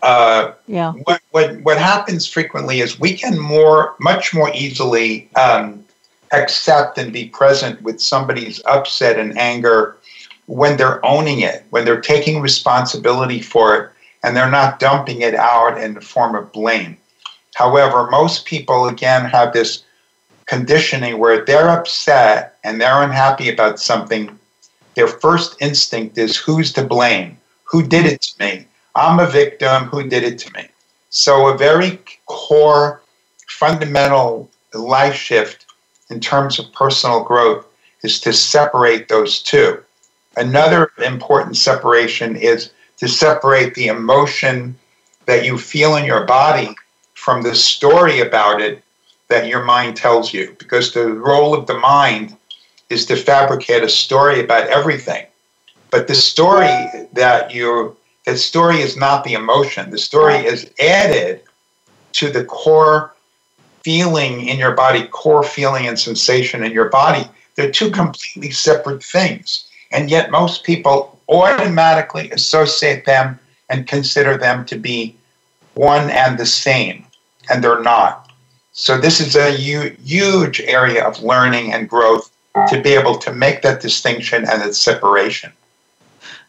Uh, 0.02 0.52
yeah. 0.68 0.92
What, 0.92 1.20
what 1.32 1.60
what 1.62 1.78
happens 1.78 2.26
frequently 2.26 2.80
is 2.80 3.00
we 3.00 3.16
can 3.16 3.38
more 3.38 3.96
much 3.98 4.32
more 4.32 4.50
easily 4.54 5.28
um, 5.34 5.84
accept 6.32 6.98
and 6.98 7.12
be 7.12 7.28
present 7.28 7.82
with 7.82 8.00
somebody's 8.00 8.62
upset 8.66 9.18
and 9.18 9.36
anger 9.36 9.96
when 10.46 10.76
they're 10.76 11.04
owning 11.04 11.40
it, 11.40 11.64
when 11.70 11.84
they're 11.84 12.00
taking 12.00 12.40
responsibility 12.40 13.40
for 13.40 13.76
it, 13.76 13.90
and 14.22 14.36
they're 14.36 14.50
not 14.50 14.78
dumping 14.80 15.20
it 15.20 15.34
out 15.34 15.80
in 15.80 15.94
the 15.94 16.00
form 16.00 16.34
of 16.34 16.52
blame. 16.52 16.96
However, 17.54 18.10
most 18.10 18.44
people 18.44 18.86
again 18.88 19.24
have 19.24 19.52
this 19.52 19.82
conditioning 20.46 21.18
where 21.18 21.44
they're 21.44 21.68
upset 21.68 22.58
and 22.64 22.80
they're 22.80 23.02
unhappy 23.02 23.48
about 23.48 23.80
something. 23.80 24.38
Their 24.94 25.08
first 25.08 25.56
instinct 25.60 26.18
is 26.18 26.36
who's 26.36 26.72
to 26.74 26.84
blame? 26.84 27.38
Who 27.64 27.86
did 27.86 28.06
it 28.06 28.22
to 28.22 28.44
me? 28.44 28.66
I'm 28.94 29.18
a 29.18 29.26
victim. 29.26 29.84
Who 29.84 30.08
did 30.08 30.22
it 30.22 30.38
to 30.38 30.52
me? 30.54 30.68
So, 31.10 31.48
a 31.48 31.56
very 31.56 31.98
core, 32.26 33.00
fundamental 33.48 34.50
life 34.74 35.14
shift 35.14 35.66
in 36.10 36.20
terms 36.20 36.58
of 36.58 36.72
personal 36.72 37.22
growth 37.22 37.66
is 38.02 38.20
to 38.20 38.32
separate 38.32 39.08
those 39.08 39.42
two. 39.42 39.82
Another 40.36 40.92
important 40.98 41.56
separation 41.56 42.36
is 42.36 42.70
to 42.98 43.08
separate 43.08 43.74
the 43.74 43.88
emotion 43.88 44.76
that 45.26 45.44
you 45.44 45.58
feel 45.58 45.96
in 45.96 46.04
your 46.04 46.24
body 46.24 46.74
from 47.14 47.42
the 47.42 47.54
story 47.54 48.20
about 48.20 48.60
it 48.60 48.82
that 49.28 49.48
your 49.48 49.64
mind 49.64 49.96
tells 49.96 50.32
you. 50.32 50.54
Because 50.58 50.92
the 50.92 51.08
role 51.08 51.54
of 51.54 51.66
the 51.66 51.78
mind 51.78 52.36
is 52.90 53.06
to 53.06 53.16
fabricate 53.16 53.82
a 53.82 53.88
story 53.88 54.40
about 54.40 54.68
everything. 54.68 55.26
But 55.90 56.06
the 56.06 56.14
story 56.14 56.86
that 57.12 57.54
you 57.54 57.96
that 58.26 58.38
story 58.38 58.80
is 58.80 58.96
not 58.96 59.24
the 59.24 59.34
emotion. 59.34 59.90
The 59.90 59.98
story 59.98 60.34
is 60.34 60.70
added 60.80 61.42
to 62.12 62.30
the 62.30 62.44
core 62.44 63.14
feeling 63.82 64.48
in 64.48 64.58
your 64.58 64.72
body, 64.72 65.06
core 65.06 65.44
feeling 65.44 65.86
and 65.86 65.98
sensation 65.98 66.64
in 66.64 66.72
your 66.72 66.88
body. 66.88 67.24
They're 67.54 67.70
two 67.70 67.90
completely 67.90 68.50
separate 68.50 69.02
things. 69.02 69.68
And 69.90 70.10
yet 70.10 70.30
most 70.30 70.64
people 70.64 71.18
automatically 71.28 72.30
associate 72.30 73.04
them 73.04 73.38
and 73.68 73.86
consider 73.86 74.36
them 74.36 74.64
to 74.66 74.76
be 74.76 75.16
one 75.74 76.10
and 76.10 76.38
the 76.38 76.46
same, 76.46 77.04
and 77.50 77.62
they're 77.62 77.82
not. 77.82 78.30
So 78.72 78.98
this 78.98 79.20
is 79.20 79.36
a 79.36 79.50
huge 79.52 80.60
area 80.60 81.04
of 81.04 81.22
learning 81.22 81.72
and 81.72 81.88
growth 81.88 82.30
to 82.68 82.80
be 82.80 82.90
able 82.90 83.18
to 83.18 83.32
make 83.32 83.62
that 83.62 83.80
distinction 83.80 84.46
and 84.48 84.62
that 84.62 84.74
separation. 84.74 85.52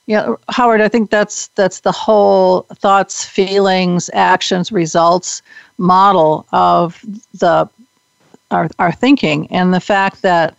Yeah, 0.06 0.36
Howard, 0.50 0.80
I 0.80 0.88
think 0.88 1.10
that's 1.10 1.48
that's 1.50 1.82
the 1.82 1.92
whole 1.92 2.62
thoughts, 2.76 3.26
feelings, 3.26 4.10
actions, 4.14 4.72
results 4.72 5.42
model 5.78 6.46
of 6.54 7.04
the 7.34 7.70
our 8.52 8.70
our 8.80 8.92
thinking 8.92 9.48
and 9.52 9.74
the 9.74 9.82
fact 9.82 10.22
that 10.22 10.56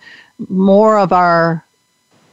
more 0.48 0.98
of 0.98 1.12
our 1.12 1.64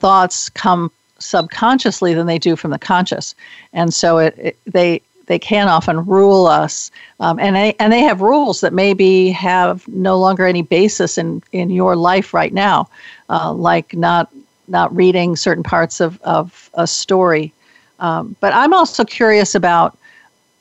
thoughts 0.05 0.49
come 0.49 0.91
subconsciously 1.17 2.13
than 2.13 2.27
they 2.27 2.37
do 2.37 2.55
from 2.55 2.71
the 2.71 2.77
conscious. 2.77 3.33
And 3.73 3.91
so 3.91 4.19
it, 4.19 4.37
it 4.37 4.55
they 4.65 5.01
they 5.25 5.39
can 5.39 5.67
often 5.67 6.05
rule 6.05 6.45
us, 6.45 6.91
um, 7.19 7.39
and 7.39 7.55
they 7.55 7.73
and 7.79 7.91
they 7.91 8.01
have 8.01 8.21
rules 8.21 8.61
that 8.61 8.73
maybe 8.73 9.31
have 9.31 9.87
no 9.87 10.19
longer 10.19 10.45
any 10.45 10.61
basis 10.61 11.17
in 11.17 11.41
in 11.51 11.71
your 11.71 11.95
life 11.95 12.37
right 12.39 12.53
now, 12.53 12.87
uh, 13.29 13.51
like 13.51 13.97
not 13.97 14.29
not 14.67 14.95
reading 14.95 15.35
certain 15.35 15.63
parts 15.63 16.01
of, 16.01 16.21
of 16.21 16.69
a 16.73 16.85
story. 16.85 17.51
Um, 17.99 18.35
but 18.39 18.53
I'm 18.53 18.73
also 18.73 19.03
curious 19.05 19.55
about, 19.55 19.97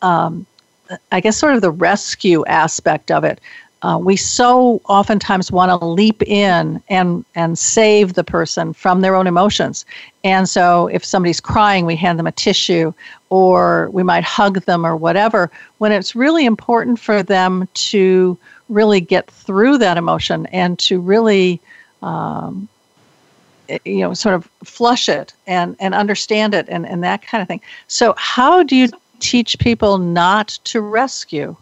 um, 0.02 0.46
I 1.11 1.20
guess, 1.20 1.37
sort 1.37 1.54
of 1.54 1.61
the 1.62 1.70
rescue 1.70 2.44
aspect 2.46 3.11
of 3.11 3.24
it. 3.24 3.40
Uh, 3.85 3.99
we 3.99 4.16
so 4.16 4.81
oftentimes 4.88 5.53
want 5.53 5.68
to 5.68 5.87
leap 5.87 6.23
in 6.23 6.83
and 6.88 7.23
and 7.35 7.59
save 7.59 8.14
the 8.14 8.25
person 8.25 8.73
from 8.73 9.03
their 9.03 9.14
own 9.14 9.27
emotions. 9.27 9.85
And 10.25 10.49
so, 10.49 10.87
if 10.87 11.05
somebody's 11.05 11.38
crying, 11.38 11.85
we 11.85 11.94
hand 11.94 12.18
them 12.18 12.27
a 12.27 12.33
tissue, 12.33 12.94
or 13.29 13.90
we 13.90 14.03
might 14.03 14.25
hug 14.25 14.62
them, 14.62 14.87
or 14.87 14.97
whatever. 14.97 15.51
When 15.79 15.92
it's 15.92 16.16
really 16.16 16.47
important 16.47 16.99
for 16.99 17.23
them 17.23 17.68
to 17.75 18.38
really 18.70 19.03
get 19.03 19.31
through 19.31 19.77
that 19.79 19.99
emotion 19.99 20.47
and 20.47 20.79
to 20.79 20.99
really 20.99 21.61
um, 22.03 22.66
you 23.85 23.99
know 23.99 24.14
sort 24.14 24.35
of 24.35 24.49
flush 24.64 25.11
it 25.11 25.35
and 25.47 25.77
and 25.79 25.94
understand 25.94 26.55
it 26.55 26.66
and 26.70 26.87
and 26.87 27.05
that 27.05 27.20
kind 27.20 27.42
of 27.42 27.49
thing 27.49 27.61
so 27.88 28.14
how 28.16 28.62
do 28.62 28.77
you 28.77 28.88
teach 29.20 29.59
people 29.59 29.99
not 29.99 30.49
to 30.64 30.81
rescue 30.81 31.55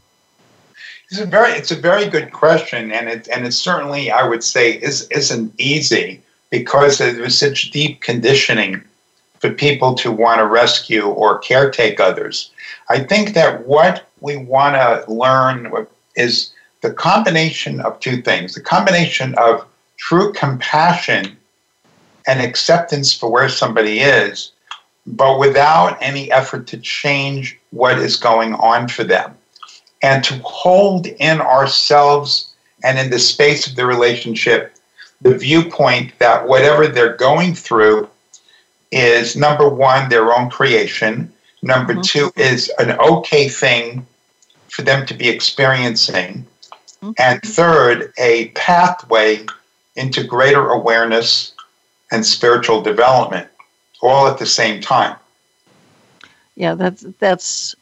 it's 1.13 1.21
a 1.21 1.27
very 1.27 1.53
it's 1.53 1.71
a 1.71 1.77
very 1.77 2.07
good 2.09 2.33
question 2.33 2.91
and 2.91 3.09
it 3.09 3.29
and 3.29 3.47
it 3.47 3.53
certainly 3.53 4.11
i 4.11 4.27
would 4.27 4.43
say 4.43 4.73
is 4.73 5.07
isn't 5.09 5.53
easy 5.59 6.21
because 6.51 6.99
there's 6.99 7.39
such 7.39 7.71
deep 7.71 8.01
conditioning 8.01 8.83
for 9.39 9.53
people 9.53 9.95
to 9.95 10.11
want 10.11 10.39
to 10.39 10.47
rescue 10.47 11.07
or 11.07 11.41
caretake 11.41 12.01
others 12.01 12.51
i 12.89 12.99
think 12.99 13.35
that 13.35 13.67
what 13.67 14.09
we 14.21 14.37
want 14.37 14.75
to 14.75 15.13
learn 15.13 15.87
is 16.17 16.51
the 16.81 16.93
combination 16.93 17.81
of 17.83 18.01
two 18.01 18.23
things 18.23 18.55
the 18.55 18.61
combination 18.61 19.35
of 19.37 19.67
true 19.99 20.33
compassion 20.33 21.37
and 22.27 22.41
acceptance 22.41 23.13
for 23.13 23.31
where 23.31 23.49
somebody 23.49 24.01
is, 24.01 24.53
but 25.07 25.39
without 25.39 25.97
any 26.01 26.31
effort 26.33 26.67
to 26.69 26.79
change 26.79 27.59
what 27.71 27.99
is 27.99 28.17
going 28.17 28.55
on 28.55 28.89
for 28.89 29.05
them. 29.05 29.37
And 30.03 30.25
to 30.25 30.35
hold 30.45 31.07
in 31.07 31.41
ourselves 31.41 32.53
and 32.85 32.99
in 32.99 33.11
the 33.11 33.19
space 33.19 33.67
of 33.67 33.77
the 33.77 33.87
relationship 33.87 34.73
the 35.23 35.39
viewpoint 35.39 36.13
that 36.19 36.47
whatever 36.47 36.89
they're 36.89 37.17
going 37.17 37.55
through 37.55 38.09
is 38.91 39.37
number 39.37 39.69
one, 39.69 40.09
their 40.09 40.33
own 40.37 40.51
creation. 40.51 41.33
Number 41.63 41.95
mm-hmm. 41.95 42.03
two 42.03 42.33
is 42.37 42.71
an 42.79 42.99
okay 42.99 43.49
thing 43.49 44.07
for 44.69 44.83
them 44.83 45.07
to 45.07 45.15
be 45.15 45.29
experiencing. 45.29 46.45
Mm-hmm. 47.01 47.13
And 47.19 47.41
third, 47.43 48.13
a 48.19 48.49
pathway 48.49 49.47
into 49.95 50.25
greater 50.25 50.71
awareness 50.71 51.53
and 52.11 52.27
spiritual 52.27 52.83
development 52.83 53.49
all 54.03 54.27
at 54.27 54.39
the 54.39 54.47
same 54.47 54.81
time. 54.81 55.17
Yeah, 56.57 56.75
that's 56.75 57.03
that's 57.19 57.75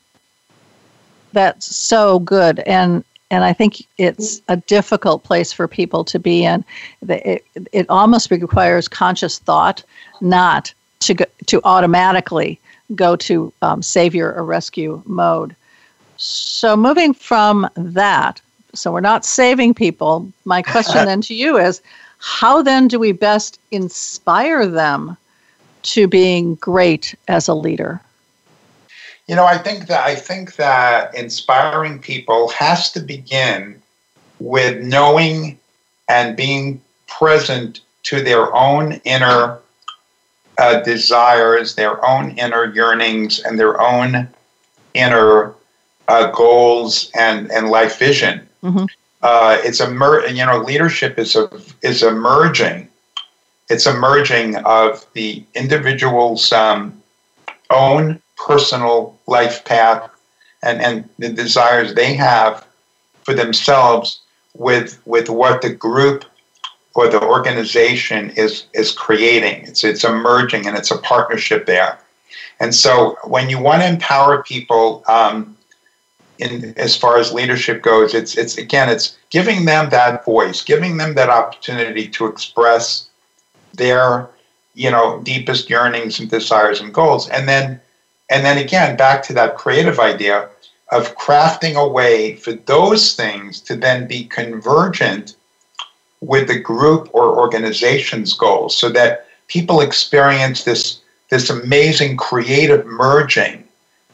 that's 1.32 1.74
so 1.74 2.18
good 2.20 2.60
and 2.60 3.04
and 3.30 3.44
I 3.44 3.52
think 3.52 3.86
it's 3.96 4.42
a 4.48 4.56
difficult 4.56 5.22
place 5.22 5.52
for 5.52 5.68
people 5.68 6.04
to 6.04 6.18
be 6.18 6.44
in. 6.44 6.64
It, 7.08 7.44
it 7.72 7.88
almost 7.88 8.30
requires 8.30 8.88
conscious 8.88 9.38
thought, 9.38 9.84
not 10.20 10.74
to 11.00 11.14
go, 11.14 11.24
to 11.46 11.60
automatically 11.62 12.58
go 12.94 13.14
to 13.16 13.52
um, 13.62 13.82
savior 13.82 14.34
or 14.34 14.44
rescue 14.44 15.00
mode. 15.06 15.54
So 16.16 16.76
moving 16.76 17.14
from 17.14 17.68
that, 17.76 18.40
so 18.74 18.92
we're 18.92 19.00
not 19.00 19.24
saving 19.24 19.74
people. 19.74 20.30
My 20.44 20.60
question 20.60 21.04
then 21.06 21.20
to 21.22 21.34
you 21.34 21.56
is, 21.56 21.80
how 22.18 22.62
then 22.62 22.88
do 22.88 22.98
we 22.98 23.12
best 23.12 23.58
inspire 23.70 24.66
them 24.66 25.16
to 25.82 26.06
being 26.06 26.56
great 26.56 27.14
as 27.28 27.48
a 27.48 27.54
leader? 27.54 28.00
You 29.30 29.36
know, 29.36 29.46
I 29.46 29.56
think 29.56 29.86
that 29.86 30.04
I 30.04 30.14
think 30.16 30.56
that 30.56 31.14
inspiring 31.14 32.00
people 32.00 32.48
has 32.48 32.90
to 32.92 33.00
begin 33.00 33.80
with 34.40 34.82
knowing 34.82 35.58
and 36.08 36.36
being 36.36 36.82
present 37.06 37.80
to 38.02 38.22
their 38.22 38.52
own 38.54 39.00
inner 39.04 39.60
uh, 40.58 40.80
desires, 40.80 41.76
their 41.76 42.04
own 42.04 42.36
inner 42.38 42.64
yearnings, 42.74 43.38
and 43.38 43.58
their 43.58 43.80
own 43.80 44.28
inner 44.94 45.54
uh, 46.08 46.30
goals 46.32 47.10
and, 47.14 47.50
and 47.52 47.70
life 47.70 47.98
vision. 47.98 48.46
Mm-hmm 48.64 48.86
uh, 49.22 49.58
it's 49.62 49.80
a 49.80 49.90
mer- 49.90 50.26
you 50.26 50.44
know 50.44 50.58
leadership 50.58 51.18
is 51.18 51.36
a 51.36 51.50
is 51.82 52.02
emerging. 52.02 52.88
It's 53.68 53.86
emerging 53.86 54.56
of 54.56 55.06
the 55.12 55.44
individual's 55.54 56.52
um, 56.52 57.00
own 57.70 58.20
personal 58.46 59.18
life 59.26 59.64
path 59.64 60.10
and, 60.62 60.80
and 60.80 61.08
the 61.18 61.28
desires 61.28 61.94
they 61.94 62.14
have 62.14 62.66
for 63.22 63.34
themselves 63.34 64.20
with 64.54 65.00
with 65.06 65.28
what 65.28 65.62
the 65.62 65.70
group 65.70 66.24
or 66.94 67.08
the 67.08 67.22
organization 67.22 68.30
is 68.30 68.64
is 68.74 68.92
creating. 68.92 69.64
It's 69.64 69.84
it's 69.84 70.04
emerging 70.04 70.66
and 70.66 70.76
it's 70.76 70.90
a 70.90 70.98
partnership 70.98 71.66
there. 71.66 71.98
And 72.58 72.74
so 72.74 73.16
when 73.24 73.48
you 73.48 73.58
want 73.58 73.82
to 73.82 73.88
empower 73.88 74.42
people, 74.42 75.02
um, 75.08 75.56
in 76.40 76.74
as 76.76 76.96
far 76.96 77.18
as 77.18 77.32
leadership 77.32 77.82
goes. 77.82 78.14
It's 78.14 78.36
it's 78.36 78.56
again, 78.58 78.88
it's 78.88 79.16
giving 79.28 79.66
them 79.66 79.90
that 79.90 80.24
voice, 80.24 80.62
giving 80.62 80.96
them 80.96 81.14
that 81.14 81.28
opportunity 81.28 82.08
to 82.08 82.26
express 82.26 83.08
their 83.74 84.28
you 84.74 84.90
know 84.90 85.20
deepest 85.22 85.70
yearnings 85.70 86.18
and 86.18 86.30
desires 86.30 86.80
and 86.80 86.92
goals, 86.92 87.28
and 87.28 87.48
then 87.48 87.80
and 88.30 88.44
then 88.44 88.56
again 88.56 88.96
back 88.96 89.22
to 89.24 89.32
that 89.34 89.56
creative 89.56 89.98
idea 89.98 90.48
of 90.90 91.16
crafting 91.16 91.74
a 91.74 91.86
way 91.86 92.36
for 92.36 92.52
those 92.52 93.14
things 93.14 93.60
to 93.60 93.76
then 93.76 94.06
be 94.06 94.24
convergent 94.24 95.36
with 96.20 96.48
the 96.48 96.58
group 96.58 97.08
or 97.12 97.38
organization's 97.38 98.34
goals, 98.34 98.76
so 98.76 98.88
that 98.88 99.26
people 99.48 99.80
experience 99.80 100.64
this 100.64 101.00
this 101.28 101.50
amazing 101.50 102.16
creative 102.16 102.84
merging 102.86 103.64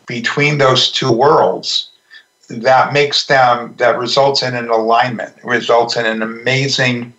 between 0.07 0.59
those 0.59 0.90
two 0.90 1.11
worlds 1.11 1.90
that 2.48 2.92
makes 2.92 3.26
them 3.26 3.74
that 3.79 3.98
results 3.98 4.42
in 4.42 4.55
an 4.55 4.68
alignment 4.68 5.35
results 5.42 5.96
in 5.96 6.07
an 6.07 6.22
amazing 6.22 7.12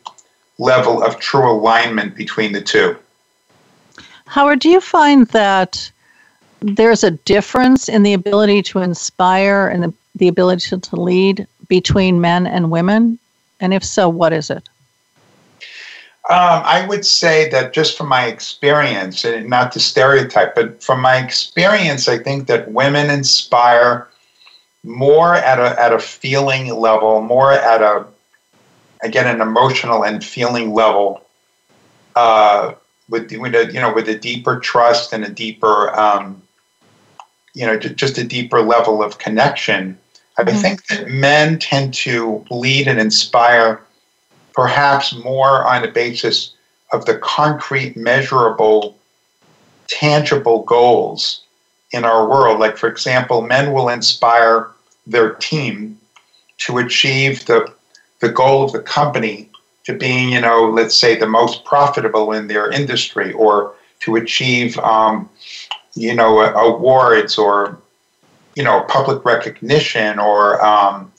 level 0.58 1.04
of 1.04 1.20
true 1.20 1.52
alignment 1.52 2.16
between 2.16 2.54
the 2.54 2.62
two. 2.62 2.96
Howard 4.26 4.60
do 4.60 4.70
you 4.70 4.82
find 4.82 5.28
that 5.28 5.92
there's 6.62 7.04
a 7.04 7.12
difference 7.12 7.88
in 7.90 8.04
the 8.04 8.14
ability 8.14 8.62
to 8.64 8.80
inspire 8.80 9.68
and 9.68 9.84
the, 9.84 9.94
the 10.16 10.28
ability 10.28 10.70
to, 10.70 10.80
to 10.80 10.96
lead 10.96 11.48
between 11.68 12.22
men 12.22 12.48
and 12.48 12.72
women? 12.72 13.20
And 13.60 13.74
if 13.74 13.84
so 13.84 14.10
what 14.10 14.34
is 14.34 14.50
it? 14.50 14.68
Um, 16.30 16.62
I 16.66 16.86
would 16.86 17.06
say 17.06 17.50
that 17.52 17.72
just 17.72 17.98
from 17.98 18.10
my 18.10 18.26
experience, 18.26 19.24
and 19.24 19.50
not 19.50 19.72
to 19.72 19.80
stereotype, 19.80 20.56
but 20.56 20.84
from 20.84 21.00
my 21.00 21.18
experience, 21.18 22.10
I 22.10 22.18
think 22.18 22.48
that 22.48 22.70
women 22.70 23.10
inspire 23.10 24.10
more 24.84 25.36
at 25.36 25.58
a 25.58 25.82
at 25.82 25.94
a 25.94 26.00
feeling 26.00 26.76
level, 26.76 27.22
more 27.22 27.54
at 27.54 27.82
a 27.82 28.06
again 29.02 29.34
an 29.34 29.40
emotional 29.40 30.04
and 30.04 30.22
feeling 30.22 30.74
level, 30.74 31.26
uh, 32.18 32.74
with 33.08 33.32
with 33.32 33.56
a 33.56 33.72
you 33.72 33.80
know 33.80 33.94
with 33.94 34.10
a 34.10 34.16
deeper 34.16 34.60
trust 34.60 35.14
and 35.14 35.24
a 35.24 35.30
deeper 35.30 35.98
um, 35.98 36.42
you 37.58 37.66
know 37.66 37.78
just 37.78 38.18
a 38.20 38.24
deeper 38.24 38.62
level 38.62 39.02
of 39.02 39.18
connection. 39.18 39.98
Mm-hmm. 40.38 40.50
I 40.50 40.54
think 40.54 40.86
that 40.88 41.10
men 41.10 41.58
tend 41.58 41.96
to 42.06 42.46
lead 42.52 42.88
and 42.88 43.00
inspire 43.00 43.82
perhaps 44.54 45.16
more 45.16 45.66
on 45.66 45.82
the 45.82 45.88
basis 45.88 46.54
of 46.94 47.06
the 47.06 47.18
concrete, 47.18 47.98
measurable, 47.98 48.98
tangible 49.88 50.64
goals 50.64 51.42
in 51.92 52.06
our 52.06 52.30
world. 52.30 52.60
Like, 52.60 52.78
for 52.78 52.88
example, 52.88 53.42
men 53.42 53.74
will 53.74 53.90
inspire 53.90 54.72
their 55.08 55.34
team 55.36 56.00
to 56.58 56.78
achieve 56.78 57.46
the, 57.46 57.74
the 58.20 58.30
goal 58.30 58.64
of 58.64 58.72
the 58.72 58.82
company 58.82 59.50
to 59.86 59.94
being, 59.94 60.30
you 60.30 60.42
know, 60.42 60.70
let's 60.70 60.96
say 60.96 61.16
the 61.16 61.28
most 61.28 61.64
profitable 61.64 62.32
in 62.32 62.48
their 62.48 62.70
industry 62.72 63.32
or 63.34 63.74
to 64.02 64.16
achieve, 64.16 64.78
um, 64.80 65.30
you 65.98 66.14
know, 66.16 66.40
awards 66.40 67.38
or, 67.38 67.80
you 68.56 68.64
know, 68.64 68.82
public 68.88 69.26
recognition 69.26 70.20
or, 70.20 70.64
um, 70.64 71.12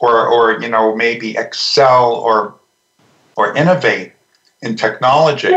or, 0.00 0.26
or, 0.26 0.60
you 0.60 0.68
know, 0.68 0.94
maybe 0.94 1.36
excel 1.36 2.14
or, 2.14 2.54
or 3.36 3.56
innovate 3.56 4.12
in 4.62 4.76
technology 4.76 5.54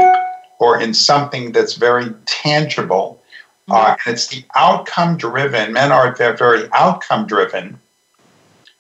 or 0.60 0.80
in 0.80 0.94
something 0.94 1.52
that's 1.52 1.74
very 1.74 2.14
tangible 2.26 3.22
uh, 3.70 3.96
and 4.06 4.14
it's 4.14 4.28
the 4.28 4.44
outcome 4.56 5.18
driven. 5.18 5.74
Men 5.74 5.92
are 5.92 6.16
very 6.16 6.70
outcome 6.72 7.28
driven, 7.28 7.80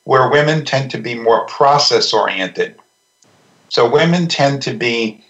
where 0.05 0.29
women 0.29 0.63
tend 0.63 0.91
to 0.91 0.97
be 0.97 1.13
more 1.13 1.45
process 1.47 2.13
oriented. 2.13 2.75
So 3.69 3.89
women 3.89 4.27
tend 4.27 4.61
to 4.61 4.73
be, 4.73 5.23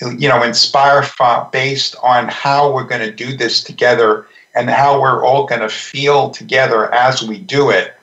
you 0.00 0.28
know, 0.28 0.42
inspired 0.42 1.08
based 1.50 1.96
on 2.02 2.28
how 2.28 2.72
we're 2.72 2.84
going 2.84 3.00
to 3.00 3.12
do 3.12 3.36
this 3.36 3.62
together 3.62 4.26
and 4.54 4.70
how 4.70 5.00
we're 5.00 5.24
all 5.24 5.46
going 5.46 5.60
to 5.60 5.68
feel 5.68 6.30
together 6.30 6.92
as 6.94 7.22
we 7.22 7.38
do 7.38 7.70
it. 7.70 7.94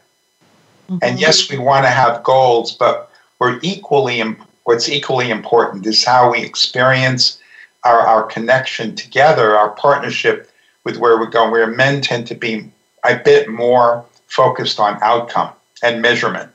Mm-hmm. 0.90 0.98
And 1.02 1.20
yes, 1.20 1.50
we 1.50 1.58
want 1.58 1.86
to 1.86 1.90
have 1.90 2.24
goals, 2.24 2.74
but 2.74 3.12
we're 3.40 3.60
equally 3.62 4.24
what's 4.64 4.90
equally 4.90 5.30
important 5.30 5.86
is 5.86 6.04
how 6.04 6.32
we 6.32 6.44
experience 6.44 7.40
our, 7.84 8.00
our 8.00 8.24
connection 8.24 8.96
together, 8.96 9.56
our 9.56 9.70
partnership 9.70 10.50
with 10.84 10.98
where 10.98 11.20
we're 11.20 11.30
going, 11.30 11.52
where 11.52 11.68
men 11.68 12.02
tend 12.02 12.28
to 12.28 12.36
be 12.36 12.70
a 13.04 13.16
bit 13.18 13.48
more 13.48 14.04
focused 14.28 14.80
on 14.80 14.98
outcome 15.02 15.52
and 15.84 16.02
measurement. 16.02 16.52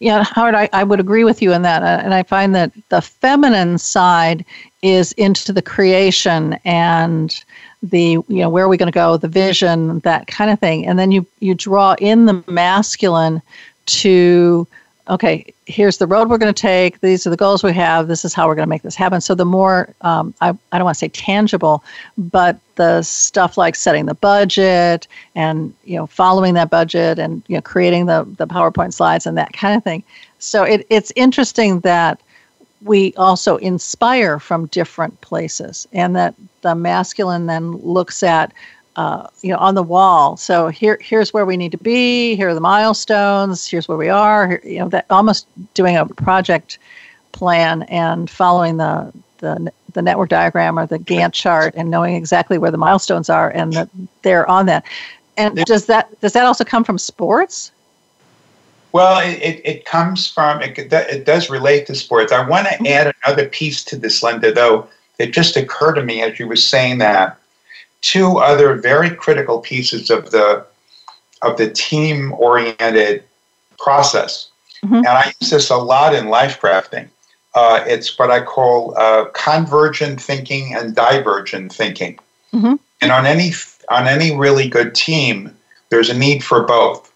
Yeah, 0.00 0.22
Howard, 0.22 0.54
I, 0.54 0.68
I 0.72 0.84
would 0.84 1.00
agree 1.00 1.24
with 1.24 1.42
you 1.42 1.52
in 1.52 1.62
that. 1.62 1.82
Uh, 1.82 2.00
and 2.04 2.14
I 2.14 2.22
find 2.22 2.54
that 2.54 2.72
the 2.88 3.00
feminine 3.02 3.78
side 3.78 4.44
is 4.82 5.12
into 5.12 5.52
the 5.52 5.62
creation 5.62 6.58
and 6.64 7.42
the 7.82 8.12
you 8.12 8.24
know 8.28 8.48
where 8.48 8.64
are 8.64 8.68
we 8.68 8.76
going 8.76 8.90
to 8.90 8.92
go 8.92 9.16
the 9.16 9.28
vision 9.28 10.00
that 10.00 10.26
kind 10.26 10.50
of 10.50 10.58
thing 10.58 10.84
and 10.84 10.98
then 10.98 11.12
you 11.12 11.24
you 11.38 11.54
draw 11.54 11.94
in 12.00 12.26
the 12.26 12.42
masculine 12.48 13.40
to 13.86 14.66
okay, 15.08 15.52
here's 15.66 15.98
the 15.98 16.06
road 16.06 16.28
we're 16.28 16.38
going 16.38 16.52
to 16.52 16.60
take. 16.60 17.00
These 17.00 17.26
are 17.26 17.30
the 17.30 17.36
goals 17.36 17.64
we 17.64 17.72
have. 17.72 18.08
This 18.08 18.24
is 18.24 18.34
how 18.34 18.46
we're 18.46 18.54
going 18.54 18.66
to 18.66 18.70
make 18.70 18.82
this 18.82 18.94
happen. 18.94 19.20
So 19.20 19.34
the 19.34 19.44
more, 19.44 19.94
um, 20.02 20.34
I, 20.40 20.50
I 20.72 20.78
don't 20.78 20.84
want 20.84 20.96
to 20.96 20.98
say 20.98 21.08
tangible, 21.08 21.82
but 22.16 22.58
the 22.76 23.02
stuff 23.02 23.56
like 23.56 23.74
setting 23.74 24.06
the 24.06 24.14
budget 24.14 25.08
and, 25.34 25.74
you 25.84 25.96
know, 25.96 26.06
following 26.06 26.54
that 26.54 26.70
budget 26.70 27.18
and, 27.18 27.42
you 27.48 27.56
know, 27.56 27.62
creating 27.62 28.06
the, 28.06 28.26
the 28.36 28.46
PowerPoint 28.46 28.92
slides 28.92 29.26
and 29.26 29.36
that 29.38 29.52
kind 29.52 29.76
of 29.76 29.82
thing. 29.82 30.02
So 30.38 30.62
it, 30.62 30.86
it's 30.90 31.12
interesting 31.16 31.80
that 31.80 32.20
we 32.82 33.12
also 33.14 33.56
inspire 33.56 34.38
from 34.38 34.66
different 34.66 35.20
places 35.20 35.88
and 35.92 36.14
that 36.16 36.34
the 36.60 36.74
masculine 36.74 37.46
then 37.46 37.72
looks 37.72 38.22
at 38.22 38.52
uh, 38.98 39.28
you 39.42 39.52
know, 39.52 39.58
on 39.58 39.76
the 39.76 39.82
wall. 39.82 40.36
So 40.36 40.66
here, 40.66 40.98
here's 41.00 41.32
where 41.32 41.46
we 41.46 41.56
need 41.56 41.70
to 41.70 41.78
be. 41.78 42.34
Here 42.34 42.48
are 42.48 42.54
the 42.54 42.60
milestones. 42.60 43.64
Here's 43.64 43.86
where 43.86 43.96
we 43.96 44.08
are. 44.08 44.48
Here, 44.48 44.60
you 44.64 44.80
know, 44.80 44.88
that 44.88 45.06
almost 45.08 45.46
doing 45.74 45.96
a 45.96 46.04
project 46.04 46.78
plan 47.30 47.82
and 47.84 48.28
following 48.28 48.76
the 48.76 49.12
the 49.38 49.72
the 49.92 50.02
network 50.02 50.30
diagram 50.30 50.80
or 50.80 50.86
the 50.86 50.98
Gantt 50.98 51.32
chart 51.32 51.74
and 51.76 51.92
knowing 51.92 52.16
exactly 52.16 52.58
where 52.58 52.72
the 52.72 52.76
milestones 52.76 53.30
are 53.30 53.50
and 53.50 53.72
that 53.74 53.88
they're 54.22 54.50
on 54.50 54.66
that. 54.66 54.84
And 55.36 55.54
does 55.64 55.86
that 55.86 56.20
does 56.20 56.32
that 56.32 56.44
also 56.44 56.64
come 56.64 56.82
from 56.82 56.98
sports? 56.98 57.70
Well, 58.90 59.20
it, 59.20 59.40
it, 59.40 59.62
it 59.64 59.84
comes 59.84 60.28
from 60.28 60.60
it, 60.60 60.76
it 60.76 61.24
does 61.24 61.48
relate 61.48 61.86
to 61.86 61.94
sports. 61.94 62.32
I 62.32 62.44
want 62.44 62.66
to 62.66 62.74
mm-hmm. 62.74 62.86
add 62.86 63.14
another 63.24 63.48
piece 63.48 63.84
to 63.84 63.96
this, 63.96 64.24
Linda. 64.24 64.52
Though 64.52 64.88
it 65.20 65.32
just 65.32 65.56
occurred 65.56 65.94
to 65.94 66.02
me 66.02 66.20
as 66.20 66.40
you 66.40 66.48
were 66.48 66.56
saying 66.56 66.98
that 66.98 67.38
two 68.00 68.38
other 68.38 68.74
very 68.74 69.10
critical 69.10 69.60
pieces 69.60 70.10
of 70.10 70.30
the 70.30 70.64
of 71.42 71.56
the 71.56 71.70
team 71.70 72.32
oriented 72.34 73.22
process. 73.78 74.48
Mm-hmm. 74.84 74.94
And 74.94 75.08
I 75.08 75.32
use 75.40 75.50
this 75.50 75.70
a 75.70 75.76
lot 75.76 76.14
in 76.14 76.28
life 76.28 76.60
crafting. 76.60 77.08
Uh, 77.54 77.82
it's 77.86 78.18
what 78.18 78.30
I 78.30 78.40
call 78.40 78.96
uh, 78.96 79.26
convergent 79.34 80.20
thinking 80.20 80.74
and 80.74 80.94
divergent 80.94 81.72
thinking. 81.72 82.18
Mm-hmm. 82.52 82.74
And 83.00 83.12
on 83.12 83.26
any 83.26 83.52
on 83.90 84.06
any 84.06 84.36
really 84.36 84.68
good 84.68 84.94
team, 84.94 85.56
there's 85.90 86.10
a 86.10 86.18
need 86.18 86.44
for 86.44 86.64
both. 86.64 87.12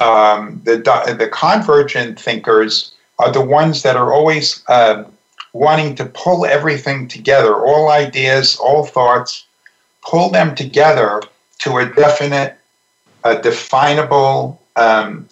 Um, 0.00 0.60
the 0.64 0.76
the 1.18 1.28
convergent 1.28 2.18
thinkers 2.18 2.92
are 3.18 3.30
the 3.30 3.44
ones 3.44 3.82
that 3.82 3.96
are 3.96 4.12
always 4.12 4.64
uh, 4.68 5.04
wanting 5.52 5.94
to 5.96 6.06
pull 6.06 6.46
everything 6.46 7.08
together, 7.08 7.54
all 7.54 7.90
ideas, 7.90 8.56
all 8.56 8.84
thoughts, 8.86 9.44
pull 10.02 10.30
them 10.30 10.54
together 10.54 11.22
to 11.58 11.78
a 11.78 11.86
definite, 11.86 12.56
a 13.24 13.40
definable, 13.40 14.60
um, 14.76 15.28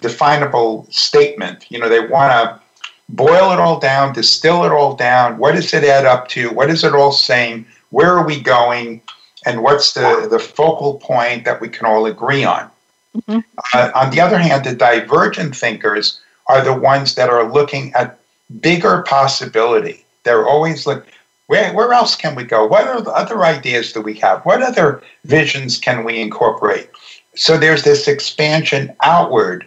definable 0.00 0.86
statement. 0.90 1.66
You 1.70 1.78
know, 1.78 1.88
they 1.88 2.06
want 2.06 2.32
to 2.32 2.60
boil 3.08 3.52
it 3.52 3.58
all 3.58 3.78
down, 3.78 4.12
distill 4.12 4.64
it 4.64 4.72
all 4.72 4.94
down. 4.94 5.38
What 5.38 5.54
does 5.54 5.72
it 5.74 5.84
add 5.84 6.06
up 6.06 6.28
to? 6.28 6.50
What 6.50 6.70
is 6.70 6.84
it 6.84 6.94
all 6.94 7.12
saying? 7.12 7.66
Where 7.90 8.16
are 8.16 8.26
we 8.26 8.40
going? 8.40 9.02
And 9.44 9.62
what's 9.62 9.92
the, 9.92 10.28
the 10.30 10.38
focal 10.38 10.94
point 10.94 11.44
that 11.44 11.60
we 11.60 11.68
can 11.68 11.86
all 11.86 12.06
agree 12.06 12.44
on? 12.44 12.70
Mm-hmm. 13.16 13.40
Uh, 13.74 13.90
on 13.94 14.10
the 14.10 14.20
other 14.20 14.38
hand, 14.38 14.64
the 14.64 14.74
divergent 14.74 15.56
thinkers 15.56 16.20
are 16.46 16.64
the 16.64 16.72
ones 16.72 17.14
that 17.16 17.28
are 17.28 17.50
looking 17.50 17.92
at 17.94 18.18
bigger 18.60 19.02
possibility. 19.02 20.04
They're 20.24 20.46
always 20.46 20.86
looking. 20.86 21.11
Where, 21.52 21.74
where 21.74 21.92
else 21.92 22.16
can 22.16 22.34
we 22.34 22.44
go? 22.44 22.64
What 22.66 22.86
are 22.86 23.02
the 23.02 23.10
other 23.10 23.44
ideas 23.44 23.92
that 23.92 24.00
we 24.00 24.14
have? 24.14 24.42
What 24.46 24.62
other 24.62 25.02
visions 25.26 25.76
can 25.76 26.02
we 26.02 26.18
incorporate? 26.18 26.88
So 27.34 27.58
there's 27.58 27.82
this 27.82 28.08
expansion 28.08 28.96
outward. 29.02 29.66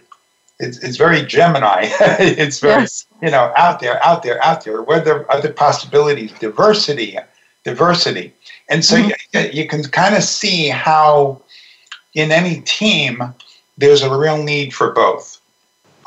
It's, 0.60 0.80
it's 0.80 0.98
very 0.98 1.24
Gemini. 1.24 1.82
it's 2.02 2.60
very, 2.60 2.82
yes. 2.82 3.06
you 3.22 3.30
know, 3.30 3.54
out 3.56 3.82
there, 3.82 4.04
out 4.04 4.24
there, 4.24 4.44
out 4.44 4.66
there. 4.66 4.82
What 4.82 5.08
are 5.08 5.32
other 5.32 5.54
possibilities? 5.54 6.32
Diversity, 6.40 7.20
diversity. 7.64 8.34
And 8.68 8.84
so 8.84 8.96
mm-hmm. 8.96 9.38
you, 9.38 9.62
you 9.62 9.68
can 9.68 9.84
kind 9.84 10.16
of 10.16 10.24
see 10.24 10.70
how 10.70 11.40
in 12.16 12.32
any 12.32 12.62
team, 12.62 13.22
there's 13.78 14.02
a 14.02 14.18
real 14.18 14.42
need 14.42 14.74
for 14.74 14.92
both. 14.92 15.40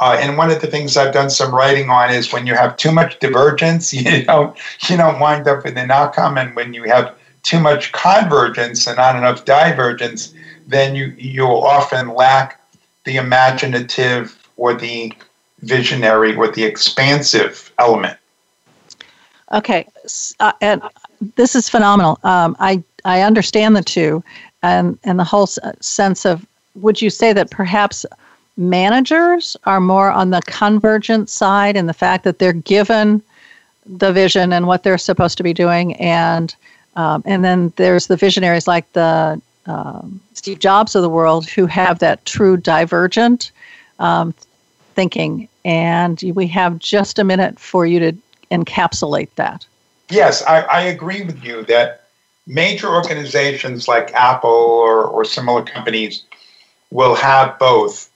Uh, 0.00 0.16
and 0.20 0.38
one 0.38 0.50
of 0.50 0.60
the 0.60 0.66
things 0.66 0.96
I've 0.96 1.12
done 1.12 1.28
some 1.28 1.54
writing 1.54 1.90
on 1.90 2.10
is 2.10 2.32
when 2.32 2.46
you 2.46 2.54
have 2.54 2.76
too 2.76 2.92
much 2.92 3.18
divergence, 3.18 3.92
you 3.92 4.24
don't 4.24 4.56
you 4.88 4.96
don't 4.96 5.20
wind 5.20 5.48
up 5.48 5.64
with 5.64 5.76
an 5.76 5.90
outcome, 5.90 6.38
and 6.38 6.54
when 6.54 6.72
you 6.72 6.84
have 6.84 7.14
too 7.42 7.60
much 7.60 7.92
convergence 7.92 8.86
and 8.86 8.96
not 8.96 9.16
enough 9.16 9.44
divergence, 9.44 10.34
then 10.66 10.94
you 10.94 11.14
you'll 11.18 11.62
often 11.62 12.14
lack 12.14 12.60
the 13.04 13.16
imaginative 13.16 14.38
or 14.56 14.74
the 14.74 15.12
visionary 15.62 16.34
or 16.36 16.48
the 16.48 16.64
expansive 16.64 17.72
element. 17.78 18.16
Okay, 19.52 19.86
uh, 20.40 20.52
and 20.60 20.82
this 21.36 21.56
is 21.56 21.68
phenomenal. 21.68 22.18
Um, 22.22 22.56
I 22.60 22.82
I 23.04 23.22
understand 23.22 23.74
the 23.74 23.82
two, 23.82 24.22
and 24.62 24.98
and 25.04 25.18
the 25.18 25.24
whole 25.24 25.46
sense 25.46 26.24
of. 26.24 26.46
Would 26.74 27.02
you 27.02 27.10
say 27.10 27.32
that 27.32 27.50
perhaps 27.50 28.06
managers 28.58 29.56
are 29.64 29.80
more 29.80 30.10
on 30.10 30.30
the 30.30 30.42
convergent 30.42 31.30
side 31.30 31.76
and 31.76 31.88
the 31.88 31.94
fact 31.94 32.24
that 32.24 32.38
they're 32.38 32.52
given 32.52 33.22
the 33.86 34.12
vision 34.12 34.52
and 34.52 34.66
what 34.66 34.82
they're 34.82 34.98
supposed 34.98 35.38
to 35.38 35.42
be 35.42 35.54
doing. 35.54 35.94
And 35.96 36.54
um, 36.96 37.22
and 37.24 37.44
then 37.44 37.72
there's 37.76 38.08
the 38.08 38.16
visionaries 38.16 38.66
like 38.66 38.92
the 38.92 39.40
um, 39.66 40.20
Steve 40.34 40.58
Jobs 40.58 40.96
of 40.96 41.02
the 41.02 41.08
world 41.08 41.48
who 41.48 41.66
have 41.66 42.00
that 42.00 42.24
true 42.26 42.56
divergent 42.56 43.52
um, 44.00 44.34
thinking. 44.94 45.48
And 45.64 46.20
we 46.34 46.48
have 46.48 46.78
just 46.80 47.20
a 47.20 47.24
minute 47.24 47.60
for 47.60 47.86
you 47.86 48.00
to 48.00 48.16
encapsulate 48.50 49.32
that. 49.36 49.64
Yes 50.10 50.42
I, 50.42 50.62
I 50.62 50.80
agree 50.80 51.22
with 51.22 51.44
you 51.44 51.62
that 51.64 52.06
major 52.46 52.88
organizations 52.88 53.86
like 53.86 54.12
Apple 54.14 54.50
or, 54.50 55.04
or 55.04 55.24
similar 55.24 55.62
companies 55.62 56.24
will 56.90 57.14
have 57.14 57.58
both 57.58 58.07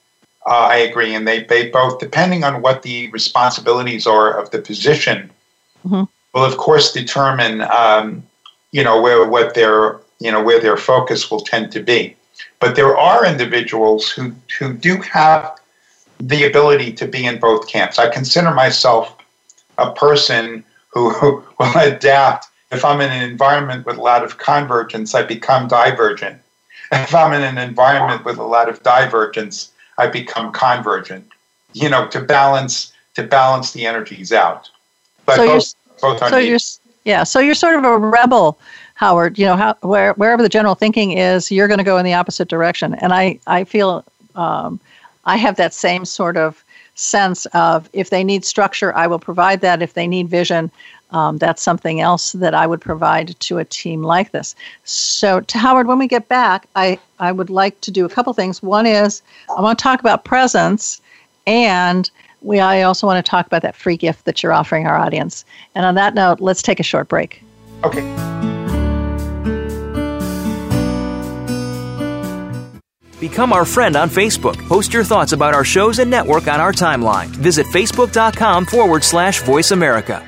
uh, 0.46 0.68
I 0.70 0.76
agree, 0.76 1.14
and 1.14 1.26
they 1.26 1.44
they 1.44 1.70
both, 1.70 2.00
depending 2.00 2.44
on 2.44 2.62
what 2.62 2.82
the 2.82 3.10
responsibilities 3.10 4.06
are 4.06 4.32
of 4.32 4.50
the 4.50 4.58
position, 4.58 5.30
mm-hmm. 5.86 6.04
will 6.34 6.44
of 6.44 6.56
course 6.56 6.92
determine, 6.92 7.60
um, 7.62 8.22
you 8.72 8.82
know, 8.82 9.00
where 9.00 9.26
what 9.26 9.54
their 9.54 10.00
you 10.18 10.32
know 10.32 10.42
where 10.42 10.60
their 10.60 10.76
focus 10.76 11.30
will 11.30 11.40
tend 11.40 11.70
to 11.72 11.80
be. 11.80 12.16
But 12.58 12.74
there 12.74 12.96
are 12.96 13.24
individuals 13.24 14.10
who 14.10 14.32
who 14.58 14.72
do 14.72 14.96
have 15.02 15.58
the 16.18 16.44
ability 16.44 16.92
to 16.94 17.06
be 17.06 17.26
in 17.26 17.38
both 17.38 17.68
camps. 17.68 17.98
I 17.98 18.08
consider 18.08 18.52
myself 18.52 19.16
a 19.78 19.92
person 19.92 20.64
who, 20.88 21.10
who 21.10 21.44
will 21.58 21.76
adapt. 21.76 22.46
If 22.70 22.84
I'm 22.84 23.00
in 23.00 23.10
an 23.10 23.28
environment 23.28 23.86
with 23.86 23.98
a 23.98 24.02
lot 24.02 24.22
of 24.24 24.38
convergence, 24.38 25.14
I 25.14 25.22
become 25.22 25.68
divergent. 25.68 26.40
If 26.90 27.14
I'm 27.14 27.32
in 27.32 27.42
an 27.42 27.58
environment 27.58 28.24
with 28.24 28.38
a 28.38 28.44
lot 28.44 28.68
of 28.68 28.82
divergence, 28.82 29.71
I 30.02 30.08
become 30.08 30.50
convergent, 30.50 31.28
you 31.74 31.88
know, 31.88 32.08
to 32.08 32.20
balance 32.20 32.92
to 33.14 33.22
balance 33.22 33.72
the 33.72 33.86
energies 33.86 34.32
out. 34.32 34.68
But 35.26 35.36
so 35.36 35.46
both, 35.46 35.74
both 36.00 36.22
are 36.22 36.30
so 36.30 36.38
you're 36.38 36.58
yeah, 37.04 37.22
so 37.22 37.38
you're 37.38 37.54
sort 37.54 37.76
of 37.76 37.84
a 37.84 37.98
rebel, 37.98 38.58
Howard. 38.96 39.38
You 39.38 39.46
know, 39.46 39.56
how, 39.56 39.74
where, 39.82 40.12
wherever 40.14 40.42
the 40.42 40.48
general 40.48 40.74
thinking 40.74 41.12
is, 41.12 41.52
you're 41.52 41.68
going 41.68 41.78
to 41.78 41.84
go 41.84 41.98
in 41.98 42.04
the 42.04 42.14
opposite 42.14 42.48
direction. 42.48 42.94
And 42.94 43.12
I 43.12 43.38
I 43.46 43.62
feel 43.62 44.04
um, 44.34 44.80
I 45.24 45.36
have 45.36 45.54
that 45.56 45.72
same 45.72 46.04
sort 46.04 46.36
of 46.36 46.64
sense 46.96 47.46
of 47.54 47.88
if 47.92 48.10
they 48.10 48.24
need 48.24 48.44
structure, 48.44 48.92
I 48.96 49.06
will 49.06 49.20
provide 49.20 49.60
that. 49.60 49.82
If 49.82 49.94
they 49.94 50.08
need 50.08 50.28
vision, 50.28 50.68
um, 51.12 51.38
that's 51.38 51.62
something 51.62 52.00
else 52.00 52.32
that 52.32 52.54
I 52.54 52.66
would 52.66 52.80
provide 52.80 53.38
to 53.40 53.58
a 53.58 53.64
team 53.64 54.02
like 54.02 54.32
this. 54.32 54.54
So, 54.84 55.40
to 55.40 55.58
Howard, 55.58 55.86
when 55.86 55.98
we 55.98 56.08
get 56.08 56.28
back, 56.28 56.66
I, 56.74 56.98
I 57.18 57.32
would 57.32 57.50
like 57.50 57.80
to 57.82 57.90
do 57.90 58.04
a 58.04 58.08
couple 58.08 58.32
things. 58.32 58.62
One 58.62 58.86
is 58.86 59.22
I 59.56 59.60
want 59.60 59.78
to 59.78 59.82
talk 59.82 60.00
about 60.00 60.24
presence, 60.24 61.00
and 61.46 62.10
we 62.40 62.60
I 62.60 62.82
also 62.82 63.06
want 63.06 63.24
to 63.24 63.30
talk 63.30 63.46
about 63.46 63.62
that 63.62 63.76
free 63.76 63.96
gift 63.96 64.24
that 64.24 64.42
you're 64.42 64.52
offering 64.52 64.86
our 64.86 64.96
audience. 64.96 65.44
And 65.74 65.84
on 65.84 65.94
that 65.96 66.14
note, 66.14 66.40
let's 66.40 66.62
take 66.62 66.80
a 66.80 66.84
short 66.84 67.08
break. 67.08 67.42
Okay. 67.84 68.00
Become 73.20 73.52
our 73.52 73.64
friend 73.64 73.94
on 73.94 74.10
Facebook. 74.10 74.56
Post 74.66 74.92
your 74.92 75.04
thoughts 75.04 75.32
about 75.32 75.54
our 75.54 75.64
shows 75.64 76.00
and 76.00 76.10
network 76.10 76.48
on 76.48 76.60
our 76.60 76.72
timeline. 76.72 77.28
Visit 77.28 77.66
facebook.com 77.66 78.66
forward 78.66 79.04
slash 79.04 79.42
voice 79.42 79.70
America. 79.70 80.26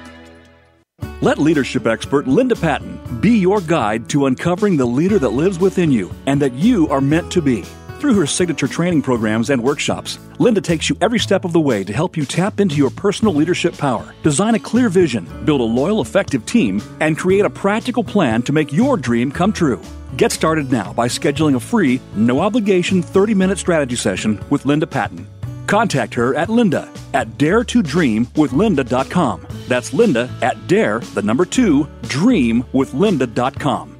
Let 1.20 1.38
leadership 1.38 1.86
expert 1.86 2.26
Linda 2.26 2.56
Patton 2.56 3.20
be 3.20 3.38
your 3.38 3.60
guide 3.60 4.08
to 4.10 4.26
uncovering 4.26 4.76
the 4.76 4.86
leader 4.86 5.18
that 5.18 5.30
lives 5.30 5.58
within 5.58 5.90
you 5.90 6.12
and 6.26 6.40
that 6.42 6.52
you 6.54 6.88
are 6.88 7.00
meant 7.00 7.30
to 7.32 7.42
be. 7.42 7.64
Through 8.00 8.14
her 8.14 8.26
signature 8.26 8.68
training 8.68 9.00
programs 9.00 9.48
and 9.48 9.62
workshops, 9.62 10.18
Linda 10.38 10.60
takes 10.60 10.90
you 10.90 10.96
every 11.00 11.18
step 11.18 11.44
of 11.46 11.54
the 11.54 11.60
way 11.60 11.84
to 11.84 11.92
help 11.92 12.16
you 12.18 12.26
tap 12.26 12.60
into 12.60 12.76
your 12.76 12.90
personal 12.90 13.34
leadership 13.34 13.78
power, 13.78 14.14
design 14.22 14.54
a 14.54 14.58
clear 14.58 14.90
vision, 14.90 15.26
build 15.46 15.62
a 15.62 15.64
loyal, 15.80 16.02
effective 16.02 16.44
team, 16.44 16.82
and 17.00 17.16
create 17.16 17.46
a 17.46 17.50
practical 17.50 18.04
plan 18.04 18.42
to 18.42 18.52
make 18.52 18.74
your 18.74 18.98
dream 18.98 19.32
come 19.32 19.54
true. 19.54 19.80
Get 20.18 20.32
started 20.32 20.70
now 20.70 20.92
by 20.92 21.08
scheduling 21.08 21.56
a 21.56 21.60
free, 21.60 21.98
no 22.14 22.40
obligation 22.40 23.00
30 23.00 23.34
minute 23.34 23.58
strategy 23.58 23.96
session 23.96 24.38
with 24.50 24.66
Linda 24.66 24.86
Patton. 24.86 25.26
Contact 25.66 26.14
her 26.14 26.34
at 26.34 26.48
linda 26.48 26.90
at 27.12 27.28
daretodreamwithlinda.com. 27.38 29.46
That's 29.68 29.92
linda 29.92 30.30
at 30.42 30.66
dare, 30.66 31.00
the 31.00 31.22
number 31.22 31.44
two, 31.44 31.86
dreamwithlinda.com. 32.02 33.94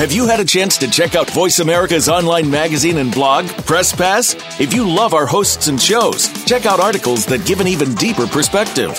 Have 0.00 0.12
you 0.12 0.26
had 0.26 0.40
a 0.40 0.46
chance 0.46 0.78
to 0.78 0.90
check 0.90 1.14
out 1.14 1.28
Voice 1.28 1.58
America's 1.58 2.08
online 2.08 2.50
magazine 2.50 2.96
and 2.96 3.12
blog, 3.12 3.46
Press 3.66 3.94
Pass? 3.94 4.34
If 4.58 4.72
you 4.72 4.88
love 4.88 5.12
our 5.12 5.26
hosts 5.26 5.68
and 5.68 5.78
shows, 5.78 6.26
check 6.44 6.64
out 6.64 6.80
articles 6.80 7.26
that 7.26 7.44
give 7.44 7.60
an 7.60 7.68
even 7.68 7.94
deeper 7.96 8.26
perspective, 8.26 8.98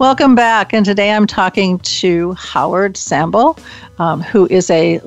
Welcome 0.00 0.34
back. 0.34 0.74
And 0.74 0.84
today 0.84 1.12
I'm 1.12 1.28
talking 1.28 1.78
to 1.78 2.32
Howard 2.32 2.96
Sample, 2.96 3.56
um, 4.00 4.20
who 4.20 4.48
is 4.48 4.68
a 4.68 5.00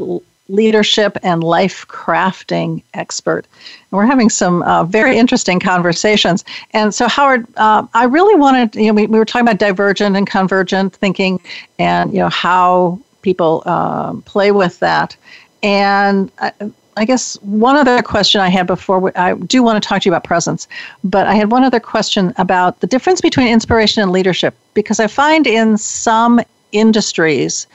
leadership 0.50 1.18
and 1.24 1.44
life 1.44 1.88
crafting 1.88 2.82
expert. 2.94 3.46
And 3.92 3.98
we're 3.98 4.06
having 4.06 4.30
some 4.30 4.64
uh, 4.64 4.84
very 4.84 5.18
interesting 5.18 5.60
conversations. 5.60 6.46
And 6.72 6.94
so, 6.94 7.08
Howard, 7.08 7.46
uh, 7.58 7.86
I 7.94 8.06
really 8.06 8.36
wanted, 8.36 8.76
you 8.76 8.88
know, 8.88 8.94
we, 8.94 9.08
we 9.08 9.20
were 9.20 9.26
talking 9.26 9.48
about 9.48 9.60
divergent 9.60 10.16
and 10.16 10.26
convergent 10.26 10.94
thinking 10.94 11.40
and, 11.80 12.14
you 12.14 12.20
know, 12.20 12.30
how 12.30 13.00
people 13.22 13.64
uh, 13.66 14.14
play 14.26 14.52
with 14.52 14.80
that. 14.80 15.16
And 15.64 16.32
I, 16.40 16.52
I 16.96 17.06
guess 17.06 17.36
one 17.42 17.76
other 17.76 18.02
question 18.02 18.42
I 18.42 18.50
had 18.50 18.66
before, 18.66 19.12
I 19.16 19.36
do 19.36 19.62
want 19.62 19.82
to 19.82 19.88
talk 19.88 20.02
to 20.02 20.10
you 20.10 20.14
about 20.14 20.24
presence, 20.24 20.68
but 21.04 21.28
I 21.28 21.36
had 21.36 21.52
one 21.52 21.64
other 21.64 21.80
question 21.80 22.34
about 22.38 22.80
the 22.80 22.88
difference 22.88 23.22
between 23.22 23.48
inspiration 23.48 24.02
and 24.02 24.12
leadership, 24.12 24.56
because 24.74 25.00
I 25.00 25.08
find 25.08 25.46
in 25.46 25.78
some 25.78 26.42
industries, 26.72 27.68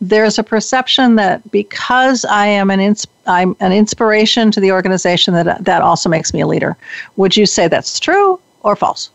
there's 0.00 0.38
a 0.38 0.42
perception 0.42 1.16
that 1.16 1.50
because 1.50 2.24
I 2.24 2.46
am 2.46 2.70
an 2.70 2.80
ins- 2.80 3.06
I'm 3.26 3.56
an 3.60 3.72
inspiration 3.72 4.50
to 4.52 4.60
the 4.60 4.72
organization 4.72 5.34
that 5.34 5.64
that 5.64 5.82
also 5.82 6.08
makes 6.08 6.34
me 6.34 6.40
a 6.40 6.46
leader. 6.46 6.76
Would 7.16 7.36
you 7.36 7.46
say 7.46 7.68
that's 7.68 7.98
true 7.98 8.38
or 8.62 8.76
false? 8.76 9.10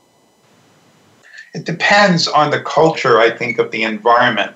It 1.54 1.66
depends 1.66 2.28
on 2.28 2.50
the 2.50 2.62
culture, 2.62 3.20
I 3.20 3.30
think, 3.30 3.60
of 3.60 3.72
the 3.72 3.84
environment, 3.84 4.56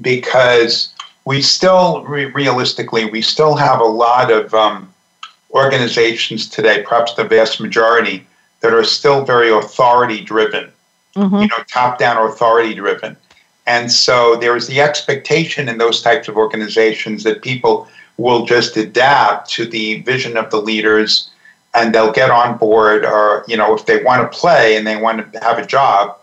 because 0.00 0.88
we 1.24 1.42
still 1.42 2.04
re- 2.04 2.26
realistically 2.26 3.04
we 3.06 3.22
still 3.22 3.56
have 3.56 3.80
a 3.80 3.84
lot 3.84 4.30
of 4.30 4.54
um, 4.54 4.92
organizations 5.50 6.48
today, 6.48 6.82
perhaps 6.82 7.14
the 7.14 7.24
vast 7.24 7.60
majority, 7.60 8.26
that 8.60 8.72
are 8.72 8.84
still 8.84 9.24
very 9.24 9.50
authority 9.50 10.20
driven, 10.20 10.70
mm-hmm. 11.16 11.36
you 11.36 11.48
know, 11.48 11.58
top 11.68 11.98
down 11.98 12.24
authority 12.24 12.74
driven. 12.74 13.16
And 13.66 13.90
so 13.90 14.36
there 14.36 14.56
is 14.56 14.66
the 14.66 14.80
expectation 14.80 15.68
in 15.68 15.78
those 15.78 16.02
types 16.02 16.28
of 16.28 16.36
organizations 16.36 17.22
that 17.24 17.42
people 17.42 17.88
will 18.16 18.44
just 18.44 18.76
adapt 18.76 19.50
to 19.50 19.64
the 19.66 20.02
vision 20.02 20.36
of 20.36 20.50
the 20.50 20.60
leaders 20.60 21.30
and 21.74 21.94
they'll 21.94 22.12
get 22.12 22.30
on 22.30 22.58
board 22.58 23.04
or, 23.04 23.44
you 23.48 23.56
know, 23.56 23.74
if 23.74 23.86
they 23.86 24.02
want 24.02 24.30
to 24.30 24.38
play 24.38 24.76
and 24.76 24.86
they 24.86 24.96
want 24.96 25.32
to 25.32 25.40
have 25.40 25.58
a 25.58 25.66
job, 25.66 26.18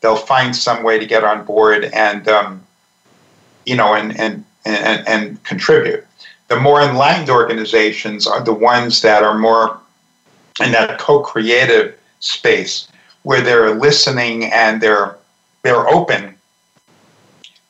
they'll 0.00 0.16
find 0.16 0.56
some 0.56 0.82
way 0.82 0.98
to 0.98 1.06
get 1.06 1.22
on 1.22 1.44
board 1.44 1.84
and, 1.92 2.26
um, 2.28 2.62
you 3.66 3.76
know, 3.76 3.94
and, 3.94 4.18
and, 4.18 4.44
and, 4.64 5.06
and 5.06 5.42
contribute. 5.44 6.04
The 6.48 6.58
more 6.58 6.80
enlightened 6.80 7.30
organizations 7.30 8.26
are 8.26 8.42
the 8.42 8.54
ones 8.54 9.02
that 9.02 9.22
are 9.22 9.38
more 9.38 9.78
in 10.60 10.72
that 10.72 10.98
co-creative 10.98 11.96
space 12.18 12.88
where 13.22 13.40
they're 13.40 13.74
listening 13.74 14.46
and 14.46 14.80
they're 14.80 15.16
they're 15.62 15.88
open 15.88 16.34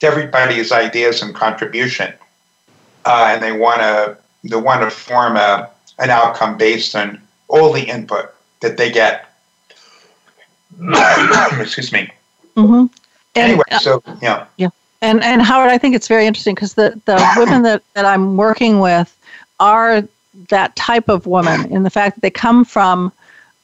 to 0.01 0.07
everybody's 0.07 0.73
ideas 0.73 1.23
and 1.23 1.35
contribution, 1.35 2.13
uh, 3.05 3.29
and 3.31 3.43
they 3.43 3.53
want 3.53 3.81
to 3.81 4.19
they 4.45 4.57
want 4.57 4.83
to 4.83 4.91
form 4.91 5.37
a 5.37 5.71
an 5.99 6.11
outcome 6.11 6.57
based 6.57 6.97
on 6.97 7.21
all 7.49 7.73
the 7.73 7.83
input 7.83 8.35
that 8.61 8.77
they 8.77 8.91
get. 8.91 9.27
Excuse 11.61 11.93
me. 11.93 12.11
Mm-hmm. 12.57 12.87
And, 13.37 13.53
anyway, 13.53 13.65
so 13.81 14.03
yeah, 14.21 14.47
yeah, 14.57 14.71
and 15.03 15.23
and 15.23 15.43
Howard, 15.43 15.71
I 15.71 15.79
think 15.79 15.95
it's 15.95 16.09
very 16.09 16.27
interesting 16.27 16.55
because 16.55 16.75
the 16.75 17.01
the 17.05 17.35
women 17.37 17.63
that 17.63 17.83
that 17.95 18.05
I'm 18.05 18.37
working 18.37 18.81
with 18.81 19.17
are 19.61 20.03
that 20.49 20.75
type 20.77 21.09
of 21.09 21.27
woman 21.27 21.71
in 21.73 21.83
the 21.83 21.91
fact 21.91 22.17
that 22.17 22.23
they 22.23 22.31
come 22.31 22.65
from 22.65 23.13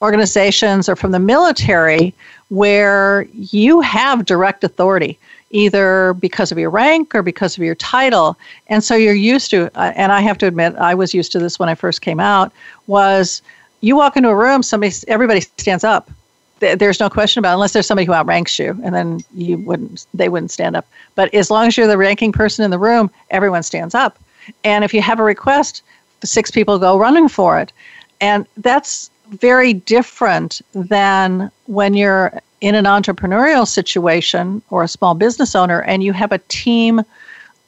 organizations 0.02 0.88
or 0.88 0.96
from 0.96 1.12
the 1.12 1.18
military 1.18 2.12
where 2.48 3.26
you 3.32 3.80
have 3.80 4.26
direct 4.26 4.62
authority 4.62 5.18
either 5.50 6.14
because 6.14 6.50
of 6.50 6.58
your 6.58 6.70
rank 6.70 7.14
or 7.14 7.22
because 7.22 7.56
of 7.56 7.62
your 7.62 7.74
title. 7.76 8.36
And 8.68 8.82
so 8.82 8.94
you're 8.94 9.14
used 9.14 9.50
to 9.50 9.66
uh, 9.78 9.92
and 9.94 10.12
i 10.12 10.20
have 10.20 10.38
to 10.38 10.46
admit 10.46 10.74
i 10.76 10.94
was 10.94 11.14
used 11.14 11.32
to 11.32 11.38
this 11.38 11.58
when 11.58 11.68
i 11.68 11.74
first 11.74 12.00
came 12.00 12.20
out 12.20 12.52
was 12.86 13.42
you 13.80 13.96
walk 13.96 14.16
into 14.16 14.28
a 14.28 14.34
room 14.34 14.62
somebody 14.62 14.92
everybody 15.08 15.40
stands 15.40 15.84
up. 15.84 16.10
There's 16.58 17.00
no 17.00 17.10
question 17.10 17.38
about 17.38 17.50
it, 17.50 17.54
unless 17.54 17.74
there's 17.74 17.86
somebody 17.86 18.06
who 18.06 18.14
outranks 18.14 18.58
you 18.58 18.78
and 18.82 18.94
then 18.94 19.20
you 19.34 19.58
wouldn't 19.58 20.06
they 20.14 20.28
wouldn't 20.28 20.50
stand 20.50 20.74
up. 20.74 20.86
But 21.14 21.32
as 21.34 21.50
long 21.50 21.66
as 21.66 21.76
you're 21.76 21.86
the 21.86 21.98
ranking 21.98 22.32
person 22.32 22.64
in 22.64 22.70
the 22.70 22.78
room 22.78 23.10
everyone 23.30 23.62
stands 23.62 23.94
up. 23.94 24.18
And 24.64 24.84
if 24.84 24.94
you 24.94 25.02
have 25.02 25.20
a 25.20 25.24
request 25.24 25.82
six 26.24 26.50
people 26.50 26.78
go 26.78 26.98
running 26.98 27.28
for 27.28 27.58
it. 27.60 27.72
And 28.20 28.46
that's 28.56 29.10
very 29.28 29.72
different 29.72 30.60
than 30.72 31.50
when 31.66 31.94
you're 31.94 32.40
in 32.60 32.74
an 32.74 32.84
entrepreneurial 32.84 33.66
situation 33.66 34.62
or 34.70 34.82
a 34.82 34.88
small 34.88 35.14
business 35.14 35.54
owner 35.54 35.82
and 35.82 36.02
you 36.02 36.12
have 36.12 36.32
a 36.32 36.38
team 36.48 37.02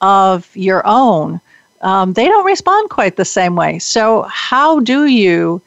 of 0.01 0.55
your 0.57 0.87
own. 0.87 1.41
Um, 1.81 2.15
they 2.15 2.27
don't 2.27 2.45
respond 2.45 2.91
quite 2.91 3.17
the 3.17 3.25
same 3.25 3.55
way. 3.55 3.79
So, 3.79 4.23
how 4.23 4.81
do 4.81 5.07
you 5.07 5.63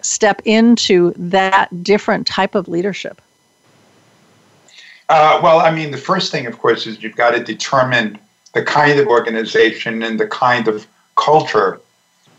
step 0.00 0.42
into 0.44 1.12
that 1.16 1.84
different 1.84 2.26
type 2.26 2.54
of 2.54 2.66
leadership? 2.66 3.20
Uh, 5.08 5.38
well, 5.42 5.60
I 5.60 5.70
mean, 5.70 5.90
the 5.90 5.98
first 5.98 6.32
thing, 6.32 6.46
of 6.46 6.58
course, 6.58 6.86
is 6.86 7.02
you've 7.02 7.16
got 7.16 7.32
to 7.32 7.44
determine 7.44 8.18
the 8.54 8.62
kind 8.64 8.98
of 8.98 9.06
organization 9.06 10.02
and 10.02 10.18
the 10.18 10.26
kind 10.26 10.68
of 10.68 10.86
culture 11.16 11.80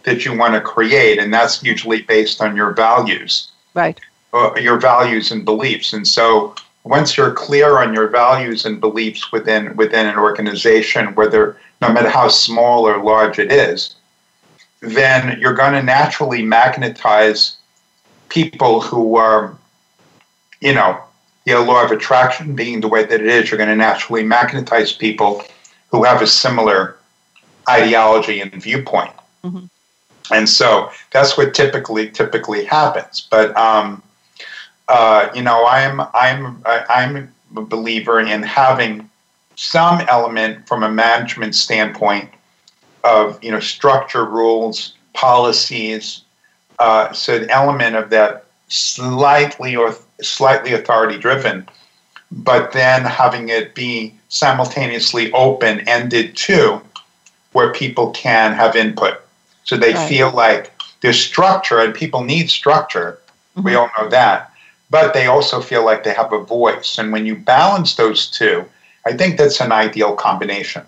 that 0.04 0.26
you 0.26 0.38
want 0.38 0.54
to 0.54 0.62
create, 0.62 1.18
and 1.18 1.34
that's 1.34 1.64
usually 1.64 2.02
based 2.02 2.42
on 2.42 2.56
your 2.56 2.72
values. 2.74 3.52
Right. 3.74 4.00
Uh, 4.34 4.52
your 4.56 4.80
values 4.80 5.32
and 5.32 5.46
beliefs. 5.46 5.94
And 5.94 6.08
so 6.08 6.56
once 6.84 7.16
you're 7.16 7.34
clear 7.34 7.78
on 7.78 7.94
your 7.94 8.08
values 8.08 8.66
and 8.66 8.82
beliefs 8.82 9.32
within 9.32 9.76
within 9.76 10.08
an 10.08 10.18
organization, 10.18 11.14
whether 11.16 11.58
no 11.82 11.94
matter 11.94 12.10
how 12.10 12.28
small 12.28 12.88
or 12.88 13.04
large 13.04 13.38
it 13.38 13.52
is, 13.52 13.96
then 14.82 15.40
you're 15.40 15.54
going 15.54 15.74
to 15.74 15.84
naturally 15.84 16.42
magnetize 16.42 17.58
people 18.30 18.82
who 18.82 19.16
are, 19.16 19.56
you 20.62 20.74
know, 20.74 21.00
the 21.46 21.60
law 21.60 21.84
of 21.84 21.92
attraction 21.92 22.56
being 22.56 22.82
the 22.82 22.88
way 22.88 23.04
that 23.04 23.22
it 23.22 23.28
is, 23.28 23.52
you're 23.52 23.58
going 23.58 23.70
to 23.70 23.76
naturally 23.76 24.24
magnetize 24.24 24.92
people 24.92 25.44
who 25.92 26.04
have 26.04 26.22
a 26.22 26.28
similar 26.28 26.98
ideology 27.70 28.42
and 28.42 28.52
viewpoint. 28.62 29.14
Mm-hmm 29.44 29.66
and 30.32 30.48
so 30.48 30.90
that's 31.12 31.38
what 31.38 31.54
typically 31.54 32.10
typically 32.10 32.64
happens. 32.66 33.28
But 33.30 33.56
um, 33.58 34.02
uh, 34.88 35.30
you 35.34 35.42
know, 35.42 35.66
I'm 35.66 36.02
I'm 36.14 36.62
I'm 36.66 37.34
a 37.56 37.62
believer 37.62 38.20
in 38.20 38.44
having 38.44 39.10
some 39.56 40.02
element 40.02 40.68
from 40.68 40.84
a 40.84 40.90
management 40.90 41.56
standpoint 41.56 42.30
of 43.04 43.42
you 43.44 43.52
know 43.52 43.60
structure, 43.60 44.26
rules, 44.26 44.96
policies. 45.14 46.22
Uh, 46.80 47.12
so 47.14 47.36
an 47.36 47.50
element 47.50 47.96
of 47.96 48.10
that 48.10 48.46
slightly 48.68 49.76
or 49.76 49.96
slightly 50.22 50.74
authority 50.74 51.18
driven, 51.18 51.68
but 52.32 52.72
then 52.74 53.04
having 53.04 53.50
it 53.50 53.76
be 53.76 54.14
simultaneously 54.30 55.32
open 55.34 55.88
ended 55.88 56.36
too, 56.36 56.82
where 57.52 57.72
people 57.72 58.10
can 58.12 58.54
have 58.54 58.76
input. 58.76 59.22
So 59.64 59.78
they 59.78 59.94
right. 59.94 60.10
feel 60.10 60.32
like 60.32 60.74
there's 61.02 61.20
structure, 61.20 61.80
and 61.80 61.94
people 61.94 62.24
need 62.24 62.50
structure. 62.50 63.20
Mm-hmm. 63.56 63.68
We 63.68 63.76
all 63.76 63.90
know 63.98 64.10
that. 64.10 64.53
But 64.94 65.16
they 65.16 65.26
also 65.26 65.60
feel 65.60 65.84
like 65.84 66.04
they 66.04 66.14
have 66.14 66.32
a 66.32 66.44
voice. 66.44 67.00
And 67.00 67.12
when 67.12 67.26
you 67.26 67.36
balance 67.36 67.96
those 67.96 68.28
two, 68.30 68.64
I 69.08 69.14
think 69.14 69.40
that's 69.40 69.60
an 69.60 69.72
ideal 69.72 70.16
combination. 70.16 70.84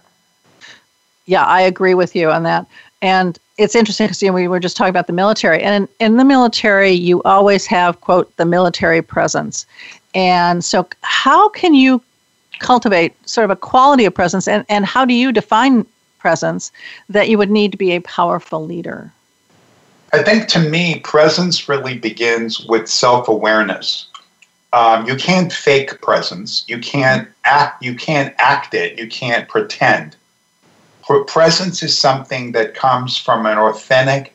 Yeah, 1.25 1.43
I 1.43 1.61
agree 1.61 1.95
with 1.95 2.15
you 2.15 2.29
on 2.29 2.43
that. 2.43 2.67
And 3.01 3.39
it's 3.57 3.73
interesting 3.73 4.05
because 4.05 4.21
you 4.21 4.27
know, 4.27 4.35
we 4.35 4.47
were 4.47 4.59
just 4.59 4.77
talking 4.77 4.91
about 4.91 5.07
the 5.07 5.13
military. 5.13 5.59
And 5.59 5.89
in, 5.99 6.05
in 6.05 6.17
the 6.17 6.23
military, 6.23 6.91
you 6.91 7.23
always 7.23 7.65
have, 7.65 7.99
quote, 8.01 8.29
the 8.37 8.45
military 8.45 9.01
presence. 9.01 9.65
And 10.13 10.63
so, 10.63 10.87
how 11.01 11.49
can 11.49 11.73
you 11.73 11.99
cultivate 12.59 13.15
sort 13.27 13.45
of 13.45 13.49
a 13.49 13.55
quality 13.55 14.05
of 14.05 14.13
presence? 14.13 14.47
And, 14.47 14.65
and 14.69 14.85
how 14.85 15.03
do 15.03 15.15
you 15.15 15.31
define 15.31 15.83
presence 16.19 16.71
that 17.09 17.27
you 17.27 17.39
would 17.39 17.49
need 17.49 17.71
to 17.71 17.77
be 17.77 17.93
a 17.93 18.01
powerful 18.01 18.63
leader? 18.63 19.11
I 20.15 20.23
think 20.23 20.47
to 20.49 20.59
me, 20.59 20.99
presence 20.99 21.67
really 21.67 21.97
begins 21.97 22.65
with 22.67 22.87
self 22.87 23.27
awareness. 23.27 24.07
Um, 24.71 25.05
you 25.07 25.15
can't 25.15 25.51
fake 25.51 26.01
presence. 26.01 26.63
You 26.67 26.79
can't 26.79 27.27
act. 27.43 27.83
You 27.83 27.95
can't 27.95 28.33
act 28.37 28.73
it. 28.73 28.97
You 28.97 29.07
can't 29.07 29.47
pretend. 29.49 30.15
Presence 31.27 31.83
is 31.83 31.97
something 31.97 32.53
that 32.53 32.75
comes 32.75 33.17
from 33.17 33.45
an 33.45 33.57
authentic, 33.57 34.33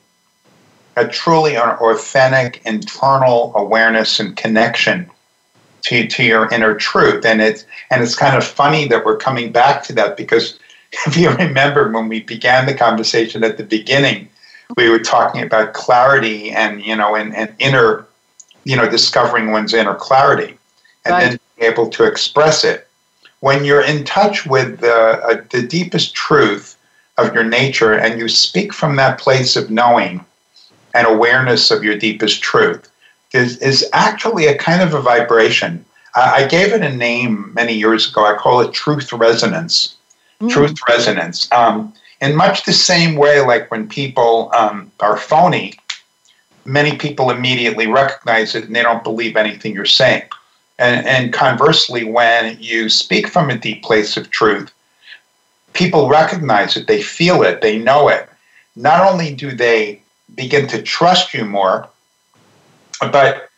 a 0.96 1.08
truly 1.08 1.56
an 1.56 1.70
authentic 1.70 2.60
internal 2.64 3.52
awareness 3.56 4.20
and 4.20 4.36
connection 4.36 5.10
to, 5.82 6.06
to 6.06 6.22
your 6.22 6.46
inner 6.52 6.74
truth. 6.74 7.24
And 7.24 7.40
it's 7.40 7.64
and 7.90 8.02
it's 8.02 8.14
kind 8.14 8.36
of 8.36 8.44
funny 8.44 8.86
that 8.88 9.04
we're 9.04 9.16
coming 9.16 9.50
back 9.50 9.82
to 9.84 9.94
that 9.94 10.18
because 10.18 10.58
if 11.06 11.16
you 11.16 11.30
remember 11.30 11.90
when 11.90 12.08
we 12.08 12.20
began 12.20 12.66
the 12.66 12.74
conversation 12.74 13.44
at 13.44 13.56
the 13.56 13.64
beginning, 13.64 14.29
we 14.76 14.88
were 14.88 14.98
talking 14.98 15.42
about 15.42 15.72
clarity 15.72 16.50
and 16.50 16.84
you 16.84 16.96
know 16.96 17.14
and, 17.14 17.34
and 17.34 17.54
inner, 17.58 18.06
you 18.64 18.76
know, 18.76 18.88
discovering 18.88 19.50
one's 19.50 19.74
inner 19.74 19.94
clarity, 19.94 20.56
and 21.04 21.12
right. 21.12 21.20
then 21.20 21.40
being 21.56 21.72
able 21.72 21.88
to 21.90 22.04
express 22.04 22.64
it. 22.64 22.86
When 23.40 23.64
you're 23.64 23.82
in 23.82 24.04
touch 24.04 24.44
with 24.44 24.80
the, 24.80 24.92
uh, 24.92 25.44
the 25.50 25.62
deepest 25.62 26.14
truth 26.14 26.76
of 27.16 27.34
your 27.34 27.44
nature, 27.44 27.94
and 27.94 28.18
you 28.18 28.28
speak 28.28 28.72
from 28.72 28.96
that 28.96 29.18
place 29.18 29.56
of 29.56 29.70
knowing 29.70 30.24
and 30.94 31.06
awareness 31.06 31.70
of 31.70 31.82
your 31.82 31.96
deepest 31.96 32.42
truth, 32.42 32.90
is, 33.32 33.56
is 33.58 33.88
actually 33.94 34.46
a 34.46 34.58
kind 34.58 34.82
of 34.82 34.92
a 34.92 35.00
vibration. 35.00 35.84
I 36.14 36.46
gave 36.48 36.72
it 36.72 36.82
a 36.82 36.94
name 36.94 37.52
many 37.54 37.72
years 37.72 38.10
ago. 38.10 38.26
I 38.26 38.36
call 38.36 38.60
it 38.60 38.74
truth 38.74 39.12
resonance 39.12 39.96
mm. 40.40 40.50
truth 40.50 40.78
resonance. 40.88 41.50
Um, 41.52 41.92
in 42.20 42.36
much 42.36 42.64
the 42.64 42.72
same 42.72 43.16
way, 43.16 43.40
like 43.40 43.70
when 43.70 43.88
people 43.88 44.50
um, 44.54 44.90
are 45.00 45.16
phony, 45.16 45.74
many 46.64 46.96
people 46.96 47.30
immediately 47.30 47.86
recognize 47.86 48.54
it 48.54 48.64
and 48.64 48.76
they 48.76 48.82
don't 48.82 49.04
believe 49.04 49.36
anything 49.36 49.74
you're 49.74 49.84
saying. 49.84 50.22
And, 50.78 51.06
and 51.06 51.32
conversely, 51.32 52.04
when 52.04 52.56
you 52.60 52.88
speak 52.88 53.28
from 53.28 53.50
a 53.50 53.58
deep 53.58 53.82
place 53.82 54.16
of 54.16 54.30
truth, 54.30 54.72
people 55.72 56.08
recognize 56.08 56.76
it, 56.76 56.86
they 56.86 57.02
feel 57.02 57.42
it, 57.42 57.60
they 57.60 57.78
know 57.78 58.08
it. 58.08 58.28
Not 58.76 59.10
only 59.10 59.34
do 59.34 59.52
they 59.52 60.02
begin 60.34 60.66
to 60.68 60.82
trust 60.82 61.34
you 61.34 61.44
more, 61.44 61.88
but 63.00 63.48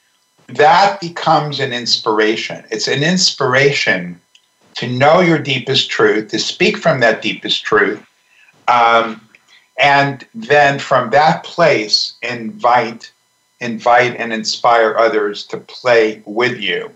that 0.49 1.01
becomes 1.01 1.61
an 1.61 1.73
inspiration. 1.73 2.65
It's 2.71 2.89
an 2.89 3.03
inspiration 3.03 4.21
to 4.75 4.89
know 4.89 5.21
your 5.21 5.39
deepest 5.39 5.91
truth, 5.91 6.31
to 6.31 6.39
speak 6.39 6.77
from 6.77 7.01
that 7.01 7.23
deepest 7.23 7.65
truth, 7.65 8.05
um, 8.73 9.21
and 9.79 10.27
then 10.35 10.79
from 10.79 11.11
that 11.11 11.45
place 11.45 12.15
invite 12.23 13.13
invite 13.61 14.17
and 14.17 14.33
inspire 14.33 14.97
others 14.99 15.45
to 15.47 15.57
play 15.57 16.21
with 16.25 16.59
you. 16.61 16.91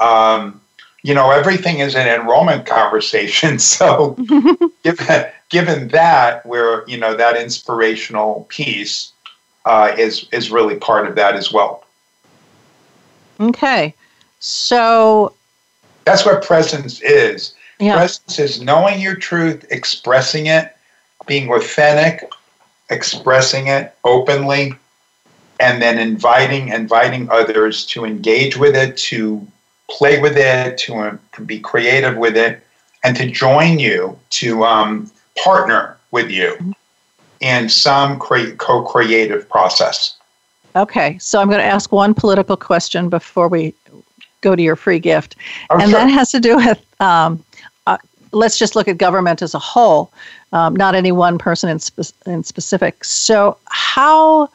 Um, 0.00 0.60
you 1.02 1.14
know 1.14 1.30
everything 1.30 1.78
is 1.78 1.94
an 1.94 2.08
enrollment 2.08 2.66
conversation 2.66 3.58
so 3.76 4.14
given, 4.82 5.26
given 5.48 5.88
that 5.88 6.44
where 6.44 6.88
you 6.88 6.98
know 6.98 7.14
that 7.14 7.36
inspirational 7.36 8.46
piece 8.48 9.12
uh, 9.64 9.94
is 9.98 10.28
is 10.32 10.50
really 10.50 10.76
part 10.76 11.06
of 11.06 11.14
that 11.16 11.34
as 11.34 11.52
well. 11.52 11.84
Okay. 13.40 13.94
So 14.40 15.34
that's 16.04 16.24
what 16.24 16.42
presence 16.42 17.00
is. 17.02 17.54
Yeah. 17.80 17.94
presence 17.94 18.40
is 18.40 18.60
knowing 18.60 19.00
your 19.00 19.14
truth 19.14 19.64
expressing 19.70 20.46
it 20.46 20.74
being 21.28 21.52
authentic, 21.52 22.28
expressing 22.90 23.68
it 23.68 23.94
openly, 24.04 24.74
and 25.60 25.80
then 25.80 25.98
inviting 25.98 26.68
inviting 26.68 27.30
others 27.30 27.84
to 27.86 28.04
engage 28.04 28.56
with 28.56 28.74
it, 28.74 28.96
to 28.96 29.46
play 29.90 30.20
with 30.20 30.36
it, 30.36 30.78
to, 30.78 30.94
uh, 30.96 31.16
to 31.32 31.42
be 31.42 31.60
creative 31.60 32.16
with 32.16 32.36
it, 32.36 32.64
and 33.04 33.16
to 33.16 33.30
join 33.30 33.78
you, 33.78 34.18
to 34.30 34.64
um, 34.64 35.10
partner 35.42 35.96
with 36.10 36.30
you 36.30 36.74
in 37.40 37.68
some 37.68 38.18
cre- 38.18 38.54
co-creative 38.56 39.48
process. 39.48 40.16
Okay, 40.76 41.18
so 41.18 41.40
I'm 41.40 41.48
going 41.48 41.60
to 41.60 41.64
ask 41.64 41.92
one 41.92 42.14
political 42.14 42.56
question 42.56 43.08
before 43.08 43.48
we 43.48 43.74
go 44.40 44.54
to 44.54 44.62
your 44.62 44.76
free 44.76 44.98
gift, 44.98 45.36
Oh, 45.70 45.78
and 45.78 45.90
sure. 45.90 45.98
that 45.98 46.08
has 46.08 46.30
to 46.30 46.40
do 46.40 46.56
with 46.56 47.00
um, 47.00 47.42
let's 48.32 48.58
just 48.58 48.76
look 48.76 48.88
at 48.88 48.98
government 48.98 49.42
as 49.42 49.54
a 49.54 49.58
whole, 49.58 50.12
um, 50.52 50.74
not 50.76 50.94
any 50.94 51.12
one 51.12 51.38
person 51.38 51.68
in, 51.70 51.78
spe- 51.78 52.26
in 52.26 52.44
specific. 52.44 53.04
So, 53.04 53.56
how 53.66 54.50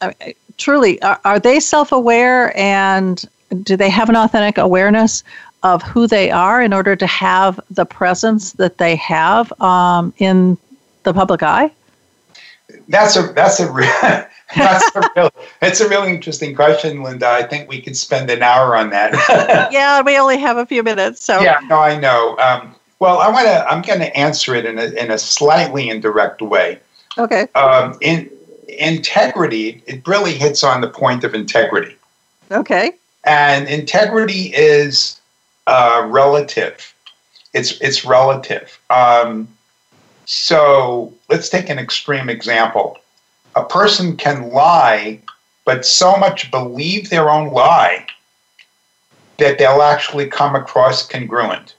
uh, 0.00 0.12
truly 0.58 1.00
are, 1.02 1.20
are 1.24 1.40
they 1.40 1.60
self 1.60 1.92
aware 1.92 2.56
and 2.58 3.24
do 3.62 3.76
they 3.76 3.90
have 3.90 4.08
an 4.08 4.16
authentic 4.16 4.58
awareness 4.58 5.22
of 5.62 5.82
who 5.82 6.06
they 6.06 6.30
are 6.30 6.62
in 6.62 6.72
order 6.72 6.94
to 6.94 7.06
have 7.06 7.58
the 7.70 7.86
presence 7.86 8.52
that 8.52 8.78
they 8.78 8.96
have 8.96 9.52
um, 9.60 10.12
in 10.18 10.58
the 11.04 11.14
public 11.14 11.42
eye? 11.42 11.70
That's 12.88 13.16
a 13.16 13.32
that's 13.34 13.60
a 13.60 13.70
re- 13.70 13.86
that's 14.56 14.96
a 14.96 15.10
real 15.16 15.30
it's 15.62 15.80
a 15.80 15.88
really 15.88 16.10
interesting 16.10 16.54
question, 16.54 17.02
Linda. 17.02 17.28
I 17.28 17.42
think 17.42 17.68
we 17.68 17.80
could 17.80 17.96
spend 17.96 18.30
an 18.30 18.42
hour 18.42 18.76
on 18.76 18.90
that. 18.90 19.12
yeah, 19.72 20.02
we 20.02 20.18
only 20.18 20.38
have 20.38 20.56
a 20.56 20.66
few 20.66 20.82
minutes, 20.82 21.24
so 21.24 21.40
yeah, 21.40 21.60
no, 21.64 21.78
I 21.78 21.98
know. 21.98 22.36
Um, 22.38 22.74
well, 22.98 23.18
I 23.18 23.28
want 23.30 23.46
to. 23.46 23.66
I'm 23.68 23.82
going 23.82 24.00
to 24.00 24.16
answer 24.16 24.54
it 24.54 24.64
in 24.64 24.78
a 24.78 24.84
in 24.84 25.10
a 25.10 25.18
slightly 25.18 25.88
indirect 25.88 26.42
way. 26.42 26.78
okay, 27.18 27.48
Um, 27.54 27.98
in 28.00 28.30
integrity, 28.68 29.82
it 29.86 30.06
really 30.06 30.34
hits 30.34 30.64
on 30.64 30.80
the 30.80 30.88
point 30.88 31.24
of 31.24 31.34
integrity, 31.34 31.96
okay, 32.50 32.92
and 33.24 33.68
integrity 33.68 34.54
is 34.54 35.20
uh, 35.66 36.06
relative. 36.08 36.94
It's 37.52 37.80
it's 37.80 38.04
relative. 38.04 38.78
Um, 38.90 39.48
so 40.26 41.12
let's 41.28 41.48
take 41.48 41.68
an 41.68 41.78
extreme 41.78 42.28
example. 42.28 42.98
A 43.56 43.64
person 43.64 44.16
can 44.16 44.50
lie, 44.50 45.20
but 45.64 45.84
so 45.84 46.16
much 46.16 46.50
believe 46.50 47.10
their 47.10 47.30
own 47.30 47.52
lie 47.52 48.06
that 49.38 49.58
they'll 49.58 49.82
actually 49.82 50.26
come 50.26 50.54
across 50.54 51.06
congruent. 51.06 51.74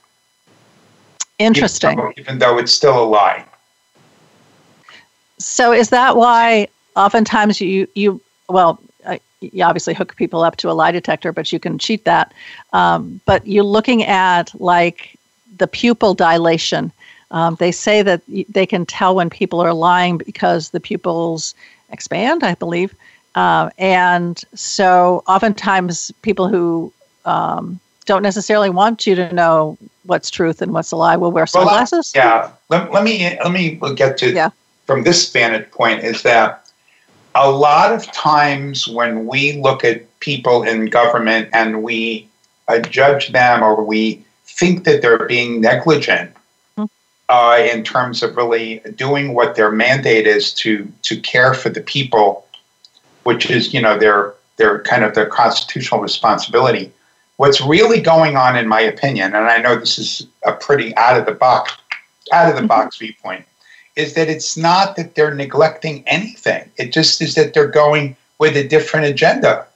Interesting. 1.38 1.92
Even 1.92 2.04
though, 2.04 2.12
even 2.16 2.38
though 2.38 2.58
it's 2.58 2.72
still 2.72 3.02
a 3.02 3.04
lie. 3.04 3.44
So 5.38 5.72
is 5.72 5.90
that 5.90 6.16
why 6.16 6.68
oftentimes 6.96 7.60
you 7.60 7.86
you 7.94 8.20
well 8.48 8.80
you 9.40 9.64
obviously 9.64 9.94
hook 9.94 10.16
people 10.16 10.42
up 10.42 10.56
to 10.56 10.70
a 10.70 10.72
lie 10.72 10.90
detector, 10.90 11.32
but 11.32 11.52
you 11.52 11.58
can 11.58 11.78
cheat 11.78 12.04
that. 12.04 12.32
Um, 12.72 13.20
but 13.26 13.46
you're 13.46 13.64
looking 13.64 14.04
at 14.04 14.58
like 14.60 15.18
the 15.58 15.66
pupil 15.66 16.14
dilation. 16.14 16.92
Um, 17.30 17.56
they 17.56 17.72
say 17.72 18.02
that 18.02 18.22
they 18.48 18.66
can 18.66 18.86
tell 18.86 19.14
when 19.14 19.30
people 19.30 19.60
are 19.60 19.74
lying 19.74 20.18
because 20.18 20.70
the 20.70 20.80
pupils 20.80 21.54
expand, 21.90 22.44
I 22.44 22.54
believe. 22.54 22.94
Uh, 23.34 23.70
and 23.78 24.42
so 24.54 25.22
oftentimes 25.26 26.12
people 26.22 26.48
who 26.48 26.92
um, 27.24 27.78
don't 28.06 28.22
necessarily 28.22 28.70
want 28.70 29.06
you 29.06 29.14
to 29.14 29.32
know 29.34 29.76
what's 30.04 30.30
truth 30.30 30.62
and 30.62 30.72
what's 30.72 30.92
a 30.92 30.96
lie 30.96 31.16
will 31.16 31.32
wear 31.32 31.42
Well, 31.52 31.64
sunglasses. 31.64 32.12
Yeah. 32.14 32.50
Let, 32.68 32.92
let 32.92 33.04
me 33.04 33.36
let 33.42 33.52
me 33.52 33.78
get 33.94 34.16
to 34.18 34.32
Yeah. 34.32 34.50
from 34.86 35.02
this 35.02 35.30
vantage 35.30 35.70
point 35.70 36.02
is 36.04 36.22
that 36.22 36.64
a 37.34 37.50
lot 37.50 37.92
of 37.92 38.10
times 38.12 38.88
when 38.88 39.26
we 39.26 39.60
look 39.60 39.84
at 39.84 40.18
people 40.20 40.62
in 40.62 40.86
government 40.86 41.50
and 41.52 41.82
we 41.82 42.28
uh, 42.68 42.78
judge 42.78 43.28
them 43.32 43.62
or 43.62 43.84
we 43.84 44.24
think 44.46 44.84
that 44.84 45.02
they're 45.02 45.26
being 45.26 45.60
negligent 45.60 46.30
Mhm. 46.78 46.88
uh, 47.28 47.58
in 47.72 47.84
terms 47.84 48.22
of 48.22 48.36
really 48.36 48.80
doing 48.96 49.34
what 49.34 49.56
their 49.56 49.70
mandate 49.70 50.26
is 50.26 50.54
to 50.54 50.90
to 51.02 51.20
care 51.20 51.52
for 51.54 51.68
the 51.68 51.80
people, 51.80 52.46
which 53.24 53.50
is 53.50 53.74
you 53.74 53.80
know 53.82 53.98
their 53.98 54.32
their 54.56 54.80
kind 54.82 55.04
of 55.04 55.14
their 55.14 55.26
constitutional 55.26 56.00
responsibility. 56.00 56.92
What's 57.36 57.60
really 57.60 58.00
going 58.00 58.36
on, 58.36 58.56
in 58.56 58.66
my 58.66 58.80
opinion, 58.80 59.34
and 59.34 59.46
I 59.46 59.58
know 59.58 59.76
this 59.76 59.98
is 59.98 60.26
a 60.44 60.52
pretty 60.52 60.96
out 60.96 61.18
of 61.18 61.26
the 61.26 61.32
box 61.32 61.72
out 62.32 62.50
of 62.50 62.60
the 62.60 62.66
box 62.66 62.96
mm-hmm. 62.96 63.06
viewpoint, 63.06 63.44
is 63.94 64.14
that 64.14 64.28
it's 64.28 64.56
not 64.56 64.96
that 64.96 65.14
they're 65.14 65.34
neglecting 65.34 66.02
anything. 66.06 66.68
It 66.76 66.92
just 66.92 67.20
is 67.20 67.34
that 67.34 67.54
they're 67.54 67.68
going 67.68 68.16
with 68.38 68.56
a 68.56 68.66
different 68.66 69.06
agenda. 69.06 69.66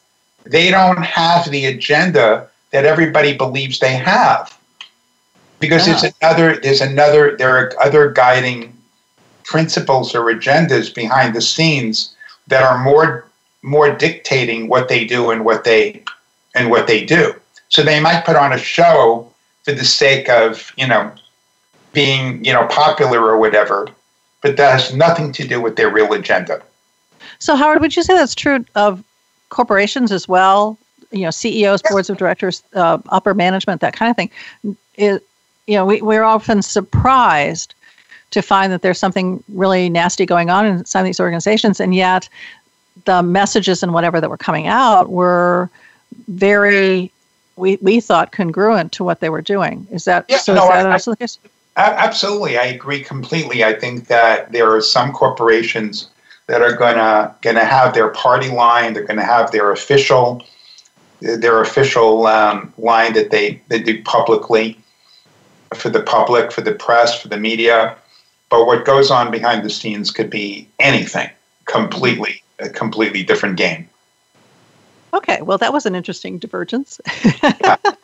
They 0.45 0.71
don't 0.71 1.03
have 1.03 1.51
the 1.51 1.67
agenda 1.67 2.49
that 2.71 2.85
everybody 2.85 3.37
believes 3.37 3.79
they 3.79 3.95
have. 3.95 4.57
Because 5.59 5.85
there's 5.85 6.15
another 6.23 6.57
there's 6.57 6.81
another 6.81 7.37
there 7.37 7.55
are 7.55 7.73
other 7.83 8.11
guiding 8.11 8.75
principles 9.45 10.15
or 10.15 10.25
agendas 10.33 10.95
behind 10.95 11.35
the 11.35 11.43
scenes 11.43 12.15
that 12.47 12.63
are 12.63 12.83
more 12.83 13.29
more 13.63 13.95
dictating 13.95 14.69
what 14.69 14.89
they 14.89 15.05
do 15.05 15.31
and 15.31 15.45
what 15.45 15.65
they 15.65 16.03
and 16.55 16.71
what 16.71 16.87
they 16.87 17.05
do. 17.05 17.35
So 17.71 17.83
they 17.83 18.01
might 18.01 18.25
put 18.25 18.37
on 18.37 18.53
a 18.53 18.59
show 18.59 19.33
for 19.63 19.73
the 19.73 19.85
sake 19.85 20.29
of, 20.29 20.73
you 20.77 20.87
know, 20.87 21.13
being, 21.93 22.45
you 22.45 22.53
know, 22.53 22.67
popular 22.67 23.23
or 23.23 23.39
whatever, 23.39 23.89
but 24.43 24.57
that 24.57 24.81
has 24.81 24.95
nothing 24.95 25.33
to 25.33 25.47
do 25.47 25.61
with 25.61 25.77
their 25.77 25.91
real 25.91 26.13
agenda. 26.13 26.63
So, 27.39 27.57
Howard, 27.57 27.81
would 27.81 27.97
you 27.97 28.03
say 28.03 28.15
that's 28.15 28.35
true 28.35 28.65
of 28.75 29.03
corporations 29.49 30.13
as 30.13 30.29
well? 30.29 30.79
You 31.11 31.23
know, 31.23 31.31
CEOs, 31.31 31.83
boards 31.83 32.11
of 32.11 32.19
directors, 32.19 32.63
uh, 32.75 32.99
upper 33.09 33.35
management, 33.35 33.81
that 33.81 33.95
kind 33.95 34.11
of 34.11 34.17
thing. 34.17 34.31
It, 34.95 35.27
you 35.67 35.75
know, 35.75 35.85
we, 35.85 36.03
we're 36.03 36.23
often 36.23 36.63
surprised 36.63 37.75
to 38.31 38.43
find 38.43 38.73
that 38.73 38.83
there's 38.83 38.99
something 38.99 39.43
really 39.49 39.89
nasty 39.89 40.25
going 40.25 40.51
on 40.51 40.67
in 40.67 40.85
some 40.85 41.01
of 41.01 41.07
these 41.07 41.21
organizations, 41.21 41.81
and 41.81 41.95
yet 41.95 42.29
the 43.05 43.23
messages 43.23 43.83
and 43.83 43.93
whatever 43.93 44.21
that 44.21 44.31
were 44.31 44.37
coming 44.37 44.67
out 44.67 45.11
were 45.11 45.71
very, 46.29 47.11
we, 47.61 47.79
we 47.81 48.01
thought, 48.01 48.33
congruent 48.33 48.91
to 48.93 49.05
what 49.05 49.21
they 49.21 49.29
were 49.31 49.43
doing. 49.43 49.87
Is 49.91 50.05
that 50.07 50.25
Yeah, 50.29 50.39
so? 50.39 50.55
no, 50.55 50.67
that 50.69 50.87
I- 50.87 50.93
also 50.93 51.13
the 51.13 51.17
case? 51.19 51.39
Absolutely, 51.77 52.59
I 52.59 52.65
agree 52.65 53.03
completely. 53.03 53.63
I 53.65 53.73
think 53.75 54.09
that 54.09 54.51
there 54.53 54.75
are 54.75 54.81
some 54.83 55.13
corporations 55.13 56.09
that 56.47 56.63
are 56.63 56.75
gonna 56.75 57.35
gonna 57.43 57.65
have 57.65 57.95
their 57.95 58.09
party 58.09 58.51
line. 58.51 58.93
They're 58.93 59.05
gonna 59.05 59.25
have 59.25 59.53
their 59.53 59.71
official 59.71 60.43
their 61.21 61.61
official 61.61 62.27
um, 62.27 62.73
line 62.77 63.13
that 63.13 63.31
they 63.31 63.63
they 63.69 63.79
do 63.79 64.03
publicly 64.03 64.79
for 65.75 65.91
the 65.91 66.03
public, 66.03 66.51
for 66.51 66.61
the 66.61 66.73
press, 66.73 67.21
for 67.23 67.29
the 67.29 67.37
media. 67.37 67.97
But 68.51 68.67
what 68.67 68.85
goes 68.85 69.11
on 69.11 69.31
behind 69.31 69.65
the 69.65 69.71
scenes 69.71 70.11
could 70.11 70.29
be 70.29 70.67
anything, 70.81 71.31
completely 71.67 72.43
a 72.59 72.69
completely 72.69 73.23
different 73.23 73.57
game. 73.57 73.89
Okay, 75.13 75.43
well, 75.43 75.59
that 75.59 75.73
was 75.73 75.87
an 75.87 75.95
interesting 75.95 76.39
divergence. 76.39 77.01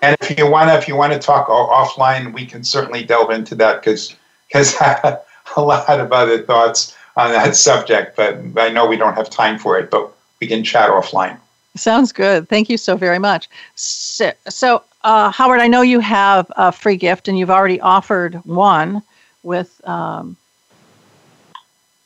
And 0.02 0.16
if 0.20 0.38
you 0.38 0.48
want 0.48 0.70
to, 0.70 0.76
if 0.76 0.86
you 0.86 0.94
want 0.94 1.14
to 1.14 1.18
talk 1.18 1.48
offline, 1.48 2.32
we 2.32 2.46
can 2.46 2.62
certainly 2.62 3.02
delve 3.02 3.30
into 3.30 3.56
that 3.56 3.80
because 3.80 4.14
because 4.46 4.76
I 4.80 5.00
have 5.02 5.22
a 5.56 5.60
lot 5.60 5.98
of 5.98 6.12
other 6.12 6.42
thoughts 6.42 6.96
on 7.16 7.32
that 7.32 7.56
subject. 7.56 8.14
But 8.14 8.38
I 8.56 8.68
know 8.68 8.86
we 8.86 8.96
don't 8.96 9.14
have 9.14 9.30
time 9.30 9.58
for 9.58 9.76
it. 9.78 9.90
But 9.90 10.12
we 10.40 10.46
can 10.46 10.62
chat 10.62 10.90
offline. 10.90 11.38
Sounds 11.76 12.12
good. 12.12 12.48
Thank 12.48 12.70
you 12.70 12.78
so 12.78 12.96
very 12.96 13.18
much. 13.18 13.48
So, 13.74 14.32
so 14.48 14.82
uh, 15.02 15.30
Howard, 15.30 15.60
I 15.60 15.68
know 15.68 15.82
you 15.82 16.00
have 16.00 16.50
a 16.56 16.72
free 16.72 16.96
gift, 16.96 17.28
and 17.28 17.38
you've 17.38 17.50
already 17.50 17.80
offered 17.80 18.34
one 18.44 19.02
with 19.42 19.80
um, 19.88 20.36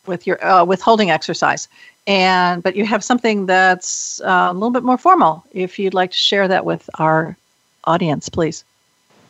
with 0.06 0.26
your 0.26 0.44
uh, 0.44 0.64
withholding 0.64 1.10
exercise, 1.10 1.68
and 2.06 2.62
but 2.62 2.76
you 2.76 2.84
have 2.84 3.04
something 3.04 3.46
that's 3.46 4.20
uh, 4.22 4.48
a 4.50 4.54
little 4.54 4.70
bit 4.70 4.82
more 4.82 4.98
formal. 4.98 5.44
If 5.52 5.78
you'd 5.78 5.94
like 5.94 6.10
to 6.10 6.16
share 6.16 6.48
that 6.48 6.64
with 6.64 6.88
our 6.98 7.36
audience, 7.84 8.28
please. 8.28 8.64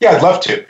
Yeah, 0.01 0.13
I'd 0.13 0.23
love 0.23 0.41
to. 0.43 0.65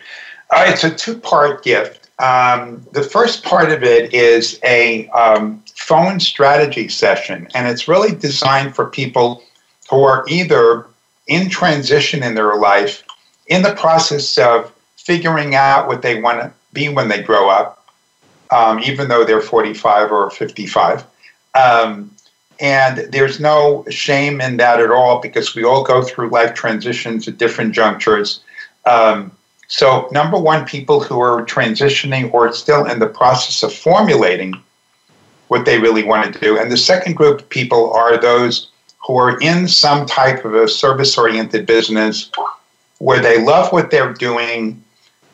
Uh, 0.51 0.65
it's 0.67 0.83
a 0.83 0.91
two-part 0.93 1.63
gift. 1.63 2.09
Um, 2.19 2.85
the 2.93 3.03
first 3.03 3.45
part 3.45 3.71
of 3.71 3.83
it 3.83 4.13
is 4.13 4.59
a 4.65 5.09
um, 5.11 5.63
phone 5.75 6.21
strategy 6.21 6.89
session, 6.89 7.49
and 7.55 7.69
it's 7.69 7.89
really 7.89 8.15
designed 8.15 8.75
for 8.75 8.87
people 8.87 9.43
who 9.89 10.03
are 10.03 10.25
either 10.29 10.87
in 11.29 11.49
transition 11.49 12.23
in 12.23 12.35
their 12.35 12.57
life, 12.57 13.05
in 13.47 13.63
the 13.63 13.75
process 13.75 14.37
of 14.37 14.73
figuring 14.97 15.55
out 15.55 15.87
what 15.87 16.03
they 16.03 16.21
want 16.21 16.41
to 16.41 16.53
be 16.73 16.89
when 16.89 17.09
they 17.09 17.23
grow 17.23 17.49
up, 17.49 17.87
um, 18.51 18.81
even 18.81 19.09
though 19.09 19.25
they're 19.25 19.41
45 19.41 20.13
or 20.13 20.31
55. 20.31 21.05
Um, 21.55 22.15
and 22.61 22.99
there's 23.11 23.41
no 23.41 23.85
shame 23.89 24.41
in 24.41 24.59
that 24.59 24.81
at 24.81 24.91
all 24.91 25.21
because 25.21 25.55
we 25.55 25.65
all 25.65 25.83
go 25.83 26.03
through 26.03 26.29
life 26.29 26.55
transitions 26.55 27.27
at 27.27 27.39
different 27.39 27.75
junctures. 27.75 28.41
Um, 28.85 29.33
so, 29.67 30.09
number 30.11 30.39
one, 30.39 30.67
people 30.67 31.01
who 31.01 31.21
are 31.21 31.45
transitioning 31.47 32.33
or 32.35 32.53
still 32.53 32.85
in 32.87 32.99
the 32.99 33.07
process 33.07 33.63
of 33.63 33.73
formulating 33.73 34.55
what 35.49 35.65
they 35.65 35.79
really 35.79 36.03
want 36.03 36.33
to 36.33 36.41
do. 36.41 36.59
And 36.59 36.71
the 36.71 36.77
second 36.77 37.15
group 37.15 37.41
of 37.41 37.49
people 37.49 37.93
are 37.93 38.17
those 38.21 38.71
who 39.07 39.17
are 39.17 39.41
in 39.41 39.67
some 39.67 40.07
type 40.07 40.45
of 40.45 40.55
a 40.55 40.69
service 40.69 41.17
oriented 41.17 41.67
business 41.67 42.31
where 42.99 43.21
they 43.21 43.43
love 43.43 43.73
what 43.73 43.91
they're 43.91 44.13
doing, 44.13 44.83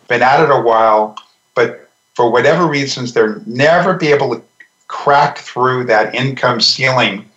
been 0.08 0.22
at 0.22 0.42
it 0.42 0.50
a 0.50 0.60
while, 0.60 1.16
but 1.54 1.90
for 2.14 2.30
whatever 2.30 2.66
reasons, 2.66 3.12
they're 3.12 3.42
never 3.46 3.94
be 3.94 4.08
able 4.08 4.34
to 4.36 4.42
crack 4.88 5.38
through 5.38 5.84
that 5.86 6.14
income 6.14 6.60
ceiling 6.60 7.28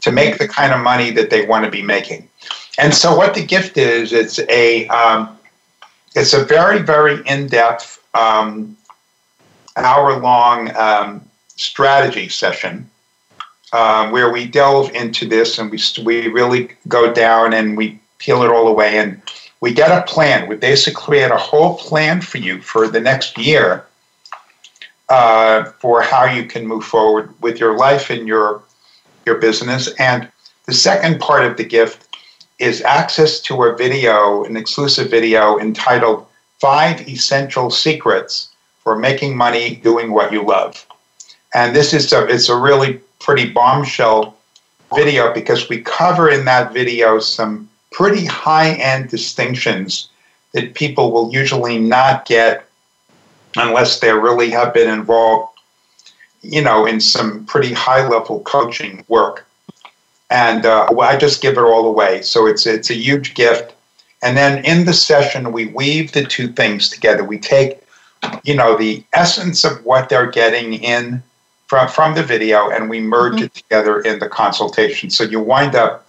to 0.00 0.12
make 0.12 0.38
the 0.38 0.48
kind 0.48 0.72
of 0.72 0.80
money 0.80 1.10
that 1.10 1.30
they 1.30 1.46
want 1.46 1.64
to 1.64 1.70
be 1.70 1.82
making. 1.82 2.28
And 2.78 2.94
so, 2.94 3.14
what 3.14 3.34
the 3.34 3.44
gift 3.44 3.76
is, 3.76 4.12
it's 4.12 4.38
a 4.48 4.88
um, 4.88 5.36
it's 6.14 6.32
a 6.32 6.44
very 6.44 6.80
very 6.80 7.22
in 7.26 7.46
depth 7.48 8.02
um, 8.14 8.76
hour 9.76 10.18
long 10.18 10.74
um, 10.76 11.28
strategy 11.56 12.28
session 12.28 12.88
um, 13.72 14.10
where 14.10 14.32
we 14.32 14.46
delve 14.46 14.94
into 14.94 15.28
this 15.28 15.58
and 15.58 15.70
we 15.70 15.78
we 16.02 16.28
really 16.28 16.70
go 16.88 17.12
down 17.12 17.52
and 17.52 17.76
we 17.76 18.00
peel 18.18 18.42
it 18.42 18.50
all 18.50 18.68
away 18.68 18.98
and 18.98 19.20
we 19.60 19.72
get 19.74 19.90
a 19.90 20.10
plan. 20.10 20.48
We 20.48 20.56
basically 20.56 21.02
create 21.02 21.30
a 21.30 21.36
whole 21.36 21.76
plan 21.76 22.22
for 22.22 22.38
you 22.38 22.62
for 22.62 22.88
the 22.88 23.00
next 23.00 23.36
year 23.36 23.84
uh, 25.10 25.64
for 25.80 26.00
how 26.00 26.24
you 26.24 26.44
can 26.46 26.66
move 26.66 26.84
forward 26.84 27.34
with 27.42 27.58
your 27.58 27.76
life 27.76 28.10
and 28.10 28.26
your 28.26 28.62
your 29.26 29.36
business. 29.38 29.92
And 29.98 30.30
the 30.66 30.72
second 30.72 31.20
part 31.20 31.44
of 31.44 31.56
the 31.56 31.64
gift 31.64 32.16
is 32.58 32.80
access 32.82 33.40
to 33.40 33.64
a 33.64 33.76
video, 33.76 34.44
an 34.44 34.56
exclusive 34.56 35.10
video 35.10 35.58
entitled 35.58 36.26
Five 36.60 37.06
Essential 37.08 37.70
Secrets 37.70 38.50
for 38.82 38.96
Making 38.96 39.36
Money 39.36 39.76
Doing 39.76 40.12
What 40.12 40.32
You 40.32 40.42
Love. 40.42 40.86
And 41.54 41.74
this 41.74 41.92
is 41.92 42.12
a, 42.12 42.26
it's 42.26 42.48
a 42.48 42.56
really 42.56 43.00
pretty 43.18 43.50
bombshell 43.50 44.36
video 44.94 45.32
because 45.34 45.68
we 45.68 45.80
cover 45.80 46.30
in 46.30 46.44
that 46.44 46.72
video 46.72 47.18
some 47.18 47.68
pretty 47.90 48.24
high 48.24 48.72
end 48.74 49.08
distinctions 49.08 50.08
that 50.52 50.74
people 50.74 51.12
will 51.12 51.32
usually 51.32 51.78
not 51.78 52.26
get 52.26 52.69
unless 53.56 54.00
they 54.00 54.12
really 54.12 54.50
have 54.50 54.72
been 54.74 54.90
involved, 54.90 55.58
you 56.42 56.62
know, 56.62 56.86
in 56.86 57.00
some 57.00 57.44
pretty 57.46 57.72
high 57.72 58.06
level 58.06 58.40
coaching 58.40 59.04
work. 59.08 59.46
And 60.30 60.64
uh, 60.64 60.86
I 61.00 61.16
just 61.16 61.42
give 61.42 61.58
it 61.58 61.62
all 61.62 61.86
away. 61.86 62.22
So 62.22 62.46
it's 62.46 62.66
it's 62.66 62.90
a 62.90 62.94
huge 62.94 63.34
gift. 63.34 63.74
And 64.22 64.36
then 64.36 64.64
in 64.64 64.84
the 64.84 64.92
session, 64.92 65.52
we 65.52 65.66
weave 65.66 66.12
the 66.12 66.24
two 66.24 66.48
things 66.48 66.88
together. 66.88 67.24
We 67.24 67.38
take, 67.38 67.82
you 68.44 68.54
know, 68.54 68.76
the 68.76 69.02
essence 69.12 69.64
of 69.64 69.84
what 69.84 70.08
they're 70.08 70.30
getting 70.30 70.74
in 70.74 71.22
from, 71.70 71.88
from 71.88 72.14
the 72.14 72.22
video 72.22 72.68
and 72.68 72.90
we 72.90 73.00
merge 73.00 73.34
mm-hmm. 73.34 73.44
it 73.44 73.54
together 73.54 74.00
in 74.00 74.18
the 74.18 74.28
consultation. 74.28 75.08
So 75.08 75.24
you 75.24 75.40
wind 75.40 75.74
up 75.74 76.06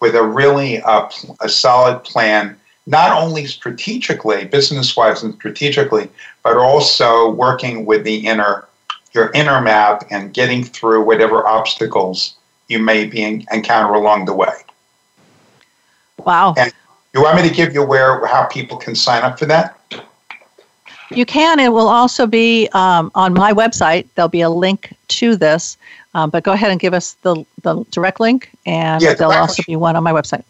with 0.00 0.14
a 0.14 0.22
really 0.22 0.80
uh, 0.82 1.10
a 1.40 1.48
solid 1.48 2.04
plan 2.04 2.56
not 2.90 3.12
only 3.12 3.46
strategically, 3.46 4.44
business 4.46 4.96
wise 4.96 5.22
and 5.22 5.34
strategically, 5.34 6.08
but 6.42 6.56
also 6.56 7.30
working 7.30 7.86
with 7.86 8.02
the 8.02 8.26
inner, 8.26 8.66
your 9.14 9.30
inner 9.30 9.60
map 9.60 10.04
and 10.10 10.34
getting 10.34 10.64
through 10.64 11.04
whatever 11.04 11.46
obstacles 11.46 12.34
you 12.68 12.80
may 12.80 13.06
be 13.06 13.46
encounter 13.52 13.94
along 13.94 14.24
the 14.24 14.34
way. 14.34 14.54
Wow. 16.18 16.54
And 16.58 16.72
you 17.14 17.22
want 17.22 17.40
me 17.40 17.48
to 17.48 17.54
give 17.54 17.72
you 17.72 17.84
where 17.84 18.26
how 18.26 18.44
people 18.46 18.76
can 18.76 18.96
sign 18.96 19.22
up 19.22 19.38
for 19.38 19.46
that? 19.46 19.76
You 21.10 21.24
can. 21.24 21.58
It 21.58 21.72
will 21.72 21.88
also 21.88 22.26
be 22.26 22.68
um, 22.72 23.10
on 23.14 23.34
my 23.34 23.52
website. 23.52 24.06
There'll 24.14 24.28
be 24.28 24.42
a 24.42 24.50
link 24.50 24.92
to 25.08 25.36
this. 25.36 25.76
Um, 26.14 26.30
but 26.30 26.42
go 26.42 26.52
ahead 26.52 26.72
and 26.72 26.80
give 26.80 26.92
us 26.92 27.14
the, 27.22 27.44
the 27.62 27.84
direct 27.92 28.18
link, 28.18 28.50
and 28.66 29.00
yeah, 29.00 29.14
there'll 29.14 29.32
also 29.32 29.62
be 29.62 29.76
one 29.76 29.94
on 29.94 30.02
my 30.02 30.12
website. 30.12 30.42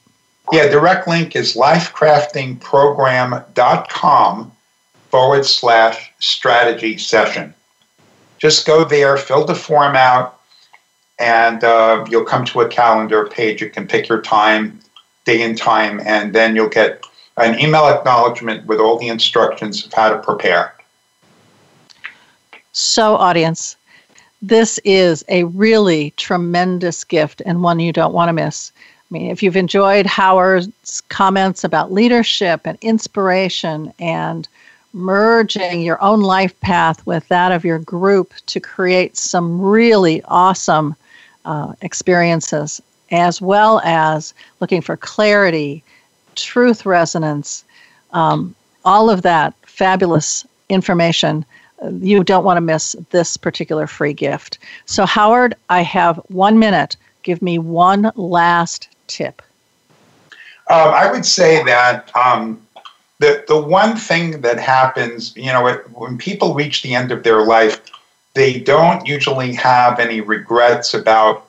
Yeah, 0.52 0.68
direct 0.68 1.06
link 1.06 1.36
is 1.36 1.54
lifecraftingprogram.com 1.54 4.52
forward 5.10 5.46
slash 5.46 6.12
strategy 6.18 6.98
session. 6.98 7.54
Just 8.38 8.66
go 8.66 8.84
there, 8.84 9.16
fill 9.16 9.44
the 9.44 9.54
form 9.54 9.94
out, 9.94 10.40
and 11.20 11.62
uh, 11.62 12.04
you'll 12.08 12.24
come 12.24 12.44
to 12.46 12.62
a 12.62 12.68
calendar 12.68 13.26
page. 13.26 13.60
You 13.60 13.70
can 13.70 13.86
pick 13.86 14.08
your 14.08 14.22
time, 14.22 14.80
day 15.24 15.42
and 15.42 15.56
time, 15.56 16.00
and 16.04 16.34
then 16.34 16.56
you'll 16.56 16.68
get 16.68 17.04
an 17.36 17.60
email 17.60 17.86
acknowledgement 17.86 18.66
with 18.66 18.80
all 18.80 18.98
the 18.98 19.08
instructions 19.08 19.84
of 19.84 19.92
how 19.92 20.10
to 20.10 20.18
prepare. 20.18 20.74
So, 22.72 23.16
audience, 23.16 23.76
this 24.42 24.78
is 24.84 25.24
a 25.28 25.44
really 25.44 26.12
tremendous 26.16 27.04
gift 27.04 27.42
and 27.44 27.62
one 27.62 27.78
you 27.78 27.92
don't 27.92 28.14
want 28.14 28.28
to 28.28 28.32
miss. 28.32 28.72
I 29.10 29.14
mean, 29.14 29.30
if 29.30 29.42
you've 29.42 29.56
enjoyed 29.56 30.06
Howard's 30.06 31.00
comments 31.08 31.64
about 31.64 31.92
leadership 31.92 32.60
and 32.64 32.78
inspiration 32.80 33.92
and 33.98 34.46
merging 34.92 35.82
your 35.82 36.00
own 36.02 36.20
life 36.20 36.58
path 36.60 37.04
with 37.06 37.26
that 37.28 37.52
of 37.52 37.64
your 37.64 37.78
group 37.78 38.32
to 38.46 38.60
create 38.60 39.16
some 39.16 39.60
really 39.60 40.22
awesome 40.26 40.94
uh, 41.44 41.72
experiences, 41.82 42.80
as 43.10 43.40
well 43.40 43.80
as 43.84 44.32
looking 44.60 44.80
for 44.80 44.96
clarity, 44.96 45.82
truth 46.36 46.86
resonance, 46.86 47.64
um, 48.12 48.54
all 48.84 49.10
of 49.10 49.22
that 49.22 49.54
fabulous 49.66 50.46
information 50.68 51.44
you 52.00 52.22
don't 52.22 52.44
want 52.44 52.56
to 52.56 52.60
miss 52.60 52.94
this 53.10 53.36
particular 53.36 53.86
free 53.86 54.12
gift. 54.12 54.58
So, 54.86 55.06
Howard, 55.06 55.54
I 55.68 55.82
have 55.82 56.16
one 56.28 56.58
minute. 56.58 56.96
Give 57.22 57.40
me 57.42 57.58
one 57.58 58.12
last 58.16 58.88
tip? 59.10 59.42
Um, 60.70 60.94
I 60.94 61.10
would 61.10 61.26
say 61.26 61.62
that 61.64 62.16
um, 62.16 62.64
the 63.18 63.44
the 63.48 63.60
one 63.60 63.96
thing 63.96 64.40
that 64.42 64.58
happens, 64.58 65.36
you 65.36 65.52
know, 65.52 65.68
when 65.92 66.16
people 66.16 66.54
reach 66.54 66.82
the 66.82 66.94
end 66.94 67.10
of 67.10 67.22
their 67.24 67.44
life, 67.44 67.80
they 68.34 68.60
don't 68.60 69.06
usually 69.06 69.52
have 69.54 69.98
any 69.98 70.20
regrets 70.20 70.94
about, 70.94 71.46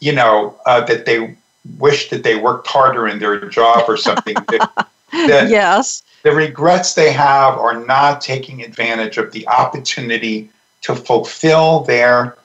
you 0.00 0.12
know, 0.12 0.54
uh, 0.66 0.82
that 0.82 1.06
they 1.06 1.34
wish 1.78 2.10
that 2.10 2.22
they 2.22 2.36
worked 2.36 2.66
harder 2.66 3.08
in 3.08 3.18
their 3.18 3.48
job 3.48 3.84
or 3.88 3.96
something. 3.96 4.36
that, 4.48 5.48
yes. 5.48 6.02
The 6.22 6.32
regrets 6.32 6.94
they 6.94 7.12
have 7.12 7.56
are 7.56 7.84
not 7.86 8.20
taking 8.20 8.62
advantage 8.62 9.16
of 9.16 9.32
the 9.32 9.48
opportunity 9.48 10.50
to 10.82 10.94
fulfill 10.94 11.80
their 11.80 12.36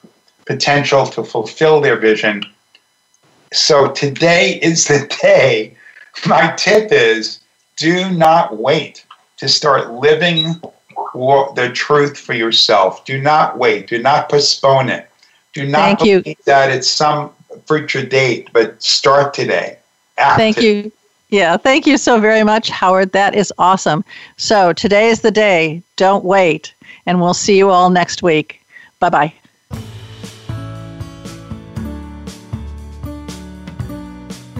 potential, 0.46 1.06
to 1.06 1.22
fulfill 1.22 1.80
their 1.80 1.96
vision, 1.96 2.44
so 3.56 3.90
today 3.90 4.58
is 4.62 4.86
the 4.86 5.06
day. 5.22 5.74
My 6.26 6.52
tip 6.56 6.92
is 6.92 7.40
do 7.76 8.10
not 8.10 8.56
wait 8.56 9.04
to 9.38 9.48
start 9.48 9.92
living 9.92 10.60
the 11.14 11.70
truth 11.74 12.18
for 12.18 12.34
yourself. 12.34 13.04
Do 13.04 13.20
not 13.20 13.58
wait. 13.58 13.86
Do 13.86 14.02
not 14.02 14.28
postpone 14.28 14.88
it. 14.88 15.10
Do 15.52 15.66
not 15.66 15.98
Thank 15.98 16.04
you. 16.04 16.34
that 16.44 16.70
it's 16.70 16.88
some 16.88 17.30
future 17.66 18.04
date, 18.04 18.50
but 18.52 18.82
start 18.82 19.34
today. 19.34 19.78
Thank 20.18 20.60
you. 20.60 20.92
Yeah, 21.28 21.56
thank 21.56 21.86
you 21.86 21.98
so 21.98 22.20
very 22.20 22.44
much, 22.44 22.70
Howard. 22.70 23.12
That 23.12 23.34
is 23.34 23.52
awesome. 23.58 24.04
So 24.36 24.72
today 24.72 25.08
is 25.08 25.22
the 25.22 25.30
day. 25.30 25.82
Don't 25.96 26.24
wait. 26.24 26.72
And 27.04 27.20
we'll 27.20 27.34
see 27.34 27.58
you 27.58 27.70
all 27.70 27.90
next 27.90 28.22
week. 28.22 28.60
Bye 29.00 29.10
bye. 29.10 29.34